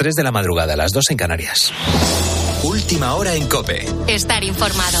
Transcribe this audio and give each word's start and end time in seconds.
3 0.00 0.14
de 0.14 0.22
la 0.22 0.32
madrugada, 0.32 0.76
las 0.76 0.92
2 0.92 1.10
en 1.10 1.16
Canarias. 1.18 1.74
Última 2.62 3.16
hora 3.16 3.34
en 3.34 3.46
Cope. 3.46 3.84
Estar 4.06 4.42
informado. 4.42 4.98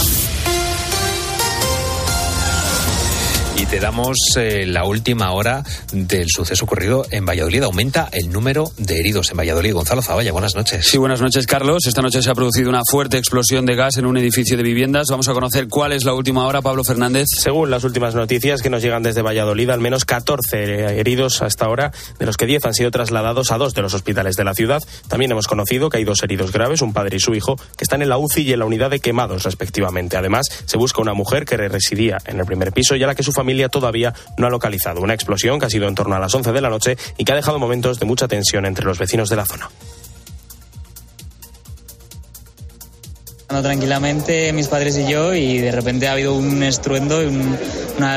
Te 3.70 3.78
damos 3.78 4.16
eh, 4.36 4.66
la 4.66 4.84
última 4.84 5.30
hora 5.30 5.62
del 5.92 6.26
suceso 6.28 6.64
ocurrido 6.64 7.06
en 7.12 7.24
Valladolid. 7.24 7.62
Aumenta 7.62 8.08
el 8.10 8.28
número 8.32 8.64
de 8.76 8.98
heridos 8.98 9.30
en 9.30 9.36
Valladolid. 9.36 9.72
Gonzalo 9.72 10.02
Zavalla, 10.02 10.32
buenas 10.32 10.56
noches. 10.56 10.86
Sí, 10.86 10.98
buenas 10.98 11.20
noches, 11.20 11.46
Carlos. 11.46 11.86
Esta 11.86 12.02
noche 12.02 12.20
se 12.20 12.30
ha 12.30 12.34
producido 12.34 12.68
una 12.68 12.82
fuerte 12.90 13.16
explosión 13.16 13.66
de 13.66 13.76
gas 13.76 13.96
en 13.96 14.06
un 14.06 14.16
edificio 14.16 14.56
de 14.56 14.64
viviendas. 14.64 15.06
Vamos 15.08 15.28
a 15.28 15.34
conocer 15.34 15.68
cuál 15.68 15.92
es 15.92 16.04
la 16.04 16.14
última 16.14 16.48
hora, 16.48 16.62
Pablo 16.62 16.82
Fernández. 16.82 17.26
Según 17.28 17.70
las 17.70 17.84
últimas 17.84 18.16
noticias 18.16 18.60
que 18.60 18.70
nos 18.70 18.82
llegan 18.82 19.04
desde 19.04 19.22
Valladolid, 19.22 19.70
al 19.70 19.78
menos 19.78 20.04
14 20.04 20.98
heridos 20.98 21.40
hasta 21.40 21.66
ahora, 21.66 21.92
de 22.18 22.26
los 22.26 22.36
que 22.36 22.46
10 22.46 22.66
han 22.66 22.74
sido 22.74 22.90
trasladados 22.90 23.52
a 23.52 23.58
dos 23.58 23.72
de 23.74 23.82
los 23.82 23.94
hospitales 23.94 24.34
de 24.34 24.42
la 24.42 24.54
ciudad. 24.54 24.82
También 25.06 25.30
hemos 25.30 25.46
conocido 25.46 25.90
que 25.90 25.98
hay 25.98 26.04
dos 26.04 26.24
heridos 26.24 26.50
graves, 26.50 26.82
un 26.82 26.92
padre 26.92 27.18
y 27.18 27.20
su 27.20 27.34
hijo, 27.34 27.54
que 27.76 27.84
están 27.84 28.02
en 28.02 28.08
la 28.08 28.18
UCI 28.18 28.42
y 28.42 28.52
en 28.52 28.58
la 28.58 28.64
unidad 28.64 28.90
de 28.90 28.98
quemados, 28.98 29.44
respectivamente. 29.44 30.16
Además, 30.16 30.46
se 30.64 30.76
busca 30.76 31.00
una 31.00 31.14
mujer 31.14 31.44
que 31.44 31.56
residía 31.56 32.18
en 32.26 32.40
el 32.40 32.46
primer 32.46 32.72
piso 32.72 32.96
y 32.96 33.04
a 33.04 33.06
la 33.06 33.14
que 33.14 33.22
su 33.22 33.30
familia 33.30 33.59
todavía 33.68 34.14
no 34.36 34.46
ha 34.46 34.50
localizado. 34.50 35.00
Una 35.00 35.14
explosión 35.14 35.58
que 35.58 35.66
ha 35.66 35.70
sido 35.70 35.88
en 35.88 35.94
torno 35.94 36.14
a 36.14 36.18
las 36.18 36.34
11 36.34 36.52
de 36.52 36.60
la 36.60 36.70
noche 36.70 36.96
y 37.18 37.24
que 37.24 37.32
ha 37.32 37.36
dejado 37.36 37.58
momentos 37.58 37.98
de 37.98 38.06
mucha 38.06 38.28
tensión 38.28 38.66
entre 38.66 38.84
los 38.84 38.98
vecinos 38.98 39.28
de 39.28 39.36
la 39.36 39.46
zona. 39.46 39.68
Tranquilamente 43.50 44.52
mis 44.52 44.68
padres 44.68 44.96
y 44.96 45.06
yo 45.06 45.34
y 45.34 45.58
de 45.58 45.72
repente 45.72 46.06
ha 46.06 46.12
habido 46.12 46.34
un 46.34 46.62
estruendo 46.62 47.20
y 47.22 47.26
un, 47.26 47.58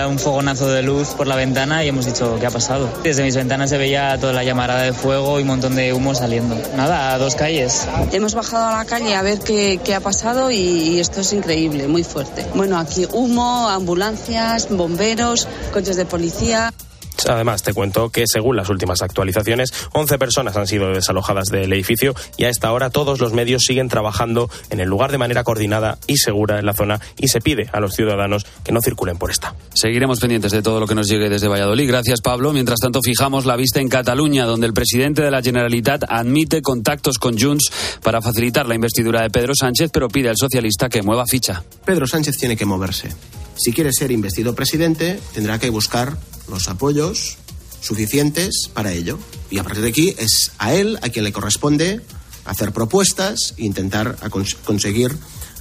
un, 0.08 0.20
fogonazo 0.20 0.68
de 0.68 0.84
luz 0.84 1.10
por 1.10 1.26
la 1.26 1.36
ventana 1.36 1.84
y 1.84 1.88
hemos 1.88 2.05
dicho 2.05 2.38
¿qué 2.40 2.46
ha 2.46 2.52
pasado? 2.52 2.88
Desde 3.04 3.24
mis 3.24 3.36
ventanas 3.36 3.72
se 3.72 3.77
veía 3.80 4.16
toda 4.20 4.32
la 4.32 4.44
llamarada 4.44 4.84
de 4.84 4.94
fuego 4.94 5.40
y 5.40 5.41
un 5.41 5.48
montón 5.48 5.76
de 5.76 5.91
humo 5.91 6.14
saliendo. 6.14 6.55
Nada, 6.77 7.18
dos 7.18 7.34
calles. 7.36 7.88
Hemos 8.12 8.36
bajado 8.36 8.68
a 8.68 8.77
la 8.77 8.86
calle 8.86 9.16
a 9.16 9.24
ver 9.24 9.40
qué, 9.40 9.80
qué 9.84 9.96
ha 9.96 10.00
pasado 10.00 10.52
y 10.52 10.99
esto 10.99 11.22
es 11.22 11.34
increíble, 11.34 11.88
muy 11.88 12.04
fuerte. 12.04 12.46
Bueno, 12.54 12.77
aquí 12.77 13.07
humo, 13.12 13.68
ambulancias, 13.68 14.70
bomberos, 14.70 15.48
coches 15.74 15.98
de 15.98 16.05
policía. 16.05 16.72
Además, 17.28 17.64
te 17.64 17.74
cuento 17.74 18.10
que 18.10 18.26
según 18.28 18.56
las 18.56 18.70
últimas 18.70 19.02
actualizaciones, 19.02 19.72
11 19.94 20.18
personas 20.18 20.58
han 20.58 20.68
sido 20.68 20.90
desalojadas 20.90 21.48
del 21.48 21.72
edificio 21.74 22.16
y 22.38 22.46
a 22.46 22.50
esta 22.50 22.72
hora 22.72 22.90
todos 22.90 23.20
los 23.20 23.34
medios 23.34 23.64
siguen 23.64 23.90
trabajando 23.90 24.50
en 24.70 24.80
el 24.80 24.90
lugar 24.90 25.12
de 25.12 25.18
manera 25.18 25.44
coordinada 25.44 25.98
y 26.08 26.18
segura 26.18 26.60
en 26.60 26.66
la 26.66 26.74
zona 26.74 27.00
y 27.18 27.28
se 27.28 27.41
pide 27.41 27.70
a 27.72 27.80
los 27.80 27.96
ciudadanos 27.96 28.46
que 28.64 28.72
no 28.72 28.82
circulen 28.82 29.18
por 29.18 29.32
esta. 29.32 29.56
Seguiremos 29.74 30.20
pendientes 30.20 30.52
de 30.52 30.62
todo 30.62 30.80
lo 30.80 30.88
que 30.88 30.96
nos 30.96 31.08
llegue 31.08 31.30
desde 31.30 31.48
Valladolid. 31.48 31.88
Gracias, 31.88 32.22
Pablo. 32.22 32.54
Mientras 32.54 32.80
tanto, 32.80 33.00
fijamos 33.04 33.46
la 33.46 33.56
vista 33.56 33.80
en 33.80 33.90
Cataluña, 33.90 34.46
donde 34.46 34.68
el 34.68 34.74
presidente 34.74 35.22
de 35.22 35.32
la 35.32 35.41
Generalitat 35.41 36.04
admite 36.08 36.62
contactos 36.62 37.18
con 37.18 37.38
Junts 37.38 37.72
para 38.02 38.22
facilitar 38.22 38.68
la 38.68 38.76
investidura 38.76 39.22
de 39.22 39.30
Pedro 39.30 39.54
Sánchez, 39.56 39.91
pero 39.91 40.10
pide 40.10 40.30
al 40.30 40.38
socialista 40.38 40.90
que 40.90 41.02
mueva 41.02 41.26
ficha. 41.26 41.64
Pedro 41.86 42.08
Sánchez 42.08 42.38
tiene 42.38 42.58
que 42.58 42.66
moverse. 42.66 43.10
Si 43.56 43.72
quiere 43.72 43.94
ser 43.94 44.12
investido 44.12 44.56
presidente, 44.56 45.20
tendrá 45.34 45.60
que 45.60 45.70
buscar 45.70 46.18
los 46.48 46.68
apoyos 46.68 47.38
suficientes 47.82 48.70
para 48.74 48.91
ello. 48.91 49.20
Y 49.49 49.60
a 49.60 49.63
partir 49.63 49.84
de 49.84 49.90
aquí 49.90 50.16
es 50.18 50.52
a 50.58 50.74
él 50.74 50.98
a 51.02 51.10
quien 51.10 51.26
le 51.26 51.34
corresponde 51.34 52.02
hacer 52.46 52.72
propuestas 52.72 53.54
e 53.58 53.66
intentar 53.66 54.18
conseguir 54.66 55.16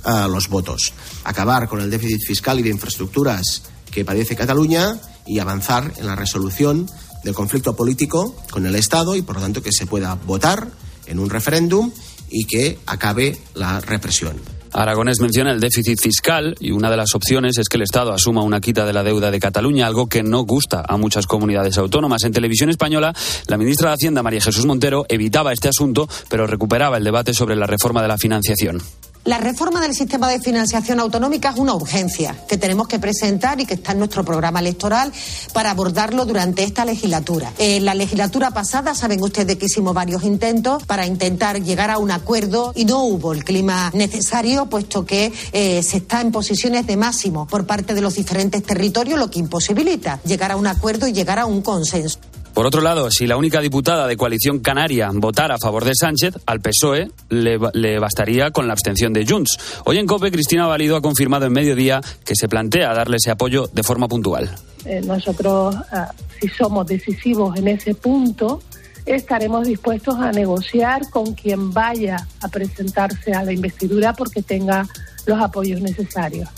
uh, 0.04 0.28
los 0.28 0.48
votos. 0.48 0.92
Acabar 1.24 1.68
con 1.68 1.80
el 1.80 1.90
déficit 1.90 2.22
fiscal 2.26 2.58
y 2.60 2.62
de 2.62 2.70
infraestructuras 2.70 3.62
que 3.90 4.04
padece 4.04 4.36
Cataluña 4.36 4.98
y 5.26 5.38
avanzar 5.38 5.92
en 5.98 6.06
la 6.06 6.16
resolución 6.16 6.88
del 7.24 7.34
conflicto 7.34 7.76
político 7.76 8.34
con 8.50 8.66
el 8.66 8.74
Estado 8.74 9.14
y, 9.14 9.22
por 9.22 9.36
lo 9.36 9.42
tanto, 9.42 9.62
que 9.62 9.72
se 9.72 9.86
pueda 9.86 10.14
votar 10.14 10.70
en 11.06 11.18
un 11.18 11.30
referéndum 11.30 11.92
y 12.30 12.44
que 12.46 12.78
acabe 12.86 13.38
la 13.54 13.80
represión. 13.80 14.61
Aragonés 14.72 15.20
menciona 15.20 15.52
el 15.52 15.60
déficit 15.60 16.00
fiscal 16.00 16.56
y 16.58 16.70
una 16.70 16.90
de 16.90 16.96
las 16.96 17.14
opciones 17.14 17.58
es 17.58 17.68
que 17.68 17.76
el 17.76 17.82
Estado 17.82 18.12
asuma 18.12 18.42
una 18.42 18.60
quita 18.60 18.86
de 18.86 18.92
la 18.92 19.02
deuda 19.02 19.30
de 19.30 19.38
Cataluña, 19.38 19.86
algo 19.86 20.08
que 20.08 20.22
no 20.22 20.42
gusta 20.42 20.82
a 20.88 20.96
muchas 20.96 21.26
comunidades 21.26 21.76
autónomas. 21.76 22.24
En 22.24 22.32
televisión 22.32 22.70
española, 22.70 23.14
la 23.48 23.58
ministra 23.58 23.90
de 23.90 23.94
Hacienda, 23.94 24.22
María 24.22 24.40
Jesús 24.40 24.64
Montero, 24.64 25.04
evitaba 25.08 25.52
este 25.52 25.68
asunto, 25.68 26.08
pero 26.28 26.46
recuperaba 26.46 26.96
el 26.96 27.04
debate 27.04 27.34
sobre 27.34 27.56
la 27.56 27.66
reforma 27.66 28.00
de 28.00 28.08
la 28.08 28.18
financiación. 28.18 28.80
La 29.24 29.38
reforma 29.38 29.80
del 29.80 29.94
sistema 29.94 30.28
de 30.28 30.40
financiación 30.40 30.98
autonómica 30.98 31.50
es 31.50 31.56
una 31.56 31.74
urgencia 31.74 32.34
que 32.48 32.58
tenemos 32.58 32.88
que 32.88 32.98
presentar 32.98 33.60
y 33.60 33.66
que 33.66 33.74
está 33.74 33.92
en 33.92 34.00
nuestro 34.00 34.24
programa 34.24 34.58
electoral 34.58 35.12
para 35.52 35.70
abordarlo 35.70 36.24
durante 36.24 36.64
esta 36.64 36.84
legislatura. 36.84 37.52
En 37.58 37.84
la 37.84 37.94
legislatura 37.94 38.50
pasada 38.50 38.96
saben 38.96 39.22
ustedes 39.22 39.58
que 39.58 39.66
hicimos 39.66 39.94
varios 39.94 40.24
intentos 40.24 40.82
para 40.86 41.06
intentar 41.06 41.62
llegar 41.62 41.90
a 41.90 41.98
un 41.98 42.10
acuerdo 42.10 42.72
y 42.74 42.84
no 42.84 43.04
hubo 43.04 43.32
el 43.32 43.44
clima 43.44 43.92
necesario 43.94 44.66
puesto 44.66 45.06
que 45.06 45.32
eh, 45.52 45.84
se 45.84 45.98
está 45.98 46.20
en 46.20 46.32
posiciones 46.32 46.88
de 46.88 46.96
máximo 46.96 47.46
por 47.46 47.64
parte 47.64 47.94
de 47.94 48.00
los 48.00 48.16
diferentes 48.16 48.64
territorios, 48.64 49.20
lo 49.20 49.30
que 49.30 49.38
imposibilita 49.38 50.18
llegar 50.24 50.50
a 50.50 50.56
un 50.56 50.66
acuerdo 50.66 51.06
y 51.06 51.12
llegar 51.12 51.38
a 51.38 51.46
un 51.46 51.62
consenso. 51.62 52.18
Por 52.54 52.66
otro 52.66 52.82
lado, 52.82 53.10
si 53.10 53.26
la 53.26 53.36
única 53.36 53.60
diputada 53.60 54.06
de 54.06 54.16
coalición 54.16 54.58
canaria 54.58 55.10
votara 55.12 55.54
a 55.54 55.58
favor 55.58 55.84
de 55.84 55.92
Sánchez, 55.94 56.34
al 56.44 56.60
PSOE 56.60 57.10
le, 57.30 57.98
bastaría 57.98 58.50
con 58.50 58.66
la 58.66 58.74
abstención 58.74 59.12
de 59.12 59.26
Junts. 59.26 59.58
Hoy 59.84 59.98
en 59.98 60.06
COPE, 60.06 60.30
Cristina 60.30 60.66
Valido 60.66 60.96
ha 60.96 61.00
confirmado 61.00 61.46
en 61.46 61.52
mediodía 61.52 62.00
que 62.24 62.34
se 62.36 62.48
plantea 62.48 62.92
darle 62.92 63.16
ese 63.16 63.30
apoyo 63.30 63.68
de 63.72 63.82
forma 63.82 64.06
puntual. 64.06 64.50
Eh, 64.84 65.00
nosotros, 65.02 65.74
ah, 65.92 66.12
si 66.40 66.48
somos 66.48 66.86
decisivos 66.86 67.56
en 67.56 67.68
ese 67.68 67.94
punto, 67.94 68.60
estaremos 69.06 69.66
dispuestos 69.66 70.16
a 70.16 70.30
negociar 70.30 71.08
con 71.08 71.34
quien 71.34 71.72
vaya 71.72 72.26
a 72.40 72.48
presentarse 72.48 73.32
a 73.32 73.44
la 73.44 73.52
investidura 73.52 74.12
porque 74.12 74.42
tenga 74.42 74.86
los 75.26 75.40
apoyos 75.40 75.80
necesarios. 75.80 76.48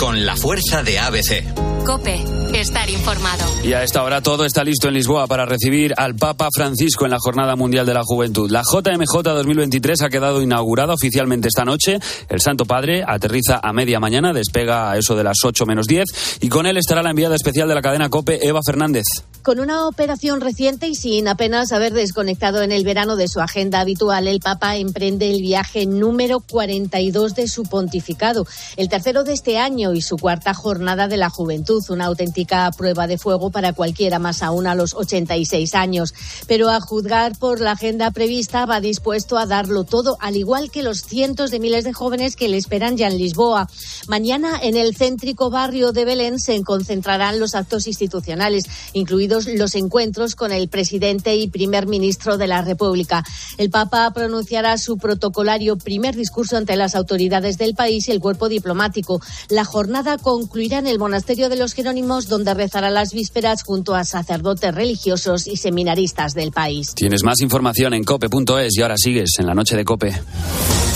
Con 0.00 0.24
la 0.24 0.34
fuerza 0.34 0.82
de 0.82 0.98
ABC. 0.98 1.44
Cope, 1.84 2.24
estar 2.54 2.88
informado. 2.88 3.44
Y 3.62 3.74
a 3.74 3.82
esta 3.82 4.02
hora 4.02 4.22
todo 4.22 4.46
está 4.46 4.64
listo 4.64 4.88
en 4.88 4.94
Lisboa 4.94 5.26
para 5.26 5.44
recibir 5.44 5.92
al 5.96 6.14
Papa 6.14 6.48
Francisco 6.54 7.04
en 7.04 7.10
la 7.10 7.18
Jornada 7.18 7.54
Mundial 7.54 7.84
de 7.84 7.92
la 7.92 8.02
Juventud. 8.02 8.50
La 8.50 8.62
JMJ 8.62 9.22
2023 9.22 10.02
ha 10.02 10.08
quedado 10.08 10.40
inaugurada 10.40 10.94
oficialmente 10.94 11.48
esta 11.48 11.64
noche. 11.64 11.98
El 12.28 12.40
Santo 12.40 12.64
Padre 12.64 13.02
aterriza 13.06 13.60
a 13.62 13.72
media 13.72 14.00
mañana, 14.00 14.32
despega 14.32 14.90
a 14.90 14.96
eso 14.96 15.16
de 15.16 15.24
las 15.24 15.36
8 15.44 15.66
menos 15.66 15.86
10 15.86 16.38
y 16.40 16.48
con 16.48 16.66
él 16.66 16.76
estará 16.76 17.02
la 17.02 17.10
enviada 17.10 17.34
especial 17.34 17.68
de 17.68 17.74
la 17.74 17.82
cadena 17.82 18.08
Cope, 18.08 18.46
Eva 18.46 18.60
Fernández. 18.64 19.04
Con 19.42 19.58
una 19.58 19.86
operación 19.86 20.40
reciente 20.40 20.86
y 20.88 20.94
sin 20.94 21.26
apenas 21.28 21.72
haber 21.72 21.94
desconectado 21.94 22.62
en 22.62 22.72
el 22.72 22.84
verano 22.84 23.16
de 23.16 23.26
su 23.26 23.40
agenda 23.40 23.80
habitual, 23.80 24.28
el 24.28 24.40
Papa 24.40 24.76
emprende 24.76 25.30
el 25.30 25.40
viaje 25.40 25.86
número 25.86 26.40
42 26.40 27.34
de 27.34 27.48
su 27.48 27.62
pontificado, 27.62 28.46
el 28.76 28.88
tercero 28.88 29.24
de 29.24 29.32
este 29.32 29.58
año 29.58 29.89
y 29.94 30.02
su 30.02 30.16
cuarta 30.16 30.54
jornada 30.54 31.08
de 31.08 31.16
la 31.16 31.30
juventud, 31.30 31.84
una 31.88 32.06
auténtica 32.06 32.70
prueba 32.76 33.06
de 33.06 33.18
fuego 33.18 33.50
para 33.50 33.72
cualquiera, 33.72 34.18
más 34.18 34.42
aún 34.42 34.66
a 34.66 34.74
los 34.74 34.94
86 34.94 35.74
años. 35.74 36.14
Pero 36.46 36.68
a 36.68 36.80
juzgar 36.80 37.38
por 37.38 37.60
la 37.60 37.72
agenda 37.72 38.10
prevista, 38.10 38.66
va 38.66 38.80
dispuesto 38.80 39.38
a 39.38 39.46
darlo 39.46 39.84
todo, 39.84 40.16
al 40.20 40.36
igual 40.36 40.70
que 40.70 40.82
los 40.82 41.02
cientos 41.02 41.50
de 41.50 41.60
miles 41.60 41.84
de 41.84 41.92
jóvenes 41.92 42.36
que 42.36 42.48
le 42.48 42.56
esperan 42.56 42.96
ya 42.96 43.08
en 43.08 43.18
Lisboa. 43.18 43.68
Mañana, 44.08 44.58
en 44.62 44.76
el 44.76 44.96
céntrico 44.96 45.50
barrio 45.50 45.92
de 45.92 46.04
Belén, 46.04 46.38
se 46.38 46.60
concentrarán 46.62 47.40
los 47.40 47.54
actos 47.54 47.86
institucionales, 47.86 48.64
incluidos 48.92 49.46
los 49.46 49.74
encuentros 49.74 50.34
con 50.34 50.52
el 50.52 50.68
presidente 50.68 51.36
y 51.36 51.48
primer 51.48 51.86
ministro 51.86 52.38
de 52.38 52.46
la 52.46 52.62
República. 52.62 53.24
El 53.58 53.70
Papa 53.70 54.10
pronunciará 54.12 54.78
su 54.78 54.96
protocolario 54.98 55.76
primer 55.76 56.16
discurso 56.16 56.56
ante 56.56 56.76
las 56.76 56.94
autoridades 56.94 57.58
del 57.58 57.74
país 57.74 58.08
y 58.08 58.12
el 58.12 58.20
cuerpo 58.20 58.48
diplomático. 58.48 59.20
La 59.48 59.64
jornada 59.64 59.79
concluirá 60.18 60.78
en 60.78 60.86
el 60.86 60.98
monasterio 60.98 61.48
de 61.48 61.56
los 61.56 61.74
Jerónimos, 61.74 62.28
donde 62.28 62.54
rezará 62.54 62.90
las 62.90 63.12
vísperas 63.12 63.62
junto 63.62 63.94
a 63.94 64.04
sacerdotes 64.04 64.74
religiosos 64.74 65.46
y 65.46 65.56
seminaristas 65.56 66.34
del 66.34 66.52
país. 66.52 66.94
Tienes 66.94 67.22
más 67.24 67.40
información 67.40 67.94
en 67.94 68.04
cope.es 68.04 68.76
y 68.76 68.82
ahora 68.82 68.96
sigues 68.96 69.30
en 69.38 69.46
la 69.46 69.54
noche 69.54 69.76
de 69.76 69.84
Cope. 69.84 70.12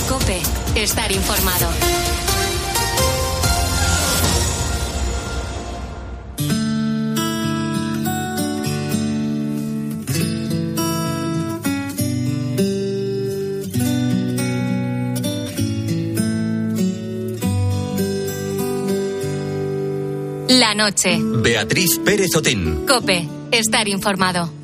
Cope, 0.08 0.40
estar 0.74 1.10
informado. 1.10 2.03
La 20.74 20.86
noche. 20.86 21.20
Beatriz 21.20 22.00
Pérez 22.04 22.34
Otín. 22.34 22.84
Cope, 22.84 23.28
estar 23.52 23.86
informado. 23.86 24.63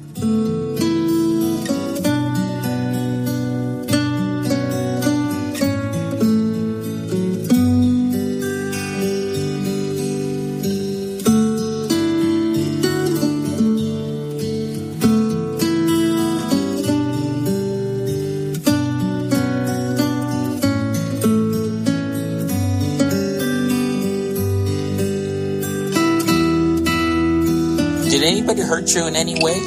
Hurt 28.71 28.95
you 28.95 29.07
in 29.09 29.17
any 29.17 29.35
way? 29.43 29.59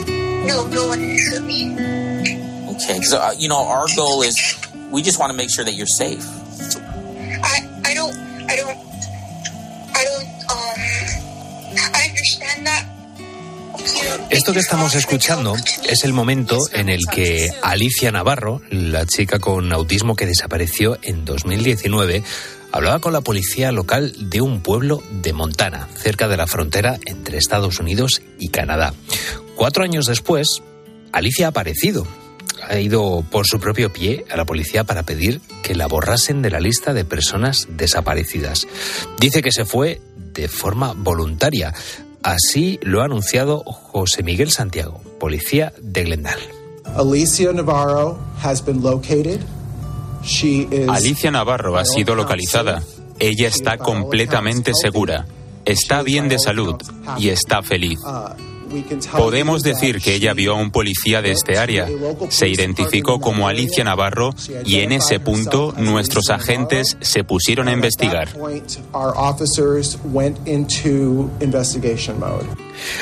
No, 0.48 0.66
no 0.68 0.88
one 0.88 1.04
hurt 1.28 1.44
me. 1.44 1.76
Okay, 2.72 2.96
because 2.96 3.14
uh, 3.14 3.34
you 3.38 3.50
know 3.50 3.60
our 3.60 3.86
goal 3.98 4.24
is 4.24 4.36
we 4.92 5.02
just 5.02 5.20
want 5.20 5.30
to 5.30 5.38
make 5.38 5.52
sure 5.52 5.66
that 5.66 5.74
you're 5.74 5.94
safe. 6.00 6.24
I, 7.44 7.58
I 7.84 7.94
don't, 7.94 8.16
I 8.48 8.56
don't, 8.56 8.80
I 10.00 10.02
don't, 10.08 10.30
um, 10.56 10.80
I 12.00 12.02
understand 12.10 12.66
that. 12.66 12.84
Esto 14.30 14.54
que 14.54 14.60
estamos 14.60 14.96
escuchando 14.96 15.56
es 15.90 16.06
el 16.06 16.14
momento 16.14 16.58
en 16.72 16.88
el 16.88 17.02
que 17.12 17.50
Alicia 17.62 18.12
Navarro, 18.12 18.62
la 18.70 19.06
chica 19.06 19.40
con 19.40 19.74
autismo 19.74 20.16
que 20.16 20.26
desapareció 20.26 20.98
en 21.02 21.26
2019, 21.26 22.24
hablaba 22.74 23.00
con 23.00 23.14
la 23.14 23.22
policía 23.22 23.72
local 23.72 24.14
de 24.30 24.42
un 24.42 24.62
pueblo 24.62 25.04
de 25.22 25.32
Montana, 25.32 25.88
cerca 25.96 26.28
de 26.28 26.38
la 26.38 26.48
frontera 26.48 27.00
entre 27.06 27.38
Estados 27.38 27.80
Unidos 27.80 28.24
y 28.40 28.50
Canadá. 28.50 28.96
Cuatro 29.56 29.84
años 29.84 30.08
después, 30.08 30.64
Alicia 31.12 31.46
ha 31.46 31.50
aparecido. 31.50 32.08
Ha 32.68 32.80
ido 32.80 33.24
por 33.30 33.46
su 33.46 33.60
propio 33.60 33.94
pie 33.94 34.26
a 34.32 34.38
la 34.38 34.46
policía 34.46 34.86
para 34.86 35.04
pedir 35.04 35.40
que 35.62 35.76
la 35.76 35.88
borrasen 35.88 36.42
de 36.42 36.50
la 36.50 36.60
lista 36.60 36.94
de 36.94 37.06
personas 37.06 37.68
desaparecidas. 37.70 38.68
Dice 39.20 39.44
que 39.44 39.52
se 39.52 39.66
fue 39.66 40.02
de 40.34 40.48
forma 40.48 40.94
voluntaria. 40.94 41.76
Así 42.24 42.80
lo 42.82 43.02
ha 43.02 43.06
anunciado 43.06 43.60
José 43.66 44.24
Miguel 44.24 44.50
Santiago, 44.50 45.00
policía 45.20 45.74
de 45.80 46.06
Glendale. 46.06 46.50
Alicia 46.96 47.54
Navarro 47.54 48.18
has 48.42 48.66
been 48.66 48.82
located. 48.82 49.42
Alicia 50.90 51.32
Navarro 51.32 51.78
ha 51.78 51.86
sido 51.86 52.16
localizada. 52.16 52.84
Ella 53.20 53.48
está 53.48 53.78
completamente 53.78 54.72
segura, 54.74 55.26
está 55.66 56.02
bien 56.02 56.30
de 56.30 56.40
salud 56.40 56.76
y 57.18 57.30
está 57.30 57.62
feliz. 57.62 58.00
Podemos 59.18 59.62
decir 59.62 60.02
que 60.02 60.16
ella 60.16 60.34
vio 60.34 60.54
a 60.54 60.56
un 60.56 60.72
policía 60.72 61.22
de 61.22 61.32
este 61.32 61.58
área, 61.58 61.88
se 62.30 62.48
identificó 62.48 63.20
como 63.20 63.48
Alicia 63.48 63.84
Navarro 63.84 64.34
y 64.66 64.80
en 64.80 64.92
ese 64.92 65.20
punto 65.20 65.74
nuestros 65.78 66.30
agentes 66.30 66.98
se 67.02 67.24
pusieron 67.24 67.68
a 67.68 67.74
investigar. 67.74 68.30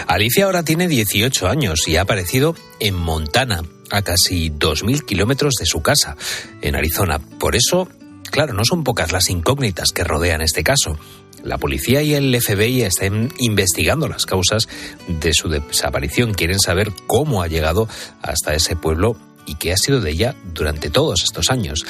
Alicia 0.08 0.46
ahora 0.46 0.64
tiene 0.64 0.88
18 0.88 1.48
años 1.48 1.88
y 1.88 1.98
ha 1.98 2.02
aparecido 2.02 2.56
en 2.80 2.96
Montana, 2.96 3.64
a 3.90 4.02
casi 4.02 4.50
2.000 4.50 5.06
kilómetros 5.06 5.56
de 5.60 5.66
su 5.66 5.82
casa, 5.82 6.16
en 6.62 6.76
Arizona. 6.76 7.20
Por 7.20 7.56
eso, 7.56 7.88
claro, 8.30 8.54
no 8.54 8.64
son 8.66 8.84
pocas 8.84 9.12
las 9.12 9.30
incógnitas 9.30 9.92
que 9.92 10.04
rodean 10.04 10.42
este 10.42 10.64
caso. 10.64 10.98
La 11.44 11.58
policía 11.58 12.02
y 12.02 12.14
el 12.14 12.40
FBI 12.40 12.84
están 12.84 13.32
investigando 13.38 14.08
las 14.08 14.26
causas 14.26 14.68
de 15.08 15.34
su 15.34 15.50
desaparición. 15.50 16.34
Quieren 16.34 16.60
saber 16.60 16.92
cómo 17.08 17.42
ha 17.42 17.48
llegado 17.48 17.88
hasta 18.22 18.54
ese 18.54 18.76
pueblo 18.76 19.16
y 19.46 19.56
qué 19.56 19.74
ha 19.74 19.78
sido 19.78 20.02
de 20.02 20.12
ella 20.12 20.36
durante 20.54 20.90
todos 20.90 21.24
estos 21.24 21.50
años. 21.50 21.86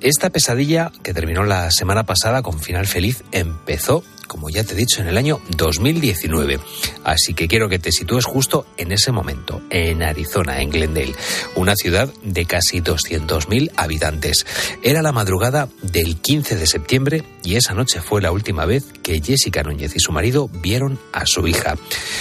Esta 0.00 0.30
pesadilla, 0.30 0.92
que 1.02 1.14
terminó 1.14 1.42
la 1.44 1.70
semana 1.70 2.04
pasada 2.04 2.42
con 2.42 2.60
final 2.60 2.86
feliz, 2.86 3.24
empezó, 3.32 4.04
como 4.26 4.50
ya 4.50 4.64
te 4.64 4.74
he 4.74 4.76
dicho, 4.76 5.00
en 5.00 5.08
el 5.08 5.16
año 5.16 5.40
2019. 5.56 6.58
Así 7.04 7.34
que 7.34 7.48
quiero 7.48 7.68
que 7.68 7.78
te 7.78 7.92
sitúes 7.92 8.24
justo 8.24 8.66
en 8.76 8.92
ese 8.92 9.12
momento, 9.12 9.62
en 9.70 10.02
Arizona, 10.02 10.60
en 10.60 10.70
Glendale, 10.70 11.14
una 11.54 11.74
ciudad 11.74 12.12
de 12.22 12.44
casi 12.44 12.80
200.000 12.80 13.72
habitantes. 13.76 14.46
Era 14.82 15.02
la 15.02 15.12
madrugada 15.12 15.68
del 15.82 16.16
15 16.16 16.56
de 16.56 16.66
septiembre 16.66 17.24
y 17.42 17.56
esa 17.56 17.74
noche 17.74 18.00
fue 18.00 18.22
la 18.22 18.32
última 18.32 18.66
vez 18.66 18.84
que 19.02 19.20
Jessica 19.20 19.62
Núñez 19.62 19.94
y 19.96 20.00
su 20.00 20.12
marido 20.12 20.48
vieron 20.48 20.98
a 21.12 21.24
su 21.26 21.46
hija. 21.46 21.76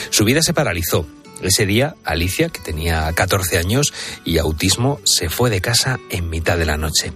Su 0.09 0.25
vida 0.25 0.41
se 0.41 0.53
paralizó. 0.53 1.05
Ese 1.41 1.65
día, 1.65 1.95
Alicia, 2.03 2.49
que 2.49 2.61
tenía 2.61 3.11
14 3.11 3.57
años 3.57 3.93
y 4.23 4.37
autismo, 4.37 4.99
se 5.03 5.29
fue 5.29 5.49
de 5.49 5.61
casa 5.61 5.99
en 6.09 6.29
mitad 6.29 6.57
de 6.57 6.65
la 6.65 6.77
noche. 6.77 7.11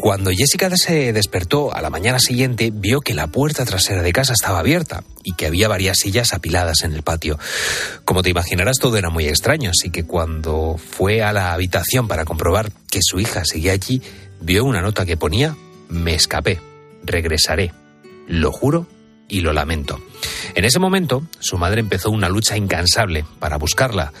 Cuando 0.00 0.30
Jessica 0.30 0.70
se 0.76 1.12
despertó 1.12 1.74
a 1.74 1.82
la 1.82 1.90
mañana 1.90 2.20
siguiente, 2.20 2.70
vio 2.72 3.00
que 3.00 3.14
la 3.14 3.26
puerta 3.26 3.64
trasera 3.64 4.00
de 4.00 4.12
casa 4.12 4.32
estaba 4.32 4.60
abierta 4.60 5.02
y 5.24 5.34
que 5.34 5.46
había 5.46 5.66
varias 5.66 5.96
sillas 5.98 6.32
apiladas 6.32 6.84
en 6.84 6.92
el 6.92 7.02
patio. 7.02 7.36
Como 8.04 8.22
te 8.22 8.30
imaginarás, 8.30 8.78
todo 8.78 8.96
era 8.96 9.10
muy 9.10 9.26
extraño, 9.26 9.70
así 9.70 9.90
que 9.90 10.04
cuando 10.04 10.76
fue 10.78 11.24
a 11.24 11.32
la 11.32 11.52
habitación 11.52 12.06
para 12.06 12.24
comprobar 12.24 12.70
que 12.88 13.00
su 13.02 13.18
hija 13.18 13.44
seguía 13.44 13.72
allí, 13.72 14.00
vio 14.40 14.64
una 14.64 14.82
nota 14.82 15.04
que 15.04 15.16
ponía, 15.16 15.56
me 15.88 16.14
escapé, 16.14 16.60
regresaré, 17.02 17.72
lo 18.28 18.52
juro 18.52 18.86
y 19.28 19.40
lo 19.40 19.52
lamento. 19.52 20.00
En 20.54 20.64
ese 20.64 20.78
momento, 20.78 21.26
su 21.40 21.58
madre 21.58 21.80
empezó 21.80 22.10
una 22.10 22.28
lucha 22.28 22.56
incansable 22.56 23.24
para 23.40 23.58
buscarla. 23.58 24.12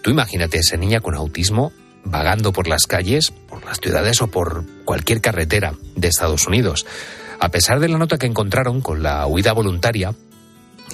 Tú 0.00 0.10
imagínate 0.10 0.58
a 0.58 0.60
esa 0.60 0.76
niña 0.76 1.00
con 1.00 1.16
autismo 1.16 1.72
vagando 2.04 2.52
por 2.52 2.68
las 2.68 2.86
calles, 2.86 3.30
por 3.30 3.64
las 3.64 3.78
ciudades 3.80 4.20
o 4.22 4.28
por 4.28 4.64
cualquier 4.84 5.20
carretera 5.20 5.74
de 5.96 6.08
Estados 6.08 6.46
Unidos. 6.46 6.86
A 7.40 7.50
pesar 7.50 7.80
de 7.80 7.88
la 7.88 7.98
nota 7.98 8.18
que 8.18 8.26
encontraron 8.26 8.80
con 8.80 9.02
la 9.02 9.26
huida 9.26 9.52
voluntaria, 9.52 10.14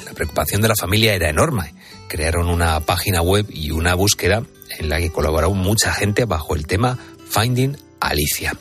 la 0.04 0.12
preocupación 0.12 0.60
de 0.60 0.68
la 0.68 0.76
familia 0.76 1.14
era 1.14 1.30
enorme. 1.30 1.74
Crearon 2.08 2.48
una 2.48 2.80
página 2.80 3.22
web 3.22 3.46
y 3.48 3.70
una 3.70 3.94
búsqueda 3.94 4.42
en 4.78 4.88
la 4.88 4.98
que 4.98 5.10
colaboró 5.10 5.52
mucha 5.52 5.92
gente 5.92 6.24
bajo 6.24 6.54
el 6.54 6.66
tema 6.66 6.98
Finding 7.28 7.76
Alicia. 8.00 8.52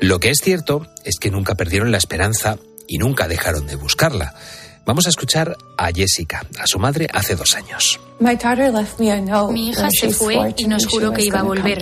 Lo 0.00 0.20
que 0.20 0.30
es 0.30 0.38
cierto 0.42 0.86
es 1.04 1.18
que 1.18 1.30
nunca 1.30 1.54
perdieron 1.54 1.90
la 1.90 1.98
esperanza 1.98 2.58
y 2.86 2.98
nunca 2.98 3.28
dejaron 3.28 3.66
de 3.66 3.76
buscarla. 3.76 4.34
Vamos 4.84 5.06
a 5.06 5.10
escuchar 5.10 5.56
a 5.76 5.92
Jessica, 5.92 6.44
a 6.58 6.66
su 6.66 6.78
madre, 6.78 7.06
hace 7.12 7.36
dos 7.36 7.54
años. 7.54 8.00
Mi 8.18 9.68
hija 9.68 9.88
se 9.90 10.10
fue 10.10 10.54
y 10.56 10.64
nos 10.66 10.86
juró 10.86 11.12
que 11.12 11.24
iba 11.24 11.40
a 11.40 11.44
volver. 11.44 11.78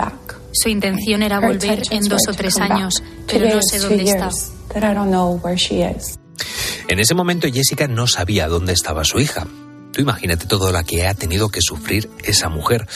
Su 0.53 0.69
intención 0.69 1.23
era 1.23 1.41
volver 1.41 1.83
en 1.91 2.03
dos 2.05 2.23
o 2.29 2.33
tres 2.33 2.59
años, 2.59 3.03
pero 3.27 3.55
no 3.55 3.63
sé 3.63 3.79
dónde 3.79 4.03
está. 4.05 4.31
En 6.89 6.99
ese 6.99 7.15
momento 7.15 7.49
Jessica 7.51 7.87
no 7.87 8.07
sabía 8.07 8.49
dónde 8.49 8.73
estaba 8.73 9.05
su 9.05 9.19
hija. 9.19 9.47
Tú 9.93 10.01
imagínate 10.01 10.47
todo 10.47 10.71
lo 10.71 10.85
que 10.85 11.07
ha 11.07 11.15
tenido 11.15 11.49
que 11.49 11.61
sufrir 11.63 12.11
esa 12.25 12.49
mujer. 12.49 12.87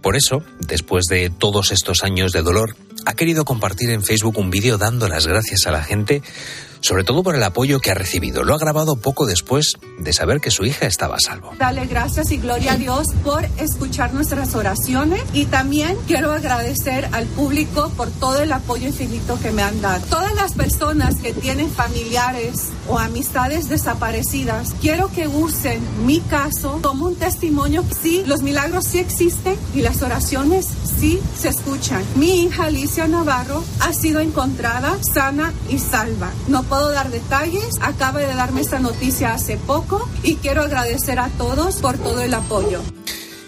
Por 0.00 0.16
eso, 0.16 0.42
después 0.60 1.06
de 1.06 1.30
todos 1.30 1.72
estos 1.72 2.04
años 2.04 2.32
de 2.32 2.42
dolor, 2.42 2.76
ha 3.06 3.14
querido 3.14 3.44
compartir 3.44 3.90
en 3.90 4.02
Facebook 4.02 4.38
un 4.38 4.50
vídeo 4.50 4.78
dando 4.78 5.08
las 5.08 5.26
gracias 5.26 5.66
a 5.66 5.70
la 5.70 5.82
gente 5.82 6.22
sobre 6.80 7.04
todo 7.04 7.22
por 7.22 7.34
el 7.34 7.42
apoyo 7.42 7.80
que 7.80 7.90
ha 7.90 7.94
recibido. 7.94 8.44
Lo 8.44 8.54
ha 8.54 8.58
grabado 8.58 8.96
poco 8.96 9.26
después 9.26 9.74
de 9.98 10.12
saber 10.12 10.40
que 10.40 10.50
su 10.50 10.64
hija 10.64 10.86
estaba 10.86 11.16
a 11.16 11.20
salvo. 11.20 11.52
Dale 11.58 11.86
gracias 11.86 12.30
y 12.30 12.38
gloria 12.38 12.72
a 12.72 12.76
Dios 12.76 13.06
por 13.24 13.44
escuchar 13.58 14.14
nuestras 14.14 14.54
oraciones 14.54 15.22
y 15.32 15.46
también 15.46 15.96
quiero 16.06 16.32
agradecer 16.32 17.08
al 17.12 17.26
público 17.26 17.90
por 17.96 18.10
todo 18.10 18.42
el 18.42 18.52
apoyo 18.52 18.86
infinito 18.86 19.38
que 19.40 19.50
me 19.50 19.62
han 19.62 19.80
dado. 19.80 20.04
Todas 20.06 20.34
las 20.34 20.52
personas 20.52 21.16
que 21.16 21.32
tienen 21.32 21.70
familiares 21.70 22.68
o 22.88 22.98
amistades 22.98 23.68
desaparecidas, 23.68 24.74
quiero 24.80 25.10
que 25.10 25.28
usen 25.28 25.80
mi 26.06 26.20
caso 26.20 26.80
como 26.82 27.06
un 27.06 27.16
testimonio. 27.16 27.84
Sí, 28.02 28.22
los 28.26 28.42
milagros 28.42 28.84
sí 28.84 28.98
existen 28.98 29.56
y 29.74 29.80
las 29.80 30.02
oraciones 30.02 30.66
sí 30.98 31.20
se 31.36 31.48
escuchan. 31.48 32.04
Mi 32.16 32.44
hija 32.44 32.70
Alicia 32.88 33.06
Navarro 33.06 33.62
ha 33.80 33.92
sido 33.92 34.18
encontrada 34.20 34.98
sana 35.12 35.52
y 35.68 35.78
salva. 35.78 36.32
No 36.46 36.62
puedo 36.62 36.90
dar 36.90 37.10
detalles, 37.10 37.74
acaba 37.82 38.18
de 38.20 38.34
darme 38.34 38.62
esta 38.62 38.78
noticia 38.78 39.34
hace 39.34 39.58
poco 39.58 40.08
y 40.22 40.36
quiero 40.36 40.62
agradecer 40.62 41.18
a 41.18 41.28
todos 41.28 41.82
por 41.82 41.98
todo 41.98 42.22
el 42.22 42.32
apoyo. 42.32 42.80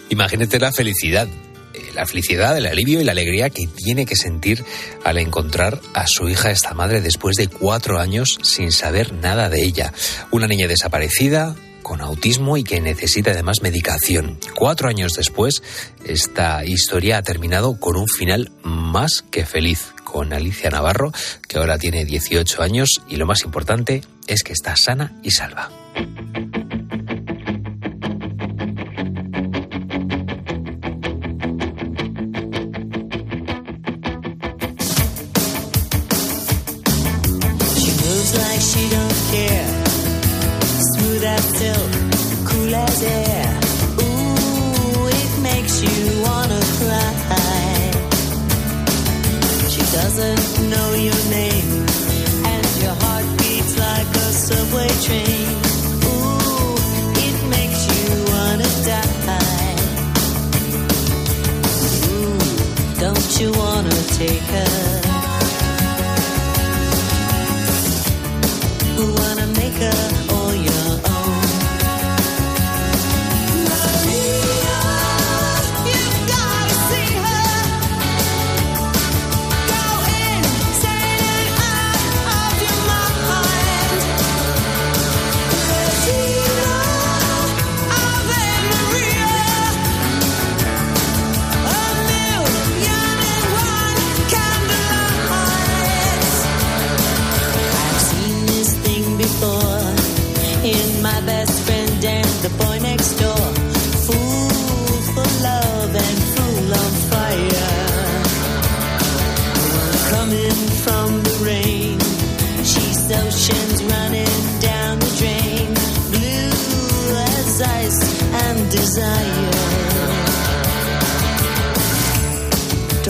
Imagínate 0.09 0.59
la 0.59 0.71
felicidad, 0.71 1.27
eh, 1.73 1.91
la 1.95 2.05
felicidad, 2.05 2.55
el 2.55 2.67
alivio 2.67 3.01
y 3.01 3.03
la 3.03 3.13
alegría 3.13 3.49
que 3.49 3.65
tiene 3.65 4.05
que 4.05 4.15
sentir 4.15 4.63
al 5.03 5.17
encontrar 5.17 5.81
a 5.95 6.05
su 6.05 6.29
hija, 6.29 6.51
esta 6.51 6.75
madre, 6.75 7.01
después 7.01 7.35
de 7.35 7.47
cuatro 7.47 7.97
años 7.99 8.37
sin 8.43 8.71
saber 8.71 9.11
nada 9.11 9.49
de 9.49 9.63
ella. 9.63 9.91
Una 10.29 10.45
niña 10.45 10.67
desaparecida, 10.67 11.55
con 11.91 11.99
autismo 11.99 12.55
y 12.55 12.63
que 12.63 12.79
necesita 12.79 13.31
además 13.31 13.61
medicación. 13.61 14.39
Cuatro 14.55 14.87
años 14.87 15.11
después, 15.11 15.61
esta 16.05 16.63
historia 16.63 17.17
ha 17.17 17.21
terminado 17.21 17.81
con 17.81 17.97
un 17.97 18.07
final 18.07 18.49
más 18.63 19.25
que 19.29 19.45
feliz, 19.45 19.93
con 20.05 20.31
Alicia 20.31 20.69
Navarro, 20.69 21.11
que 21.49 21.57
ahora 21.57 21.77
tiene 21.77 22.05
18 22.05 22.61
años 22.61 23.01
y 23.09 23.17
lo 23.17 23.25
más 23.25 23.43
importante 23.43 24.05
es 24.27 24.41
que 24.41 24.53
está 24.53 24.77
sana 24.77 25.19
y 25.21 25.31
salva. 25.31 25.69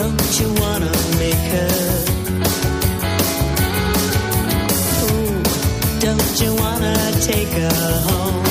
Don't 0.02 0.40
you 0.40 0.52
wanna 0.54 0.92
make 1.16 1.44
her? 1.54 1.70
Ooh, 5.04 5.42
don't 6.00 6.40
you 6.40 6.54
wanna 6.56 7.12
take 7.20 7.46
her 7.46 8.00
home? 8.08 8.41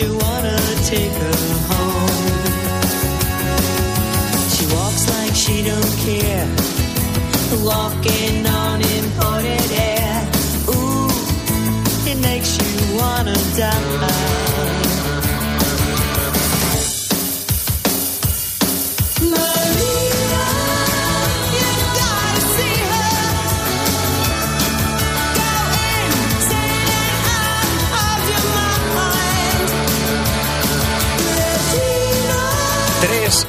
You 0.00 0.16
wanna 0.16 0.56
take 0.84 1.12
her 1.12 1.38
home? 1.70 2.08
She 4.54 4.64
walks 4.74 5.08
like 5.10 5.34
she 5.34 5.62
don't 5.64 5.94
care, 6.06 6.46
walking 7.64 8.46
on 8.46 8.80
imported 8.80 9.70
air. 9.72 10.28
Ooh, 10.68 11.08
it 12.10 12.18
makes 12.20 12.56
you 12.58 12.96
wanna 12.96 13.34
die. 13.56 14.87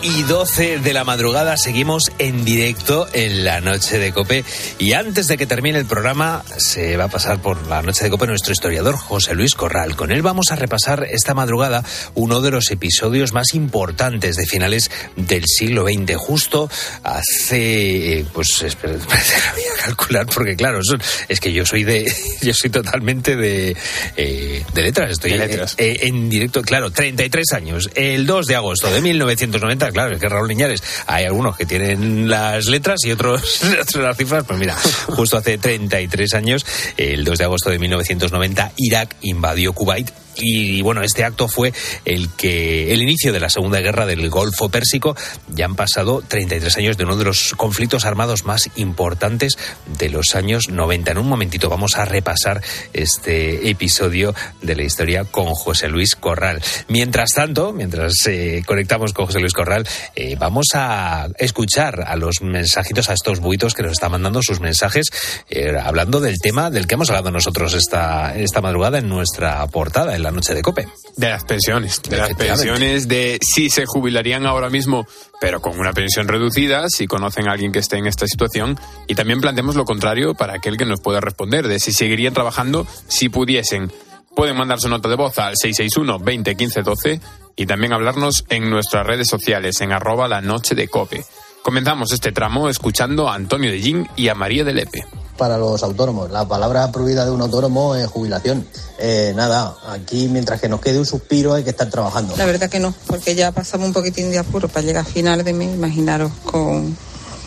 Y 0.01 0.23
12 0.23 0.79
de 0.79 0.93
la 0.93 1.03
madrugada. 1.03 1.57
Seguimos 1.57 2.11
en 2.19 2.45
directo 2.45 3.07
en 3.13 3.43
la 3.43 3.61
noche 3.61 3.97
de 3.97 4.11
Cope. 4.11 4.43
Y 4.77 4.93
antes 4.93 5.27
de 5.27 5.37
que 5.37 5.45
termine 5.45 5.79
el 5.79 5.85
programa 5.85 6.43
se 6.57 6.97
va 6.97 7.05
a 7.05 7.07
pasar 7.09 7.41
por 7.41 7.67
la 7.67 7.81
noche 7.81 8.03
de 8.03 8.09
Cope 8.09 8.27
nuestro 8.27 8.53
historiador 8.53 8.95
José 8.95 9.35
Luis 9.35 9.55
Corral. 9.55 9.95
Con 9.95 10.11
él 10.11 10.21
vamos 10.21 10.51
a 10.51 10.55
repasar 10.55 11.07
esta 11.09 11.33
madrugada 11.33 11.83
uno 12.15 12.41
de 12.41 12.51
los 12.51 12.71
episodios 12.71 13.33
más 13.33 13.53
importantes 13.53 14.35
de 14.35 14.45
finales 14.45 14.89
del 15.15 15.43
siglo 15.45 15.85
XX, 15.85 16.15
justo 16.17 16.69
hace, 17.03 18.19
eh, 18.19 18.25
pues 18.33 18.61
espera, 18.61 18.93
espera, 18.97 19.53
voy 19.53 19.63
a 19.77 19.85
calcular 19.85 20.25
porque 20.27 20.55
claro, 20.55 20.79
es 21.27 21.39
que 21.39 21.51
yo 21.51 21.65
soy 21.65 21.83
de, 21.83 22.11
yo 22.41 22.53
soy 22.53 22.69
totalmente 22.69 23.35
de, 23.35 23.75
eh, 24.17 24.63
de 24.73 24.81
letras, 24.81 25.11
estoy 25.11 25.31
De 25.31 25.37
letras. 25.37 25.75
eh, 25.77 25.97
en 26.03 26.29
directo, 26.29 26.61
claro, 26.61 26.91
33 26.91 27.53
años, 27.53 27.89
el 27.95 28.25
2 28.25 28.45
de 28.45 28.55
agosto 28.55 28.91
de 28.91 29.01
1990, 29.01 29.88
claro, 29.91 30.13
es 30.13 30.19
que 30.19 30.29
Raúl 30.29 30.47
Liñares, 30.47 30.83
hay 31.07 31.25
algunos 31.25 31.57
que 31.57 31.65
tienen 31.65 32.29
las 32.29 32.65
letras 32.65 32.99
y 33.05 33.11
otros 33.11 33.61
las 33.95 34.17
cifras, 34.17 34.43
pues 34.45 34.59
mira, 34.59 34.75
justo 35.07 35.37
hace 35.37 35.57
33 35.57 36.33
años, 36.33 36.65
el 36.97 37.23
2 37.23 37.37
de 37.37 37.43
agosto 37.43 37.69
de 37.69 37.79
1990, 37.79 38.71
Irak 38.77 39.15
invadió 39.21 39.73
Kuwait. 39.73 40.09
Y 40.35 40.81
bueno, 40.81 41.01
este 41.01 41.23
acto 41.23 41.47
fue 41.47 41.73
el 42.05 42.29
que 42.35 42.93
el 42.93 43.01
inicio 43.01 43.33
de 43.33 43.39
la 43.39 43.49
Segunda 43.49 43.79
Guerra 43.81 44.05
del 44.05 44.29
Golfo 44.29 44.69
Pérsico. 44.69 45.15
Ya 45.49 45.65
han 45.65 45.75
pasado 45.75 46.21
33 46.27 46.77
años 46.77 46.97
de 46.97 47.03
uno 47.03 47.17
de 47.17 47.25
los 47.25 47.53
conflictos 47.55 48.05
armados 48.05 48.45
más 48.45 48.69
importantes 48.75 49.57
de 49.97 50.09
los 50.09 50.35
años 50.35 50.69
90. 50.69 51.11
En 51.11 51.17
un 51.17 51.27
momentito 51.27 51.69
vamos 51.69 51.97
a 51.97 52.05
repasar 52.05 52.61
este 52.93 53.69
episodio 53.69 54.33
de 54.61 54.75
la 54.75 54.83
historia 54.83 55.25
con 55.25 55.47
José 55.53 55.87
Luis 55.87 56.15
Corral. 56.15 56.61
Mientras 56.87 57.29
tanto, 57.31 57.73
mientras 57.73 58.13
eh, 58.27 58.63
conectamos 58.65 59.13
con 59.13 59.25
José 59.25 59.39
Luis 59.39 59.53
Corral, 59.53 59.87
eh, 60.15 60.35
vamos 60.37 60.67
a 60.73 61.27
escuchar 61.37 62.03
a 62.07 62.15
los 62.15 62.41
mensajitos, 62.41 63.09
a 63.09 63.13
estos 63.13 63.39
buitos 63.39 63.73
que 63.73 63.83
nos 63.83 63.93
están 63.93 64.11
mandando 64.11 64.41
sus 64.41 64.59
mensajes, 64.59 65.07
eh, 65.49 65.73
hablando 65.81 66.19
del 66.19 66.39
tema 66.39 66.69
del 66.69 66.87
que 66.87 66.95
hemos 66.95 67.09
hablado 67.09 67.31
nosotros 67.31 67.73
esta, 67.73 68.35
esta 68.35 68.61
madrugada 68.61 68.99
en 68.99 69.09
nuestra 69.09 69.65
portada, 69.67 70.15
en 70.15 70.23
la 70.23 70.28
noche 70.31 70.53
de 70.53 70.61
Cope. 70.61 70.87
De 71.15 71.29
las 71.29 71.43
pensiones, 71.43 72.01
de 72.03 72.17
las 72.17 72.33
pensiones 72.33 73.07
de 73.07 73.39
si 73.41 73.69
se 73.69 73.85
jubilarían 73.85 74.45
ahora 74.45 74.69
mismo, 74.69 75.07
pero 75.41 75.61
con 75.61 75.79
una 75.79 75.93
pensión 75.93 76.27
reducida, 76.27 76.85
si 76.89 77.07
conocen 77.07 77.47
a 77.47 77.51
alguien 77.51 77.71
que 77.71 77.79
esté 77.79 77.97
en 77.97 78.07
esta 78.07 78.27
situación. 78.27 78.79
Y 79.07 79.15
también 79.15 79.41
planteamos 79.41 79.75
lo 79.75 79.85
contrario 79.85 80.33
para 80.35 80.55
aquel 80.55 80.77
que 80.77 80.85
nos 80.85 81.01
pueda 81.01 81.19
responder, 81.19 81.67
de 81.67 81.79
si 81.79 81.91
seguirían 81.91 82.33
trabajando 82.33 82.87
si 83.07 83.29
pudiesen. 83.29 83.91
Pueden 84.35 84.55
mandar 84.55 84.79
su 84.79 84.89
nota 84.89 85.09
de 85.09 85.15
voz 85.15 85.37
al 85.39 85.55
661 85.57 86.19
20 86.19 86.55
15 86.55 86.81
12 86.81 87.21
y 87.55 87.65
también 87.65 87.91
hablarnos 87.91 88.45
en 88.49 88.69
nuestras 88.69 89.05
redes 89.05 89.27
sociales, 89.27 89.81
en 89.81 89.91
arroba 89.91 90.27
la 90.27 90.39
noche 90.39 90.75
de 90.75 90.87
cope. 90.87 91.25
Comenzamos 91.63 92.11
este 92.11 92.31
tramo 92.31 92.69
escuchando 92.69 93.29
a 93.29 93.35
Antonio 93.35 93.69
de 93.71 93.79
Jin 93.79 94.07
y 94.15 94.29
a 94.29 94.35
María 94.35 94.63
de 94.63 94.73
Lepe. 94.73 95.05
para 95.37 95.57
los 95.57 95.83
autónomos. 95.83 96.29
La 96.31 96.45
palabra 96.47 96.91
prohibida 96.91 97.23
de 97.25 97.31
un 97.31 97.41
autónomo 97.41 97.95
es 97.95 98.07
jubilación. 98.07 98.65
Eh, 98.97 99.31
nada, 99.35 99.75
aquí 99.89 100.27
mientras 100.27 100.59
que 100.59 100.67
nos 100.67 100.81
quede 100.81 100.97
un 100.99 101.05
suspiro 101.05 101.53
hay 101.53 101.63
que 101.63 101.69
estar 101.69 101.89
trabajando. 101.89 102.35
La 102.37 102.45
verdad 102.45 102.69
que 102.69 102.79
no, 102.79 102.93
porque 103.07 103.35
ya 103.35 103.51
pasamos 103.53 103.87
un 103.87 103.93
poquitín 103.93 104.31
de 104.31 104.39
apuro 104.39 104.67
para 104.67 104.85
llegar 104.85 105.03
a 105.05 105.09
final 105.09 105.43
de 105.43 105.53
mes, 105.53 105.73
imaginaros, 105.73 106.31
con, 106.43 106.97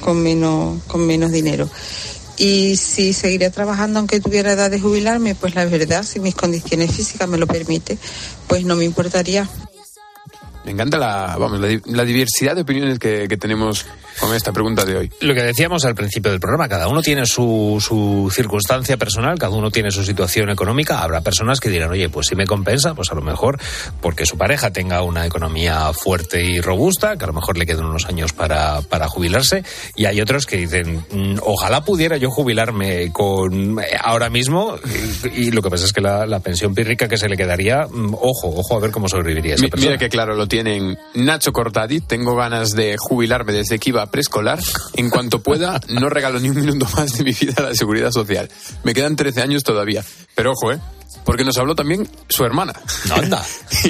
con, 0.00 0.22
menos, 0.22 0.82
con 0.86 1.06
menos 1.06 1.32
dinero. 1.32 1.68
Y 2.38 2.76
si 2.76 3.12
seguiría 3.12 3.50
trabajando 3.50 3.98
aunque 3.98 4.20
tuviera 4.20 4.52
edad 4.52 4.70
de 4.70 4.80
jubilarme, 4.80 5.34
pues 5.34 5.54
la 5.54 5.64
verdad, 5.66 6.02
si 6.02 6.18
mis 6.18 6.34
condiciones 6.34 6.92
físicas 6.94 7.28
me 7.28 7.36
lo 7.36 7.46
permiten, 7.46 7.98
pues 8.46 8.64
no 8.64 8.74
me 8.74 8.84
importaría. 8.84 9.46
Me 10.64 10.70
encanta 10.70 10.96
la, 10.96 11.36
vamos, 11.38 11.60
la, 11.60 11.66
di- 11.66 11.82
la 11.86 12.04
diversidad 12.04 12.54
de 12.54 12.62
opiniones 12.62 12.98
que, 12.98 13.26
que 13.28 13.36
tenemos 13.36 13.84
con 14.20 14.34
esta 14.34 14.52
pregunta 14.52 14.84
de 14.84 14.96
hoy. 14.96 15.10
Lo 15.20 15.34
que 15.34 15.42
decíamos 15.42 15.84
al 15.84 15.94
principio 15.94 16.30
del 16.30 16.40
programa, 16.40 16.68
cada 16.68 16.88
uno 16.88 17.02
tiene 17.02 17.26
su, 17.26 17.82
su 17.86 18.30
circunstancia 18.34 18.96
personal, 18.96 19.38
cada 19.38 19.54
uno 19.56 19.70
tiene 19.70 19.90
su 19.90 20.04
situación 20.04 20.50
económica. 20.50 21.02
Habrá 21.02 21.20
personas 21.20 21.60
que 21.60 21.68
dirán, 21.68 21.90
oye, 21.90 22.08
pues 22.08 22.26
si 22.28 22.36
me 22.36 22.46
compensa, 22.46 22.94
pues 22.94 23.10
a 23.10 23.14
lo 23.14 23.22
mejor 23.22 23.58
porque 24.00 24.26
su 24.26 24.36
pareja 24.36 24.70
tenga 24.70 25.02
una 25.02 25.26
economía 25.26 25.92
fuerte 25.92 26.42
y 26.42 26.60
robusta, 26.60 27.16
que 27.16 27.24
a 27.24 27.28
lo 27.28 27.32
mejor 27.32 27.58
le 27.58 27.66
queden 27.66 27.84
unos 27.84 28.06
años 28.06 28.32
para, 28.32 28.80
para 28.82 29.08
jubilarse. 29.08 29.64
Y 29.96 30.06
hay 30.06 30.20
otros 30.20 30.46
que 30.46 30.56
dicen, 30.56 31.04
"Mm, 31.10 31.38
ojalá 31.42 31.84
pudiera 31.84 32.16
yo 32.16 32.30
jubilarme 32.30 33.12
con 33.12 33.78
eh, 33.80 33.96
ahora 34.02 34.30
mismo. 34.30 34.76
Y, 35.34 35.46
y 35.46 35.50
lo 35.50 35.62
que 35.62 35.70
pasa 35.70 35.84
es 35.84 35.92
que 35.92 36.00
la, 36.00 36.26
la 36.26 36.40
pensión 36.40 36.74
pírrica 36.74 37.08
que 37.08 37.16
se 37.18 37.28
le 37.28 37.36
quedaría, 37.36 37.86
mm, 37.90 38.14
ojo, 38.14 38.48
ojo 38.48 38.76
a 38.76 38.80
ver 38.80 38.90
cómo 38.90 39.08
sobreviviría 39.08 39.54
esa 39.54 39.68
persona. 39.68 39.90
Mira 39.92 39.98
que 39.98 40.08
claro 40.08 40.34
lo 40.34 40.46
tienen 40.46 40.98
Nacho 41.14 41.52
Cortadi. 41.52 42.00
Tengo 42.00 42.34
ganas 42.36 42.70
de 42.70 42.96
jubilarme 42.98 43.52
desde 43.52 43.78
que 43.78 43.90
iba 43.90 44.01
a 44.02 44.10
preescolar. 44.10 44.60
En 44.94 45.10
cuanto 45.10 45.42
pueda, 45.42 45.80
no 45.88 46.08
regalo 46.08 46.40
ni 46.40 46.48
un 46.48 46.60
minuto 46.60 46.86
más 46.96 47.16
de 47.16 47.24
mi 47.24 47.32
vida 47.32 47.54
a 47.58 47.62
la 47.62 47.74
seguridad 47.74 48.10
social. 48.10 48.48
Me 48.84 48.94
quedan 48.94 49.16
13 49.16 49.40
años 49.42 49.62
todavía. 49.62 50.04
Pero 50.34 50.52
ojo, 50.52 50.72
¿eh? 50.72 50.80
porque 51.24 51.44
nos 51.44 51.56
habló 51.58 51.74
también 51.74 52.08
su 52.28 52.44
hermana. 52.44 52.74
Anda. 53.10 53.44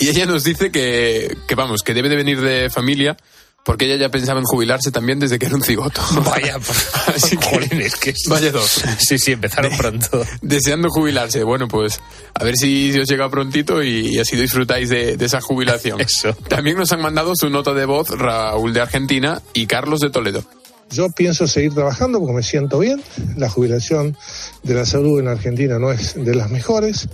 y, 0.00 0.04
y 0.04 0.08
ella 0.08 0.26
nos 0.26 0.44
dice 0.44 0.70
que, 0.70 1.36
que, 1.46 1.54
vamos, 1.54 1.82
que 1.82 1.94
debe 1.94 2.08
de 2.08 2.16
venir 2.16 2.40
de 2.40 2.70
familia 2.70 3.16
porque 3.64 3.84
ella 3.86 3.96
ya 3.96 4.08
pensaba 4.08 4.40
en 4.40 4.46
jubilarse 4.46 4.90
también 4.90 5.18
desde 5.18 5.38
que 5.38 5.46
era 5.46 5.54
un 5.54 5.62
cigoto. 5.62 6.00
Vaya, 6.24 6.56
Así 7.06 7.36
que, 7.36 7.46
jolines, 7.46 7.96
que 7.96 8.14
vaya 8.28 8.50
dos. 8.50 8.82
Sí, 8.98 9.18
sí, 9.18 9.32
empezaron 9.32 9.76
pronto. 9.76 10.24
Deseando 10.42 10.88
jubilarse. 10.88 11.42
Bueno, 11.42 11.68
pues 11.68 12.00
a 12.34 12.44
ver 12.44 12.56
si, 12.56 12.92
si 12.92 13.00
os 13.00 13.08
llega 13.08 13.28
prontito 13.28 13.82
y, 13.82 14.18
así 14.18 14.36
disfrutáis 14.36 14.88
de, 14.88 15.16
de, 15.16 15.24
esa 15.24 15.40
jubilación. 15.40 16.00
Eso. 16.00 16.32
También 16.48 16.76
nos 16.76 16.92
han 16.92 17.00
mandado 17.00 17.34
su 17.36 17.50
nota 17.50 17.74
de 17.74 17.84
voz 17.84 18.10
Raúl 18.10 18.72
de 18.72 18.80
Argentina 18.80 19.42
y 19.52 19.66
Carlos 19.66 20.00
de 20.00 20.10
Toledo. 20.10 20.44
Yo 20.90 21.08
pienso 21.10 21.46
seguir 21.46 21.74
trabajando 21.74 22.18
porque 22.18 22.34
me 22.34 22.42
siento 22.42 22.78
bien. 22.78 23.02
La 23.36 23.48
jubilación 23.48 24.16
de 24.62 24.74
la 24.74 24.86
salud 24.86 25.20
en 25.20 25.28
Argentina 25.28 25.78
no 25.78 25.92
es 25.92 26.14
de 26.14 26.34
las 26.34 26.50
mejores. 26.50 27.08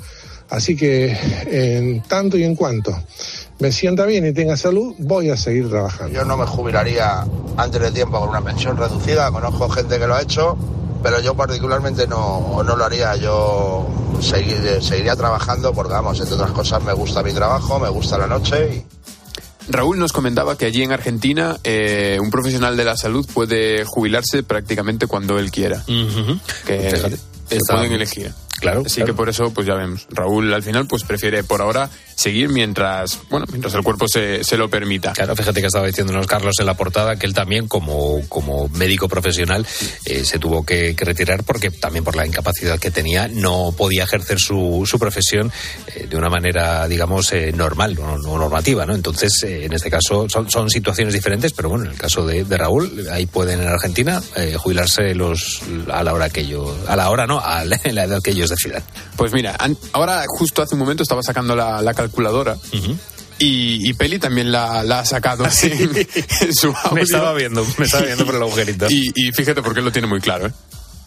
Así 0.48 0.76
que 0.76 1.16
en 1.50 2.02
tanto 2.02 2.38
y 2.38 2.44
en 2.44 2.54
cuanto 2.54 2.96
me 3.58 3.72
sienta 3.72 4.04
bien 4.06 4.26
y 4.26 4.32
tenga 4.32 4.56
salud, 4.56 4.94
voy 4.98 5.30
a 5.30 5.36
seguir 5.36 5.68
trabajando. 5.70 6.12
Yo 6.14 6.25
no 6.25 6.36
me 6.36 6.46
jubilaría 6.46 7.25
antes 7.56 7.80
de 7.80 7.90
tiempo 7.90 8.20
con 8.20 8.28
una 8.28 8.42
pensión 8.42 8.76
reducida, 8.76 9.30
conozco 9.30 9.68
gente 9.70 9.98
que 9.98 10.06
lo 10.06 10.14
ha 10.14 10.22
hecho, 10.22 10.56
pero 11.02 11.20
yo 11.20 11.34
particularmente 11.34 12.06
no, 12.06 12.62
no 12.62 12.76
lo 12.76 12.84
haría. 12.84 13.16
Yo 13.16 13.86
seguir, 14.20 14.58
seguiría 14.82 15.16
trabajando 15.16 15.72
porque, 15.72 15.92
vamos, 15.94 16.18
entre 16.20 16.34
otras 16.34 16.50
cosas 16.50 16.82
me 16.84 16.92
gusta 16.92 17.22
mi 17.22 17.32
trabajo, 17.32 17.78
me 17.78 17.88
gusta 17.88 18.18
la 18.18 18.26
noche 18.26 18.75
y... 18.75 18.86
Raúl 19.68 19.98
nos 19.98 20.12
comentaba 20.12 20.56
que 20.56 20.66
allí 20.66 20.84
en 20.84 20.92
Argentina 20.92 21.56
eh, 21.64 22.18
un 22.20 22.30
profesional 22.30 22.76
de 22.76 22.84
la 22.84 22.96
salud 22.96 23.26
puede 23.34 23.84
jubilarse 23.84 24.44
prácticamente 24.44 25.08
cuando 25.08 25.40
él 25.40 25.50
quiera. 25.50 25.82
Uh 25.88 25.92
-huh. 25.92 26.40
Que 26.64 26.90
Fíjate, 26.90 27.16
se 27.48 27.56
está- 27.56 27.75
pueden 27.75 27.92
elegir. 27.92 28.32
Claro, 28.60 28.82
Así 28.86 28.96
claro. 28.96 29.06
que 29.12 29.16
por 29.16 29.28
eso, 29.28 29.50
pues 29.52 29.66
ya 29.66 29.75
vemos. 29.75 30.06
Raúl 30.10 30.54
al 30.54 30.62
final, 30.62 30.86
pues 30.86 31.02
prefiere 31.02 31.42
por 31.42 31.60
ahora 31.62 31.90
seguir 32.16 32.49
mientras, 32.49 33.20
bueno, 33.28 33.46
mientras 33.50 33.75
el 33.75 33.82
cuerpo 33.82 34.08
se, 34.08 34.42
se 34.42 34.56
lo 34.56 34.68
permita. 34.70 35.12
Claro, 35.12 35.37
fíjate 35.37 35.61
que 35.61 35.66
estaba 35.66 35.87
diciéndonos 35.87 36.26
Carlos 36.26 36.54
en 36.58 36.66
la 36.66 36.75
portada 36.75 37.16
que 37.16 37.26
él 37.26 37.35
también, 37.35 37.68
como, 37.68 38.26
como 38.28 38.68
médico 38.70 39.06
profesional, 39.06 39.66
eh, 40.06 40.25
se 40.25 40.38
tuvo 40.38 40.64
que, 40.64 40.96
que 40.96 41.04
retirar 41.04 41.44
porque 41.44 41.70
también 41.70 42.04
por 42.04 42.16
la 42.16 42.26
incapacidad 42.26 42.78
que 42.78 42.90
tenía 42.90 43.28
no 43.28 43.73
podía 43.76 44.04
ejercer 44.04 44.38
su, 44.38 44.85
su 44.87 44.99
profesión 44.99 45.52
eh, 45.94 46.06
de 46.08 46.16
una 46.16 46.30
manera, 46.30 46.88
digamos, 46.88 47.32
eh, 47.32 47.52
normal 47.52 47.99
o 47.99 48.16
no, 48.16 48.38
normativa, 48.38 48.87
¿no? 48.87 48.94
Entonces, 48.94 49.32
en 49.42 49.73
este 49.73 49.90
caso 49.90 50.26
son, 50.28 50.50
son 50.50 50.70
situaciones 50.70 51.12
diferentes, 51.12 51.52
pero 51.52 51.68
bueno, 51.68 51.85
en 51.85 51.90
el 51.90 51.99
caso 51.99 52.26
de, 52.26 52.44
de 52.44 52.56
Raúl, 52.56 53.06
ahí 53.12 53.26
pueden 53.26 53.61
en 53.61 53.68
Argentina 53.68 54.23
jubilarse 54.58 55.14
los 55.14 55.61
a 55.92 56.02
la 56.02 56.14
hora 56.14 56.30
que 56.30 56.40
ellos, 56.40 56.73
a 56.88 56.96
la 56.96 57.11
hora 57.11 57.26
no, 57.26 57.40
a 57.40 57.64
la, 57.64 57.76
edad 57.85 58.23
que 58.23 58.30
ellos 58.30 58.49
decidan. 58.49 58.82
Pues 59.16 59.32
mira, 59.32 59.56
ahora 59.92 60.25
justo 60.26 60.62
hace 60.62 60.75
un 60.75 60.80
momento 60.80 61.02
estaba 61.02 61.23
sacando 61.23 61.54
la, 61.54 61.82
la 61.82 61.92
calculadora. 61.92 62.05
Y, 63.38 63.88
y 63.88 63.92
Peli 63.94 64.18
también 64.18 64.50
la, 64.50 64.82
la 64.82 65.00
ha 65.00 65.04
sacado 65.04 65.44
en, 65.62 65.96
en 66.40 66.54
su 66.54 66.68
audio. 66.68 66.80
Me 66.92 67.02
estaba 67.02 67.34
viendo, 67.34 67.66
me 67.78 67.84
estaba 67.84 68.04
viendo 68.04 68.25
por 68.25 68.34
el 68.34 68.42
agujerito. 68.42 68.86
Y, 68.88 69.12
y 69.14 69.32
fíjate 69.32 69.62
porque 69.62 69.80
él 69.80 69.84
lo 69.84 69.92
tiene 69.92 70.08
muy 70.08 70.20
claro. 70.20 70.46
¿eh? 70.46 70.52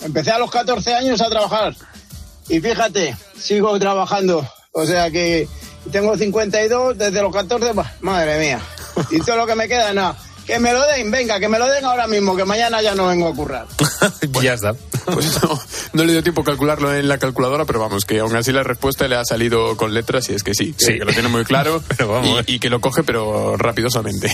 Empecé 0.02 0.32
a 0.32 0.40
los 0.40 0.52
14 0.52 0.94
años 0.94 1.22
a 1.22 1.30
trabajar 1.30 1.76
y 2.48 2.60
fíjate, 2.60 3.16
sigo 3.38 3.78
trabajando. 3.80 4.48
O 4.72 4.86
sea 4.86 5.10
que 5.10 5.48
tengo 5.92 6.16
52 6.16 6.98
desde 6.98 7.22
los 7.22 7.34
14, 7.34 7.74
bah, 7.74 7.92
madre 8.02 8.40
mía. 8.40 8.60
Y 9.12 9.20
todo 9.22 9.38
lo 9.38 9.48
que 9.48 9.56
me 9.56 9.68
queda, 9.68 9.94
nada. 9.94 10.18
Que 10.50 10.58
me 10.58 10.74
lo 10.74 10.84
den, 10.88 11.12
venga, 11.12 11.40
que 11.40 11.48
me 11.48 11.60
lo 11.60 11.70
den 11.70 11.86
ahora 11.86 12.08
mismo, 12.08 12.36
que 12.36 12.44
mañana 12.44 12.82
ya 12.82 12.96
no 12.96 13.06
vengo 13.06 13.28
a 13.28 13.36
currar. 13.36 13.68
ya 14.42 14.56
está. 14.56 14.74
Pues 15.06 15.40
no, 15.44 15.60
no 15.94 16.04
le 16.04 16.14
dio 16.14 16.24
tiempo 16.24 16.42
a 16.42 16.44
calcularlo 16.44 16.92
en 16.92 17.08
la 17.08 17.20
calculadora, 17.20 17.66
pero 17.66 17.80
vamos, 17.80 18.04
que 18.04 18.18
aún 18.18 18.36
así 18.36 18.52
la 18.52 18.64
respuesta 18.64 19.08
le 19.08 19.16
ha 19.16 19.24
salido 19.24 19.78
con 19.78 19.94
letras 19.94 20.28
y 20.30 20.34
es 20.34 20.42
que 20.42 20.56
sí, 20.56 20.74
Sí. 20.76 20.98
que 20.98 21.06
lo 21.06 21.14
tiene 21.14 21.30
muy 21.30 21.44
claro 21.44 21.84
Pero 21.98 22.10
vamos, 22.10 22.44
y, 22.48 22.56
y 22.56 22.60
que 22.60 22.72
lo 22.72 22.82
coge 22.82 23.04
pero 23.04 23.58
rapidosamente. 23.58 24.32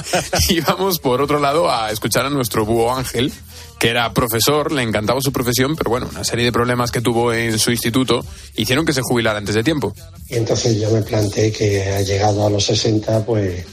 y 0.48 0.60
vamos 0.60 1.00
por 1.00 1.20
otro 1.20 1.38
lado 1.38 1.70
a 1.70 1.90
escuchar 1.90 2.24
a 2.24 2.30
nuestro 2.30 2.64
búho 2.64 2.94
Ángel, 2.96 3.30
que 3.78 3.90
era 3.90 4.10
profesor, 4.14 4.72
le 4.72 4.80
encantaba 4.82 5.20
su 5.20 5.32
profesión, 5.32 5.76
pero 5.76 5.90
bueno, 5.90 6.08
una 6.10 6.24
serie 6.24 6.46
de 6.46 6.52
problemas 6.52 6.90
que 6.90 7.02
tuvo 7.02 7.34
en 7.34 7.58
su 7.58 7.70
instituto 7.72 8.24
hicieron 8.56 8.86
que 8.86 8.94
se 8.94 9.02
jubilara 9.02 9.36
antes 9.38 9.54
de 9.54 9.62
tiempo. 9.62 9.92
Y 10.28 10.36
entonces 10.36 10.80
yo 10.80 10.90
me 10.90 11.02
planteé 11.02 11.52
que 11.52 12.02
llegado 12.06 12.46
a 12.46 12.48
los 12.50 12.64
60, 12.64 13.26
pues 13.26 13.66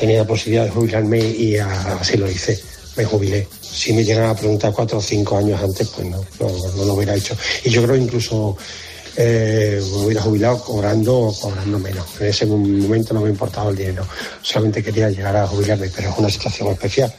tenía 0.00 0.18
la 0.18 0.26
posibilidad 0.26 0.64
de 0.64 0.70
jubilarme 0.70 1.18
y 1.20 1.56
así 1.58 2.16
lo 2.16 2.28
hice. 2.28 2.58
Me 2.96 3.04
jubilé. 3.04 3.46
Si 3.60 3.92
me 3.92 4.02
llegan 4.02 4.30
a 4.30 4.34
preguntar 4.34 4.72
cuatro 4.72 4.98
o 4.98 5.02
cinco 5.02 5.36
años 5.38 5.60
antes, 5.62 5.88
pues 5.88 6.08
no, 6.08 6.24
no, 6.40 6.48
no 6.76 6.84
lo 6.84 6.94
hubiera 6.94 7.14
hecho. 7.14 7.36
Y 7.64 7.70
yo 7.70 7.82
creo 7.84 7.96
incluso 7.96 8.56
eh, 9.16 9.80
me 9.92 10.06
hubiera 10.06 10.22
jubilado 10.22 10.62
cobrando 10.64 11.18
o 11.18 11.38
cobrando 11.38 11.78
menos. 11.78 12.06
En 12.20 12.28
ese 12.28 12.46
momento 12.46 13.14
no 13.14 13.20
me 13.20 13.30
importaba 13.30 13.70
el 13.70 13.76
dinero. 13.76 14.06
Solamente 14.42 14.82
quería 14.82 15.10
llegar 15.10 15.36
a 15.36 15.46
jubilarme, 15.46 15.90
pero 15.94 16.10
es 16.10 16.18
una 16.18 16.30
situación 16.30 16.68
especial. 16.68 17.14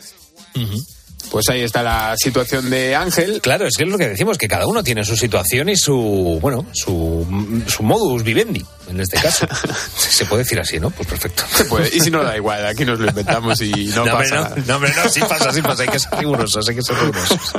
Pues 1.29 1.47
ahí 1.49 1.61
está 1.61 1.83
la 1.83 2.15
situación 2.17 2.69
de 2.69 2.95
Ángel. 2.95 3.41
Claro, 3.41 3.67
es 3.67 3.77
que 3.77 3.83
es 3.83 3.89
lo 3.89 3.97
que 3.97 4.09
decimos, 4.09 4.37
que 4.37 4.47
cada 4.47 4.67
uno 4.67 4.83
tiene 4.83 5.05
su 5.05 5.15
situación 5.15 5.69
y 5.69 5.77
su, 5.77 6.39
bueno, 6.41 6.65
su, 6.73 7.25
su 7.67 7.83
modus 7.83 8.23
vivendi, 8.23 8.65
en 8.89 8.99
este 8.99 9.17
caso. 9.17 9.47
Se 9.97 10.25
puede 10.25 10.43
decir 10.43 10.59
así, 10.59 10.79
¿no? 10.79 10.89
Pues 10.89 11.07
perfecto. 11.07 11.43
Se 11.53 11.65
puede. 11.65 11.95
Y 11.95 11.99
si 11.99 12.11
no, 12.11 12.23
da 12.23 12.35
igual, 12.35 12.65
aquí 12.65 12.85
nos 12.85 12.99
lo 12.99 13.07
inventamos 13.07 13.61
y 13.61 13.71
no, 13.95 14.05
No, 14.05 14.13
hombre, 14.13 14.29
pasa 14.29 14.55
no, 14.55 14.63
no, 14.65 14.75
hombre, 14.75 14.93
no, 14.95 15.09
sí 15.09 15.19
pasa, 15.21 15.53
sí 15.53 15.61
pasa, 15.61 15.83
hay 15.83 15.89
que 15.89 15.99
ser 15.99 16.19
rigurosos, 16.19 16.67
hay 16.67 16.75
que 16.75 16.81
ser 16.81 16.97
rigurosos. 16.97 17.39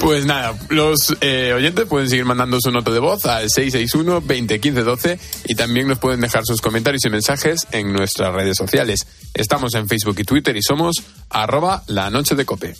Pues 0.00 0.24
nada, 0.26 0.54
los 0.68 1.16
eh, 1.20 1.52
oyentes 1.54 1.86
pueden 1.86 2.08
seguir 2.08 2.24
mandando 2.24 2.58
su 2.60 2.70
nota 2.70 2.90
de 2.90 2.98
voz 2.98 3.24
al 3.26 3.50
661 3.50 4.20
20 4.20 4.60
15 4.60 4.82
12 4.82 5.18
y 5.46 5.54
también 5.54 5.88
nos 5.88 5.98
pueden 5.98 6.20
dejar 6.20 6.44
sus 6.44 6.60
comentarios 6.60 7.04
y 7.04 7.10
mensajes 7.10 7.66
en 7.70 7.92
nuestras 7.92 8.32
redes 8.34 8.56
sociales. 8.56 9.06
Estamos 9.32 9.74
en 9.74 9.88
Facebook 9.88 10.16
y 10.18 10.24
Twitter 10.24 10.56
y 10.56 10.62
somos 10.62 11.02
arroba 11.30 11.82
la 11.86 12.10
noche 12.10 12.34
de 12.34 12.44
cope. 12.44 12.73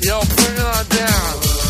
Yo, 0.00 0.20
bring 0.20 0.54
it 0.54 0.60
on 0.60 0.86
down. 0.88 1.63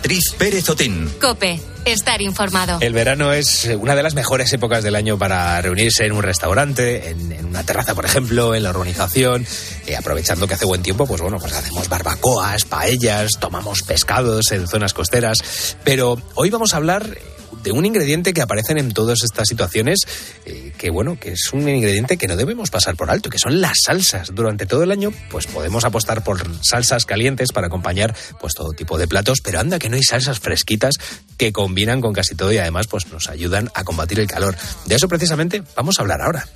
Beatriz 0.00 0.34
Pérez 0.38 0.66
Otín. 0.70 1.12
Cope. 1.20 1.60
Estar 1.84 2.22
informado. 2.22 2.78
El 2.80 2.94
verano 2.94 3.34
es 3.34 3.70
una 3.78 3.94
de 3.94 4.02
las 4.02 4.14
mejores 4.14 4.50
épocas 4.50 4.82
del 4.82 4.96
año 4.96 5.18
para 5.18 5.60
reunirse 5.60 6.06
en 6.06 6.12
un 6.12 6.22
restaurante, 6.22 7.10
en, 7.10 7.30
en 7.32 7.44
una 7.44 7.64
terraza, 7.64 7.94
por 7.94 8.06
ejemplo, 8.06 8.54
en 8.54 8.62
la 8.62 8.70
urbanización. 8.70 9.46
Eh, 9.86 9.96
aprovechando 9.96 10.46
que 10.48 10.54
hace 10.54 10.64
buen 10.64 10.80
tiempo, 10.80 11.06
pues 11.06 11.20
bueno, 11.20 11.38
pues 11.38 11.52
hacemos 11.52 11.90
barbacoas, 11.90 12.64
paellas, 12.64 13.32
tomamos 13.38 13.82
pescados 13.82 14.52
en 14.52 14.66
zonas 14.68 14.94
costeras. 14.94 15.76
Pero 15.84 16.16
hoy 16.34 16.48
vamos 16.48 16.72
a 16.72 16.78
hablar 16.78 17.18
de 17.62 17.72
un 17.72 17.84
ingrediente 17.84 18.32
que 18.32 18.42
aparecen 18.42 18.78
en 18.78 18.92
todas 18.92 19.22
estas 19.22 19.48
situaciones, 19.48 20.00
eh, 20.46 20.72
que 20.76 20.90
bueno, 20.90 21.18
que 21.18 21.32
es 21.32 21.52
un 21.52 21.68
ingrediente 21.68 22.16
que 22.16 22.26
no 22.26 22.36
debemos 22.36 22.70
pasar 22.70 22.96
por 22.96 23.10
alto, 23.10 23.30
que 23.30 23.38
son 23.38 23.60
las 23.60 23.78
salsas. 23.84 24.34
Durante 24.34 24.66
todo 24.66 24.82
el 24.82 24.90
año, 24.90 25.12
pues 25.30 25.46
podemos 25.46 25.84
apostar 25.84 26.24
por 26.24 26.42
salsas 26.64 27.04
calientes 27.04 27.52
para 27.52 27.66
acompañar 27.68 28.14
pues 28.40 28.54
todo 28.54 28.72
tipo 28.72 28.98
de 28.98 29.08
platos, 29.08 29.40
pero 29.42 29.60
anda 29.60 29.78
que 29.78 29.88
no 29.88 29.96
hay 29.96 30.02
salsas 30.02 30.40
fresquitas 30.40 30.94
que 31.36 31.52
combinan 31.52 32.00
con 32.00 32.12
casi 32.12 32.34
todo 32.34 32.52
y 32.52 32.58
además 32.58 32.86
pues 32.86 33.06
nos 33.08 33.28
ayudan 33.28 33.70
a 33.74 33.84
combatir 33.84 34.20
el 34.20 34.26
calor. 34.26 34.56
De 34.86 34.94
eso 34.94 35.08
precisamente 35.08 35.62
vamos 35.76 35.98
a 35.98 36.02
hablar 36.02 36.22
ahora. 36.22 36.46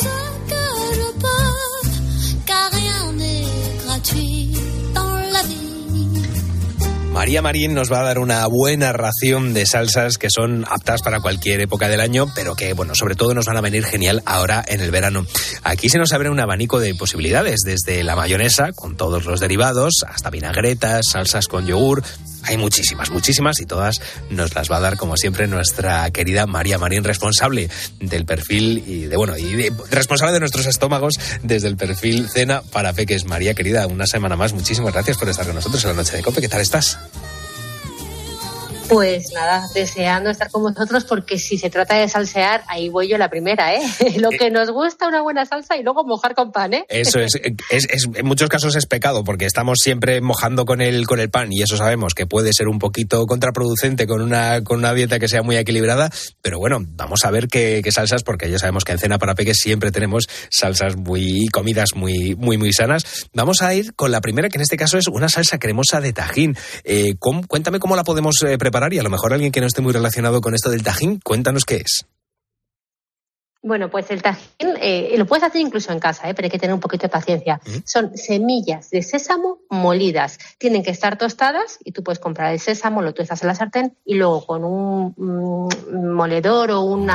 so 0.00 0.27
María 7.18 7.42
Marín 7.42 7.74
nos 7.74 7.90
va 7.90 7.98
a 7.98 8.04
dar 8.04 8.20
una 8.20 8.46
buena 8.46 8.92
ración 8.92 9.52
de 9.52 9.66
salsas 9.66 10.18
que 10.18 10.28
son 10.30 10.64
aptas 10.68 11.02
para 11.02 11.18
cualquier 11.18 11.60
época 11.60 11.88
del 11.88 12.00
año, 12.00 12.32
pero 12.32 12.54
que, 12.54 12.74
bueno, 12.74 12.94
sobre 12.94 13.16
todo 13.16 13.34
nos 13.34 13.46
van 13.46 13.56
a 13.56 13.60
venir 13.60 13.84
genial 13.84 14.22
ahora 14.24 14.64
en 14.68 14.80
el 14.80 14.92
verano. 14.92 15.26
Aquí 15.64 15.88
se 15.88 15.98
nos 15.98 16.12
abre 16.12 16.30
un 16.30 16.38
abanico 16.38 16.78
de 16.78 16.94
posibilidades, 16.94 17.62
desde 17.64 18.04
la 18.04 18.14
mayonesa, 18.14 18.70
con 18.72 18.96
todos 18.96 19.24
los 19.24 19.40
derivados, 19.40 20.04
hasta 20.06 20.30
vinagretas, 20.30 21.06
salsas 21.10 21.48
con 21.48 21.66
yogur, 21.66 22.04
hay 22.44 22.56
muchísimas, 22.56 23.10
muchísimas 23.10 23.60
y 23.60 23.66
todas 23.66 24.00
nos 24.30 24.54
las 24.54 24.70
va 24.70 24.76
a 24.76 24.80
dar 24.80 24.96
como 24.96 25.16
siempre 25.16 25.46
nuestra 25.48 26.10
querida 26.10 26.46
María 26.46 26.78
Marín, 26.78 27.04
responsable 27.04 27.68
del 28.00 28.24
perfil 28.26 28.84
y 28.86 29.06
de 29.06 29.16
bueno 29.16 29.36
y 29.36 29.68
responsable 29.90 30.34
de 30.34 30.40
nuestros 30.40 30.66
estómagos 30.66 31.14
desde 31.42 31.68
el 31.68 31.76
perfil 31.76 32.28
Cena 32.28 32.62
para 32.62 32.92
Peques. 32.92 33.24
María 33.24 33.54
querida, 33.54 33.86
una 33.86 34.06
semana 34.06 34.36
más, 34.36 34.52
muchísimas 34.52 34.92
gracias 34.92 35.18
por 35.18 35.28
estar 35.28 35.46
con 35.46 35.56
nosotros 35.56 35.82
en 35.84 35.90
la 35.90 35.96
noche 35.96 36.16
de 36.16 36.22
Cope. 36.22 36.40
¿Qué 36.40 36.48
tal 36.48 36.60
estás? 36.60 36.98
Pues 38.88 39.26
nada, 39.34 39.64
deseando 39.74 40.30
estar 40.30 40.50
con 40.50 40.62
vosotros 40.62 41.04
porque 41.04 41.38
si 41.38 41.58
se 41.58 41.68
trata 41.68 41.96
de 41.96 42.08
salsear, 42.08 42.62
ahí 42.68 42.88
voy 42.88 43.06
yo 43.06 43.18
la 43.18 43.28
primera, 43.28 43.74
¿eh? 43.74 43.82
Lo 44.18 44.30
que 44.30 44.50
nos 44.50 44.70
gusta 44.70 45.06
una 45.06 45.20
buena 45.20 45.44
salsa 45.44 45.76
y 45.76 45.82
luego 45.82 46.04
mojar 46.04 46.34
con 46.34 46.52
pan, 46.52 46.72
¿eh? 46.72 46.86
Eso 46.88 47.20
es, 47.20 47.34
en 47.34 48.26
muchos 48.26 48.48
casos 48.48 48.76
es 48.76 48.86
pecado 48.86 49.24
porque 49.24 49.44
estamos 49.44 49.78
siempre 49.82 50.22
mojando 50.22 50.64
con 50.64 50.80
el, 50.80 51.06
con 51.06 51.20
el 51.20 51.28
pan 51.28 51.52
y 51.52 51.60
eso 51.60 51.76
sabemos 51.76 52.14
que 52.14 52.26
puede 52.26 52.52
ser 52.54 52.68
un 52.68 52.78
poquito 52.78 53.26
contraproducente 53.26 54.06
con 54.06 54.22
una, 54.22 54.64
con 54.64 54.78
una 54.78 54.94
dieta 54.94 55.18
que 55.18 55.28
sea 55.28 55.42
muy 55.42 55.56
equilibrada, 55.56 56.10
pero 56.40 56.58
bueno, 56.58 56.78
vamos 56.80 57.24
a 57.24 57.30
ver 57.30 57.48
qué, 57.48 57.82
qué 57.84 57.92
salsas 57.92 58.22
porque 58.22 58.50
ya 58.50 58.58
sabemos 58.58 58.84
que 58.84 58.92
en 58.92 58.98
Cena 58.98 59.18
para 59.18 59.34
Peques 59.34 59.58
siempre 59.58 59.92
tenemos 59.92 60.28
salsas 60.50 60.96
muy, 60.96 61.48
comidas 61.48 61.90
muy, 61.94 62.34
muy, 62.36 62.56
muy 62.56 62.72
sanas. 62.72 63.04
Vamos 63.34 63.60
a 63.60 63.74
ir 63.74 63.94
con 63.94 64.10
la 64.10 64.22
primera 64.22 64.48
que 64.48 64.56
en 64.56 64.62
este 64.62 64.78
caso 64.78 64.96
es 64.96 65.08
una 65.08 65.28
salsa 65.28 65.58
cremosa 65.58 66.00
de 66.00 66.14
tajín. 66.14 66.56
Eh, 66.84 67.16
cuéntame 67.18 67.80
cómo 67.80 67.94
la 67.94 68.04
podemos 68.04 68.36
eh, 68.42 68.56
preparar 68.56 68.77
y 68.92 68.98
a 68.98 69.02
lo 69.02 69.10
mejor 69.10 69.32
alguien 69.32 69.52
que 69.52 69.60
no 69.60 69.66
esté 69.66 69.82
muy 69.82 69.92
relacionado 69.92 70.40
con 70.40 70.54
esto 70.54 70.70
del 70.70 70.82
tajín, 70.82 71.20
cuéntanos 71.20 71.64
qué 71.64 71.76
es. 71.76 72.06
Bueno, 73.60 73.90
pues 73.90 74.10
el 74.10 74.22
tajín 74.22 74.76
eh, 74.80 75.14
lo 75.18 75.26
puedes 75.26 75.42
hacer 75.42 75.60
incluso 75.60 75.92
en 75.92 75.98
casa, 75.98 76.28
¿eh? 76.28 76.34
pero 76.34 76.46
hay 76.46 76.50
que 76.50 76.60
tener 76.60 76.72
un 76.72 76.80
poquito 76.80 77.02
de 77.02 77.08
paciencia. 77.08 77.60
Son 77.84 78.16
semillas 78.16 78.90
de 78.90 79.02
sésamo 79.02 79.58
molidas. 79.68 80.38
Tienen 80.58 80.84
que 80.84 80.92
estar 80.92 81.18
tostadas 81.18 81.78
y 81.84 81.90
tú 81.90 82.04
puedes 82.04 82.20
comprar 82.20 82.52
el 82.52 82.60
sésamo, 82.60 83.02
lo 83.02 83.12
tuestas 83.14 83.42
en 83.42 83.48
la 83.48 83.56
sartén 83.56 83.96
y 84.04 84.14
luego 84.14 84.46
con 84.46 84.64
un 84.64 85.12
mm, 85.16 86.14
moledor 86.14 86.70
o 86.70 86.82
un 86.82 87.10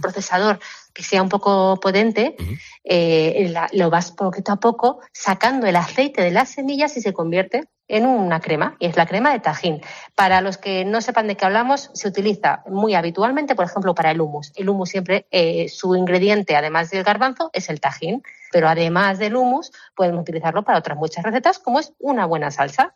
procesador 0.00 0.58
que 0.94 1.02
sea 1.02 1.22
un 1.22 1.28
poco 1.28 1.78
potente, 1.80 2.36
eh, 2.84 3.52
lo 3.72 3.90
vas 3.90 4.12
poquito 4.12 4.52
a 4.52 4.56
poco 4.56 5.00
sacando 5.12 5.66
el 5.66 5.76
aceite 5.76 6.22
de 6.22 6.30
las 6.30 6.50
semillas 6.50 6.96
y 6.96 7.00
se 7.00 7.12
convierte 7.12 7.68
en 7.86 8.06
una 8.06 8.40
crema, 8.40 8.76
y 8.78 8.86
es 8.86 8.96
la 8.96 9.06
crema 9.06 9.32
de 9.32 9.40
tajín. 9.40 9.82
Para 10.14 10.40
los 10.40 10.56
que 10.56 10.84
no 10.86 11.02
sepan 11.02 11.26
de 11.26 11.36
qué 11.36 11.44
hablamos, 11.44 11.90
se 11.92 12.08
utiliza 12.08 12.62
muy 12.66 12.94
habitualmente, 12.94 13.54
por 13.54 13.66
ejemplo, 13.66 13.94
para 13.94 14.10
el 14.10 14.20
humus. 14.20 14.52
El 14.54 14.70
humus 14.70 14.88
siempre, 14.88 15.26
eh, 15.30 15.68
su 15.68 15.94
ingrediente, 15.94 16.56
además 16.56 16.90
del 16.90 17.04
garbanzo, 17.04 17.50
es 17.52 17.68
el 17.68 17.80
tajín, 17.80 18.22
pero 18.50 18.68
además 18.68 19.18
del 19.18 19.36
humus, 19.36 19.70
podemos 19.94 20.22
utilizarlo 20.22 20.62
para 20.62 20.78
otras 20.78 20.96
muchas 20.96 21.24
recetas, 21.24 21.58
como 21.58 21.78
es 21.78 21.92
una 21.98 22.24
buena 22.24 22.50
salsa. 22.50 22.94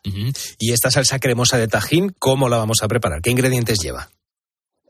Y 0.59 0.73
esta 0.73 0.91
salsa 0.91 1.19
cremosa 1.19 1.59
de 1.59 1.69
tajín, 1.69 2.15
¿cómo 2.19 2.49
la 2.49 2.57
vamos 2.57 2.79
a 2.83 2.89
preparar? 2.89 3.21
¿Qué 3.21 3.31
ingredientes 3.31 3.79
lleva? 3.83 4.09